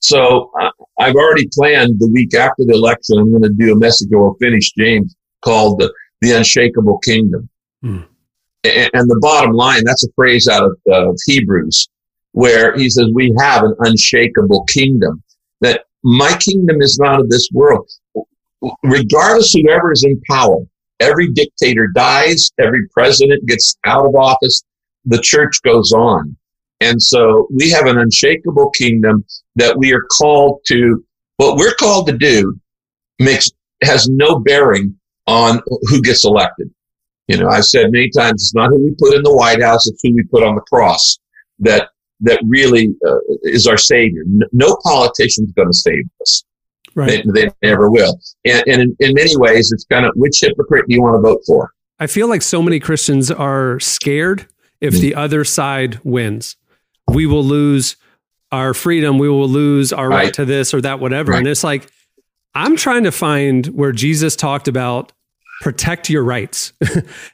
So 0.00 0.50
uh, 0.60 0.70
I've 0.98 1.14
already 1.14 1.48
planned 1.52 2.00
the 2.00 2.10
week 2.12 2.34
after 2.34 2.64
the 2.64 2.74
election. 2.74 3.18
I'm 3.18 3.30
going 3.30 3.42
to 3.42 3.50
do 3.50 3.72
a 3.72 3.78
message 3.78 4.12
or 4.12 4.34
finish 4.40 4.72
James 4.72 5.14
called 5.44 5.78
the 5.78 5.92
the 6.22 6.32
unshakable 6.32 6.98
kingdom. 6.98 7.48
Hmm. 7.82 8.00
And, 8.64 9.10
the 9.10 9.18
bottom 9.20 9.52
line, 9.52 9.82
that's 9.84 10.04
a 10.04 10.12
phrase 10.14 10.48
out 10.48 10.64
of, 10.64 10.76
uh, 10.88 11.10
of 11.10 11.18
Hebrews 11.26 11.88
where 12.32 12.74
he 12.76 12.88
says, 12.88 13.06
we 13.12 13.34
have 13.38 13.64
an 13.64 13.74
unshakable 13.80 14.64
kingdom 14.64 15.22
that 15.60 15.84
my 16.02 16.36
kingdom 16.38 16.80
is 16.80 16.98
not 16.98 17.20
of 17.20 17.28
this 17.28 17.48
world. 17.52 17.88
Regardless 18.82 19.52
whoever 19.52 19.92
is 19.92 20.04
in 20.04 20.20
power, 20.30 20.58
every 21.00 21.28
dictator 21.32 21.88
dies, 21.94 22.50
every 22.58 22.88
president 22.88 23.44
gets 23.46 23.76
out 23.84 24.06
of 24.06 24.14
office, 24.14 24.62
the 25.04 25.18
church 25.18 25.60
goes 25.62 25.92
on. 25.92 26.36
And 26.80 27.00
so 27.00 27.48
we 27.54 27.70
have 27.70 27.86
an 27.86 27.98
unshakable 27.98 28.70
kingdom 28.70 29.24
that 29.56 29.76
we 29.76 29.92
are 29.92 30.02
called 30.18 30.60
to, 30.66 31.04
what 31.36 31.56
we're 31.56 31.74
called 31.74 32.06
to 32.08 32.16
do 32.16 32.58
makes, 33.18 33.50
has 33.82 34.08
no 34.08 34.38
bearing 34.38 34.96
on 35.26 35.60
who 35.82 36.00
gets 36.00 36.24
elected. 36.24 36.70
You 37.28 37.38
know, 37.38 37.48
I've 37.48 37.64
said 37.64 37.92
many 37.92 38.10
times, 38.10 38.42
it's 38.42 38.54
not 38.54 38.70
who 38.70 38.82
we 38.84 38.94
put 38.98 39.14
in 39.14 39.22
the 39.22 39.32
White 39.34 39.62
House, 39.62 39.86
it's 39.86 40.00
who 40.02 40.14
we 40.14 40.22
put 40.24 40.42
on 40.42 40.54
the 40.54 40.60
cross 40.62 41.18
that, 41.60 41.90
that 42.20 42.40
really 42.46 42.94
uh, 43.06 43.16
is 43.42 43.66
our 43.66 43.76
savior. 43.78 44.22
No 44.52 44.76
politician's 44.84 45.52
going 45.52 45.68
to 45.68 45.74
save 45.74 46.04
us. 46.20 46.44
right. 46.94 47.24
They, 47.32 47.46
they 47.46 47.52
never 47.62 47.90
will. 47.90 48.18
And, 48.44 48.64
and 48.66 48.82
in, 48.82 48.96
in 49.00 49.14
many 49.14 49.36
ways, 49.36 49.70
it's 49.72 49.84
kind 49.84 50.04
of 50.04 50.12
which 50.16 50.38
hypocrite 50.40 50.86
do 50.88 50.94
you 50.94 51.02
want 51.02 51.14
to 51.16 51.20
vote 51.20 51.40
for? 51.46 51.70
I 52.00 52.06
feel 52.08 52.28
like 52.28 52.42
so 52.42 52.60
many 52.60 52.80
Christians 52.80 53.30
are 53.30 53.78
scared 53.78 54.48
if 54.80 54.94
the 54.94 55.14
other 55.14 55.44
side 55.44 56.00
wins. 56.02 56.56
We 57.08 57.26
will 57.26 57.44
lose 57.44 57.94
our 58.50 58.74
freedom. 58.74 59.18
We 59.18 59.28
will 59.28 59.48
lose 59.48 59.92
our 59.92 60.08
right, 60.08 60.24
Right. 60.24 60.34
to 60.34 60.44
this 60.44 60.74
or 60.74 60.80
that, 60.80 60.98
whatever. 60.98 61.30
Right. 61.32 61.38
And 61.38 61.46
it's 61.46 61.62
like, 61.62 61.88
I'm 62.54 62.76
trying 62.76 63.04
to 63.04 63.12
find 63.12 63.66
where 63.68 63.92
Jesus 63.92 64.34
talked 64.34 64.66
about 64.66 65.12
protect 65.62 66.10
your 66.10 66.24
rights. 66.24 66.72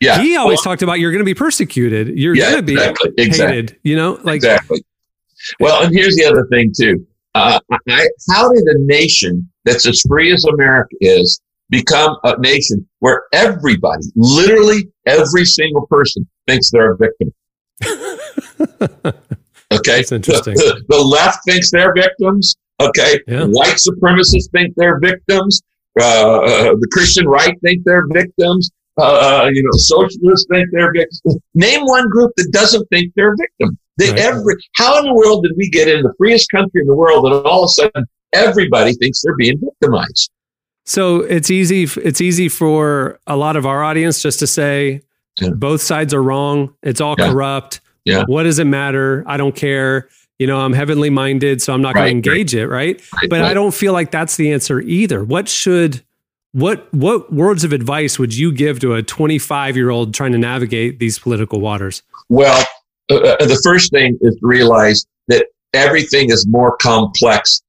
Yeah. 0.01 0.21
he 0.23 0.37
always 0.37 0.59
Well, 0.59 0.65
talked 0.65 0.83
about 0.83 1.01
you're 1.01 1.11
going 1.11 1.25
to 1.25 1.25
be 1.25 1.35
persecuted. 1.35 2.17
You're 2.17 2.37
Yeah, 2.37 2.51
going 2.51 2.57
to 2.57 2.63
be 2.63 2.73
exactly, 2.75 3.11
exactly. 3.19 3.57
hated, 3.57 3.79
you 3.83 3.97
know, 3.97 4.19
like, 4.23 4.37
exactly. 4.37 4.85
Well, 5.59 5.83
and 5.83 5.93
here's 5.95 6.15
the 6.15 6.25
other 6.25 6.47
thing 6.51 6.73
too. 6.79 7.05
Uh, 7.35 7.59
I, 7.89 8.07
how 8.31 8.53
did 8.53 8.63
a 8.65 8.79
nation 8.87 9.49
that's 9.65 9.87
as 9.87 10.01
free 10.09 10.33
as 10.33 10.45
America 10.45 10.95
is 11.01 11.41
become 11.71 12.17
a 12.25 12.39
nation 12.41 12.87
where 13.01 13.25
everybody, 13.33 14.05
literally 14.17 14.89
every 15.07 15.45
single 15.45 15.87
person, 15.87 16.27
thinks 16.47 16.71
they're 16.71 16.93
a 16.93 16.97
victim? 16.97 17.33
Okay, 19.71 19.97
That's 19.99 20.13
interesting. 20.13 20.55
The, 20.55 20.83
the 20.89 20.97
left 20.97 21.41
thinks 21.47 21.71
they're 21.71 21.93
victims. 21.93 22.57
Okay, 22.81 23.21
Yeah. 23.29 23.45
white 23.45 23.77
supremacists 23.77 24.51
think 24.51 24.75
they're 24.77 24.99
victims. 24.99 25.61
Uh, 26.01 26.75
the 26.81 26.89
Christian 26.93 27.27
right 27.27 27.55
think 27.65 27.85
they're 27.85 28.07
victims. 28.09 28.71
Uh, 29.01 29.03
uh, 29.45 29.51
you 29.53 29.63
know, 29.63 29.71
socialists 29.73 30.47
think 30.51 30.69
they're 30.73 30.93
victims. 30.93 31.39
Name 31.55 31.85
one 31.87 32.09
group 32.09 32.33
that 32.37 32.49
doesn't 32.53 32.87
think 32.89 33.13
they're 33.17 33.33
a 33.33 33.37
victim. 33.37 33.79
They 33.97 34.11
Right. 34.11 34.19
every 34.21 34.55
how 34.75 34.99
in 34.99 35.07
the 35.07 35.15
world 35.15 35.45
did 35.45 35.53
we 35.57 35.69
get 35.71 35.89
in 35.89 36.03
the 36.03 36.13
freest 36.19 36.51
country 36.51 36.81
in 36.81 36.87
the 36.87 36.95
world 36.95 37.25
and 37.27 37.35
all 37.47 37.65
of 37.65 37.67
a 37.67 37.69
sudden 37.69 38.05
everybody 38.33 38.93
thinks 38.95 39.23
they're 39.23 39.37
being 39.37 39.59
victimized? 39.61 40.31
So 40.87 41.17
it's 41.21 41.51
easy. 41.51 41.83
It's 42.03 42.21
easy 42.21 42.49
for 42.49 43.19
a 43.27 43.37
lot 43.37 43.57
of 43.57 43.67
our 43.67 43.83
audience 43.85 44.23
just 44.23 44.39
to 44.41 44.47
say 44.47 45.03
Yeah. 45.41 45.51
both 45.51 45.81
sides 45.83 46.15
are 46.15 46.23
wrong. 46.23 46.75
It's 46.83 47.01
all 47.01 47.15
Yeah. 47.19 47.31
corrupt. 47.33 47.81
Yeah. 48.05 48.25
What 48.27 48.45
does 48.45 48.59
it 48.59 48.65
matter? 48.67 49.23
I 49.27 49.37
don't 49.37 49.55
care. 49.55 50.09
You 50.39 50.47
know, 50.47 50.59
I'm 50.61 50.73
heavenly 50.73 51.11
minded, 51.11 51.61
so 51.61 51.73
I'm 51.75 51.83
not 51.83 51.95
going 51.95 52.05
Right, 52.17 52.23
to 52.23 52.31
right. 52.31 52.37
engage 52.39 52.55
it. 52.55 52.67
Right. 52.69 53.03
Right, 53.21 53.29
But 53.31 53.43
I 53.43 53.55
don't 53.55 53.75
feel 53.75 53.93
like 53.93 54.11
that's 54.13 54.37
the 54.37 54.53
answer 54.53 54.81
either. 54.81 55.25
What 55.25 55.49
should 55.49 56.03
what 56.53 56.93
what 56.95 57.33
words 57.33 57.65
of 57.65 57.73
advice 57.73 58.19
would 58.19 58.35
you 58.37 58.53
give 58.53 58.81
to 58.81 58.95
a 58.95 59.03
25 59.03 59.77
year 59.77 59.91
old 59.91 60.15
trying 60.15 60.33
to 60.33 60.39
navigate 60.39 60.99
these 61.01 61.19
political 61.19 61.61
waters? 61.61 62.03
Well, 62.29 62.65
uh, 63.11 63.17
uh, 63.17 63.47
the 63.47 63.61
first 63.65 63.91
thing 63.91 64.17
is 64.21 64.35
to 64.37 64.41
realize 64.47 65.05
that 65.27 65.47
everything 65.75 66.31
is 66.31 66.47
more 66.49 66.77
complex 66.77 67.61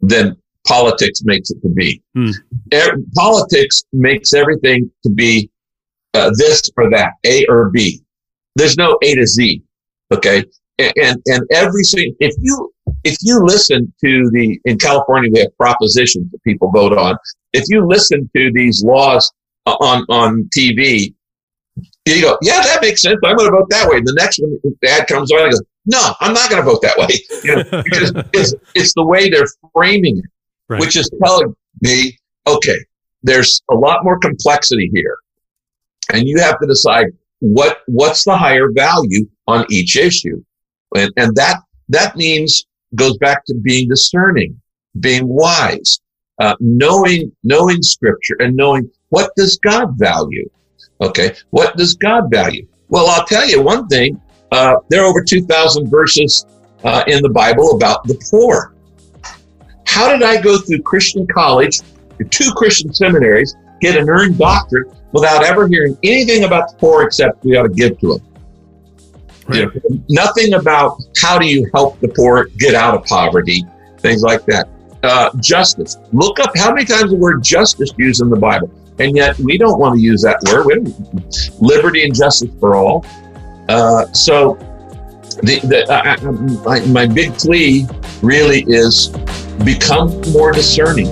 than 0.00 0.36
politics 0.66 1.22
makes 1.24 1.50
it 1.50 1.60
to 1.62 1.68
be. 1.68 2.02
Hmm. 2.14 2.30
Politics 3.16 3.82
makes 3.92 4.32
everything 4.32 4.90
to 5.04 5.10
be 5.10 5.50
uh, 6.14 6.30
this 6.36 6.62
or 6.76 6.90
that, 6.90 7.12
A 7.24 7.44
or 7.48 7.70
B. 7.70 8.00
There's 8.56 8.76
no 8.76 8.98
A 9.02 9.14
to 9.14 9.26
Z. 9.26 9.62
Okay. 10.12 10.44
And, 10.96 11.20
and, 11.26 11.42
every 11.52 11.82
single, 11.82 12.14
if 12.20 12.34
you, 12.40 12.72
if 13.04 13.16
you 13.22 13.44
listen 13.44 13.92
to 14.04 14.30
the, 14.32 14.60
in 14.64 14.78
California, 14.78 15.30
we 15.32 15.40
have 15.40 15.56
propositions 15.56 16.30
that 16.30 16.42
people 16.42 16.70
vote 16.70 16.96
on. 16.96 17.16
If 17.52 17.64
you 17.68 17.86
listen 17.86 18.30
to 18.36 18.50
these 18.54 18.82
laws 18.84 19.32
uh, 19.66 19.76
on, 19.80 20.04
on 20.08 20.48
TV, 20.56 21.14
you 22.06 22.22
go, 22.22 22.38
yeah, 22.42 22.62
that 22.62 22.80
makes 22.82 23.02
sense. 23.02 23.18
I'm 23.24 23.36
going 23.36 23.50
to 23.50 23.56
vote 23.56 23.68
that 23.70 23.88
way. 23.88 24.00
The 24.00 24.14
next 24.18 24.40
one, 24.40 24.58
the 24.62 24.90
ad 24.90 25.06
comes 25.06 25.32
on, 25.32 25.40
I 25.40 25.50
go, 25.50 25.58
no, 25.86 26.14
I'm 26.20 26.32
not 26.32 26.50
going 26.50 26.62
to 26.62 26.70
vote 26.70 26.82
that 26.82 26.96
way. 26.96 27.08
You 27.44 27.56
know, 27.56 27.82
because 27.82 28.12
it's, 28.32 28.54
it's 28.74 28.94
the 28.94 29.04
way 29.04 29.30
they're 29.30 29.46
framing 29.74 30.18
it, 30.18 30.24
Right. 30.68 30.80
which 30.80 30.94
is 30.96 31.10
telling 31.24 31.54
me, 31.80 32.16
okay, 32.46 32.76
there's 33.22 33.60
a 33.70 33.74
lot 33.74 34.04
more 34.04 34.18
complexity 34.18 34.88
here. 34.94 35.16
And 36.12 36.26
you 36.28 36.38
have 36.38 36.60
to 36.60 36.66
decide 36.66 37.06
what, 37.40 37.78
what's 37.86 38.24
the 38.24 38.36
higher 38.36 38.70
value 38.72 39.26
on 39.48 39.66
each 39.70 39.96
issue. 39.96 40.42
And, 40.96 41.12
and 41.16 41.34
that, 41.36 41.60
that 41.88 42.16
means 42.16 42.66
goes 42.94 43.16
back 43.18 43.44
to 43.46 43.54
being 43.54 43.88
discerning, 43.88 44.60
being 44.98 45.26
wise, 45.28 46.00
uh, 46.40 46.56
knowing, 46.60 47.30
knowing 47.44 47.82
scripture 47.82 48.36
and 48.40 48.56
knowing 48.56 48.90
what 49.10 49.30
does 49.36 49.58
God 49.58 49.98
value? 49.98 50.48
Okay. 51.00 51.34
What 51.50 51.76
does 51.76 51.94
God 51.94 52.30
value? 52.30 52.66
Well, 52.88 53.06
I'll 53.08 53.26
tell 53.26 53.48
you 53.48 53.62
one 53.62 53.86
thing. 53.88 54.20
Uh, 54.50 54.76
there 54.88 55.02
are 55.02 55.06
over 55.06 55.22
2,000 55.22 55.88
verses 55.88 56.44
uh, 56.82 57.04
in 57.06 57.22
the 57.22 57.28
Bible 57.28 57.76
about 57.76 58.04
the 58.04 58.20
poor. 58.30 58.74
How 59.86 60.10
did 60.10 60.22
I 60.22 60.40
go 60.40 60.58
through 60.58 60.82
Christian 60.82 61.26
college, 61.26 61.80
two 62.30 62.50
Christian 62.52 62.92
seminaries, 62.92 63.54
get 63.80 63.96
an 63.96 64.08
earned 64.08 64.38
doctorate 64.38 64.92
without 65.12 65.44
ever 65.44 65.68
hearing 65.68 65.96
anything 66.02 66.44
about 66.44 66.70
the 66.70 66.76
poor 66.78 67.02
except 67.02 67.44
we 67.44 67.56
ought 67.56 67.64
to 67.64 67.68
give 67.68 67.98
to 68.00 68.14
them? 68.14 68.29
You 69.52 69.66
know, 69.66 70.02
nothing 70.08 70.54
about 70.54 71.00
how 71.20 71.38
do 71.38 71.46
you 71.46 71.68
help 71.74 71.98
the 72.00 72.08
poor 72.08 72.46
get 72.58 72.74
out 72.74 72.94
of 72.94 73.04
poverty, 73.04 73.64
things 73.98 74.22
like 74.22 74.44
that. 74.46 74.68
Uh, 75.02 75.30
justice. 75.40 75.96
Look 76.12 76.38
up 76.40 76.50
how 76.56 76.72
many 76.74 76.84
times 76.84 77.10
the 77.10 77.16
word 77.16 77.42
justice 77.42 77.90
used 77.96 78.20
in 78.22 78.28
the 78.30 78.36
Bible, 78.36 78.70
and 78.98 79.16
yet 79.16 79.38
we 79.38 79.56
don't 79.56 79.78
want 79.78 79.94
to 79.96 80.00
use 80.00 80.20
that 80.22 80.40
word. 80.52 80.92
Liberty 81.60 82.04
and 82.04 82.14
justice 82.14 82.50
for 82.60 82.74
all. 82.74 83.04
Uh, 83.68 84.10
so, 84.12 84.54
the, 85.42 85.58
the 85.64 85.86
I- 85.90 86.20
my, 86.64 86.80
my 86.86 87.06
big 87.06 87.32
plea 87.34 87.86
really 88.22 88.64
is 88.68 89.08
become 89.64 90.20
more 90.32 90.52
discerning. 90.52 91.08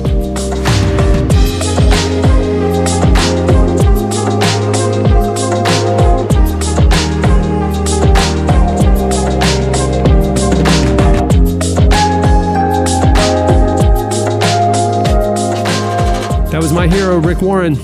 My 16.78 16.86
hero, 16.86 17.18
Rick 17.18 17.42
Warren. 17.42 17.74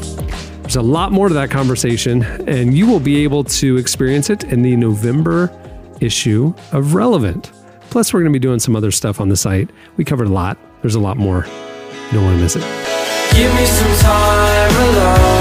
There's 0.62 0.76
a 0.76 0.82
lot 0.82 1.10
more 1.10 1.26
to 1.26 1.34
that 1.34 1.50
conversation, 1.50 2.22
and 2.48 2.78
you 2.78 2.86
will 2.86 3.00
be 3.00 3.24
able 3.24 3.42
to 3.42 3.76
experience 3.76 4.30
it 4.30 4.44
in 4.44 4.62
the 4.62 4.76
November 4.76 5.50
issue 6.00 6.54
of 6.70 6.94
Relevant. 6.94 7.50
Plus, 7.90 8.14
we're 8.14 8.20
going 8.20 8.32
to 8.32 8.38
be 8.38 8.40
doing 8.40 8.60
some 8.60 8.76
other 8.76 8.92
stuff 8.92 9.20
on 9.20 9.28
the 9.28 9.36
site. 9.36 9.68
We 9.96 10.04
covered 10.04 10.28
a 10.28 10.32
lot. 10.32 10.58
There's 10.82 10.94
a 10.94 11.00
lot 11.00 11.16
more. 11.16 11.44
You 11.44 12.12
don't 12.12 12.24
want 12.24 12.36
to 12.36 12.42
miss 12.44 12.54
it. 12.54 12.62
Give 13.34 13.52
me 13.56 13.66
some 13.66 13.96
time 13.98 14.76
alone. 14.76 15.33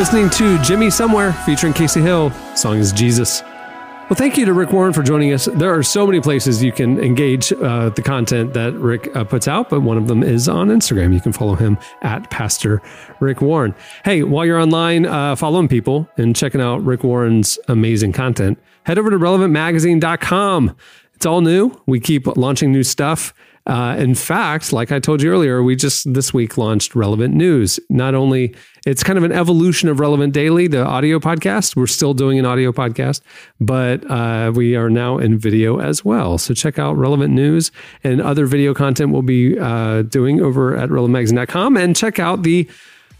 Listening 0.00 0.30
to 0.30 0.56
Jimmy 0.62 0.88
Somewhere 0.88 1.34
featuring 1.44 1.74
Casey 1.74 2.00
Hill. 2.00 2.30
Song 2.56 2.78
is 2.78 2.90
Jesus. 2.90 3.42
Well, 3.42 4.16
thank 4.16 4.38
you 4.38 4.46
to 4.46 4.54
Rick 4.54 4.72
Warren 4.72 4.94
for 4.94 5.02
joining 5.02 5.30
us. 5.34 5.44
There 5.44 5.74
are 5.74 5.82
so 5.82 6.06
many 6.06 6.22
places 6.22 6.64
you 6.64 6.72
can 6.72 6.98
engage 6.98 7.52
uh, 7.52 7.90
the 7.90 8.00
content 8.00 8.54
that 8.54 8.72
Rick 8.76 9.14
uh, 9.14 9.24
puts 9.24 9.46
out, 9.46 9.68
but 9.68 9.82
one 9.82 9.98
of 9.98 10.08
them 10.08 10.22
is 10.22 10.48
on 10.48 10.68
Instagram. 10.68 11.12
You 11.12 11.20
can 11.20 11.32
follow 11.32 11.54
him 11.54 11.76
at 12.00 12.30
Pastor 12.30 12.80
Rick 13.20 13.42
Warren. 13.42 13.74
Hey, 14.02 14.22
while 14.22 14.46
you're 14.46 14.58
online 14.58 15.04
uh, 15.04 15.36
following 15.36 15.68
people 15.68 16.08
and 16.16 16.34
checking 16.34 16.62
out 16.62 16.82
Rick 16.82 17.04
Warren's 17.04 17.58
amazing 17.68 18.12
content, 18.12 18.58
head 18.84 18.98
over 18.98 19.10
to 19.10 19.18
relevantmagazine.com. 19.18 20.76
It's 21.12 21.26
all 21.26 21.42
new. 21.42 21.78
We 21.84 22.00
keep 22.00 22.26
launching 22.38 22.72
new 22.72 22.84
stuff. 22.84 23.34
Uh, 23.66 23.94
in 23.98 24.14
fact, 24.14 24.72
like 24.72 24.90
I 24.90 24.98
told 24.98 25.22
you 25.22 25.30
earlier, 25.30 25.62
we 25.62 25.76
just 25.76 26.12
this 26.12 26.32
week 26.32 26.56
launched 26.56 26.94
Relevant 26.94 27.34
News. 27.34 27.78
Not 27.88 28.14
only 28.14 28.54
it's 28.86 29.02
kind 29.02 29.18
of 29.18 29.24
an 29.24 29.32
evolution 29.32 29.88
of 29.88 30.00
Relevant 30.00 30.32
Daily, 30.32 30.66
the 30.66 30.84
audio 30.84 31.18
podcast. 31.18 31.76
We're 31.76 31.86
still 31.86 32.14
doing 32.14 32.38
an 32.38 32.46
audio 32.46 32.72
podcast, 32.72 33.20
but 33.60 34.10
uh, 34.10 34.52
we 34.54 34.74
are 34.76 34.88
now 34.88 35.18
in 35.18 35.38
video 35.38 35.78
as 35.78 36.04
well. 36.04 36.38
So 36.38 36.54
check 36.54 36.78
out 36.78 36.96
Relevant 36.96 37.34
News 37.34 37.70
and 38.02 38.22
other 38.22 38.46
video 38.46 38.72
content 38.72 39.12
we'll 39.12 39.22
be 39.22 39.58
uh, 39.58 40.02
doing 40.02 40.40
over 40.40 40.76
at 40.76 40.88
relevantmagazine.com 40.88 41.76
and 41.76 41.94
check 41.94 42.18
out 42.18 42.42
the 42.42 42.68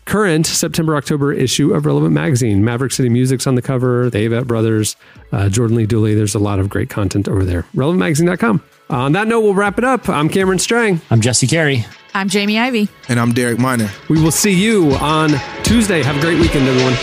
current 0.07 0.47
September 0.47 0.97
October 0.97 1.33
issue 1.33 1.75
of 1.75 1.85
Relevant 1.85 2.13
Magazine. 2.13 2.65
Maverick 2.65 2.93
City 2.93 3.11
Music's 3.11 3.47
on 3.47 3.55
the 3.55 3.63
cover, 3.63 4.09
the 4.09 4.27
Avett 4.27 4.47
Brothers, 4.47 4.97
uh, 5.33 5.51
Jordan 5.51 5.77
Lee 5.77 5.87
Dooley. 5.87 6.15
There's 6.15 6.35
a 6.35 6.41
lot 6.41 6.59
of 6.59 6.71
great 6.71 6.89
content 6.89 7.29
over 7.29 7.45
there. 7.45 7.65
RelevantMagazine.com. 7.77 8.63
Uh, 8.91 9.03
on 9.05 9.13
that 9.13 9.29
note, 9.29 9.41
we'll 9.43 9.55
wrap 9.55 9.79
it 9.79 9.85
up. 9.85 10.09
I'm 10.09 10.29
Cameron 10.29 10.59
Strang. 10.59 11.01
I'm 11.11 11.21
Jesse 11.21 11.47
Carey. 11.47 11.87
I'm 12.13 12.29
Jamie 12.29 12.59
Ivey. 12.59 12.89
And 13.09 13.21
I'm 13.21 13.33
Derek 13.33 13.59
Minor. 13.59 13.89
We 14.09 14.21
will 14.21 14.33
see 14.33 14.53
you 14.53 14.93
on 14.95 15.31
Tuesday. 15.63 16.03
Have 16.03 16.17
a 16.17 16.21
great 16.21 16.41
weekend, 16.41 16.67
everyone. 16.67 16.95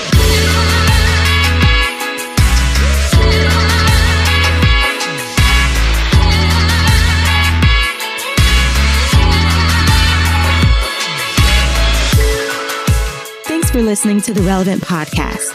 Thanks 13.46 13.72
for 13.72 13.82
listening 13.82 14.20
to 14.24 14.34
the 14.34 14.42
Relevant 14.42 14.84
Podcast. 14.84 15.54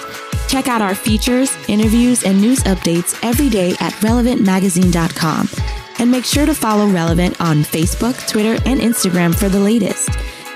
Check 0.49 0.67
out 0.67 0.81
our 0.81 0.95
features, 0.95 1.55
interviews, 1.69 2.25
and 2.25 2.41
news 2.41 2.61
updates 2.61 3.19
every 3.23 3.51
day 3.51 3.73
at 3.81 3.93
relevantmagazine.com. 4.01 5.82
And 5.99 6.11
make 6.11 6.25
sure 6.25 6.47
to 6.47 6.55
follow 6.55 6.89
Relevant 6.89 7.41
on 7.41 7.63
Facebook, 7.63 8.29
Twitter, 8.29 8.61
and 8.67 8.81
Instagram 8.81 9.35
for 9.35 9.49
the 9.49 9.61
latest. 9.61 10.11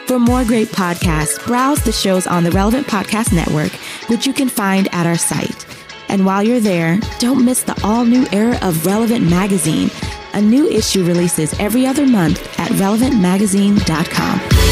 For 0.06 0.18
more 0.18 0.44
great 0.44 0.68
podcasts, 0.68 1.44
browse 1.46 1.82
the 1.82 1.92
shows 1.92 2.26
on 2.26 2.44
the 2.44 2.50
Relevant 2.52 2.86
Podcast 2.86 3.32
Network, 3.32 3.72
which 4.08 4.26
you 4.26 4.32
can 4.32 4.48
find 4.48 4.88
at 4.92 5.06
our 5.06 5.18
site. 5.18 5.66
And 6.08 6.24
while 6.24 6.42
you're 6.42 6.60
there, 6.60 6.98
don't 7.18 7.44
miss 7.44 7.62
the 7.62 7.80
all 7.82 8.04
new 8.04 8.26
era 8.32 8.58
of 8.62 8.86
Relevant 8.86 9.28
Magazine. 9.28 9.90
A 10.34 10.40
new 10.40 10.68
issue 10.68 11.04
releases 11.04 11.58
every 11.58 11.86
other 11.86 12.06
month 12.06 12.40
at 12.60 12.70
relevantmagazine.com. 12.72 14.65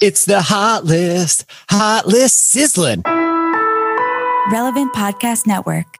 It's 0.00 0.26
the 0.26 0.40
hot 0.40 0.84
list, 0.84 1.44
hot 1.68 2.06
list 2.06 2.36
sizzling. 2.36 3.02
Relevant 4.52 4.94
Podcast 4.94 5.44
Network. 5.44 5.97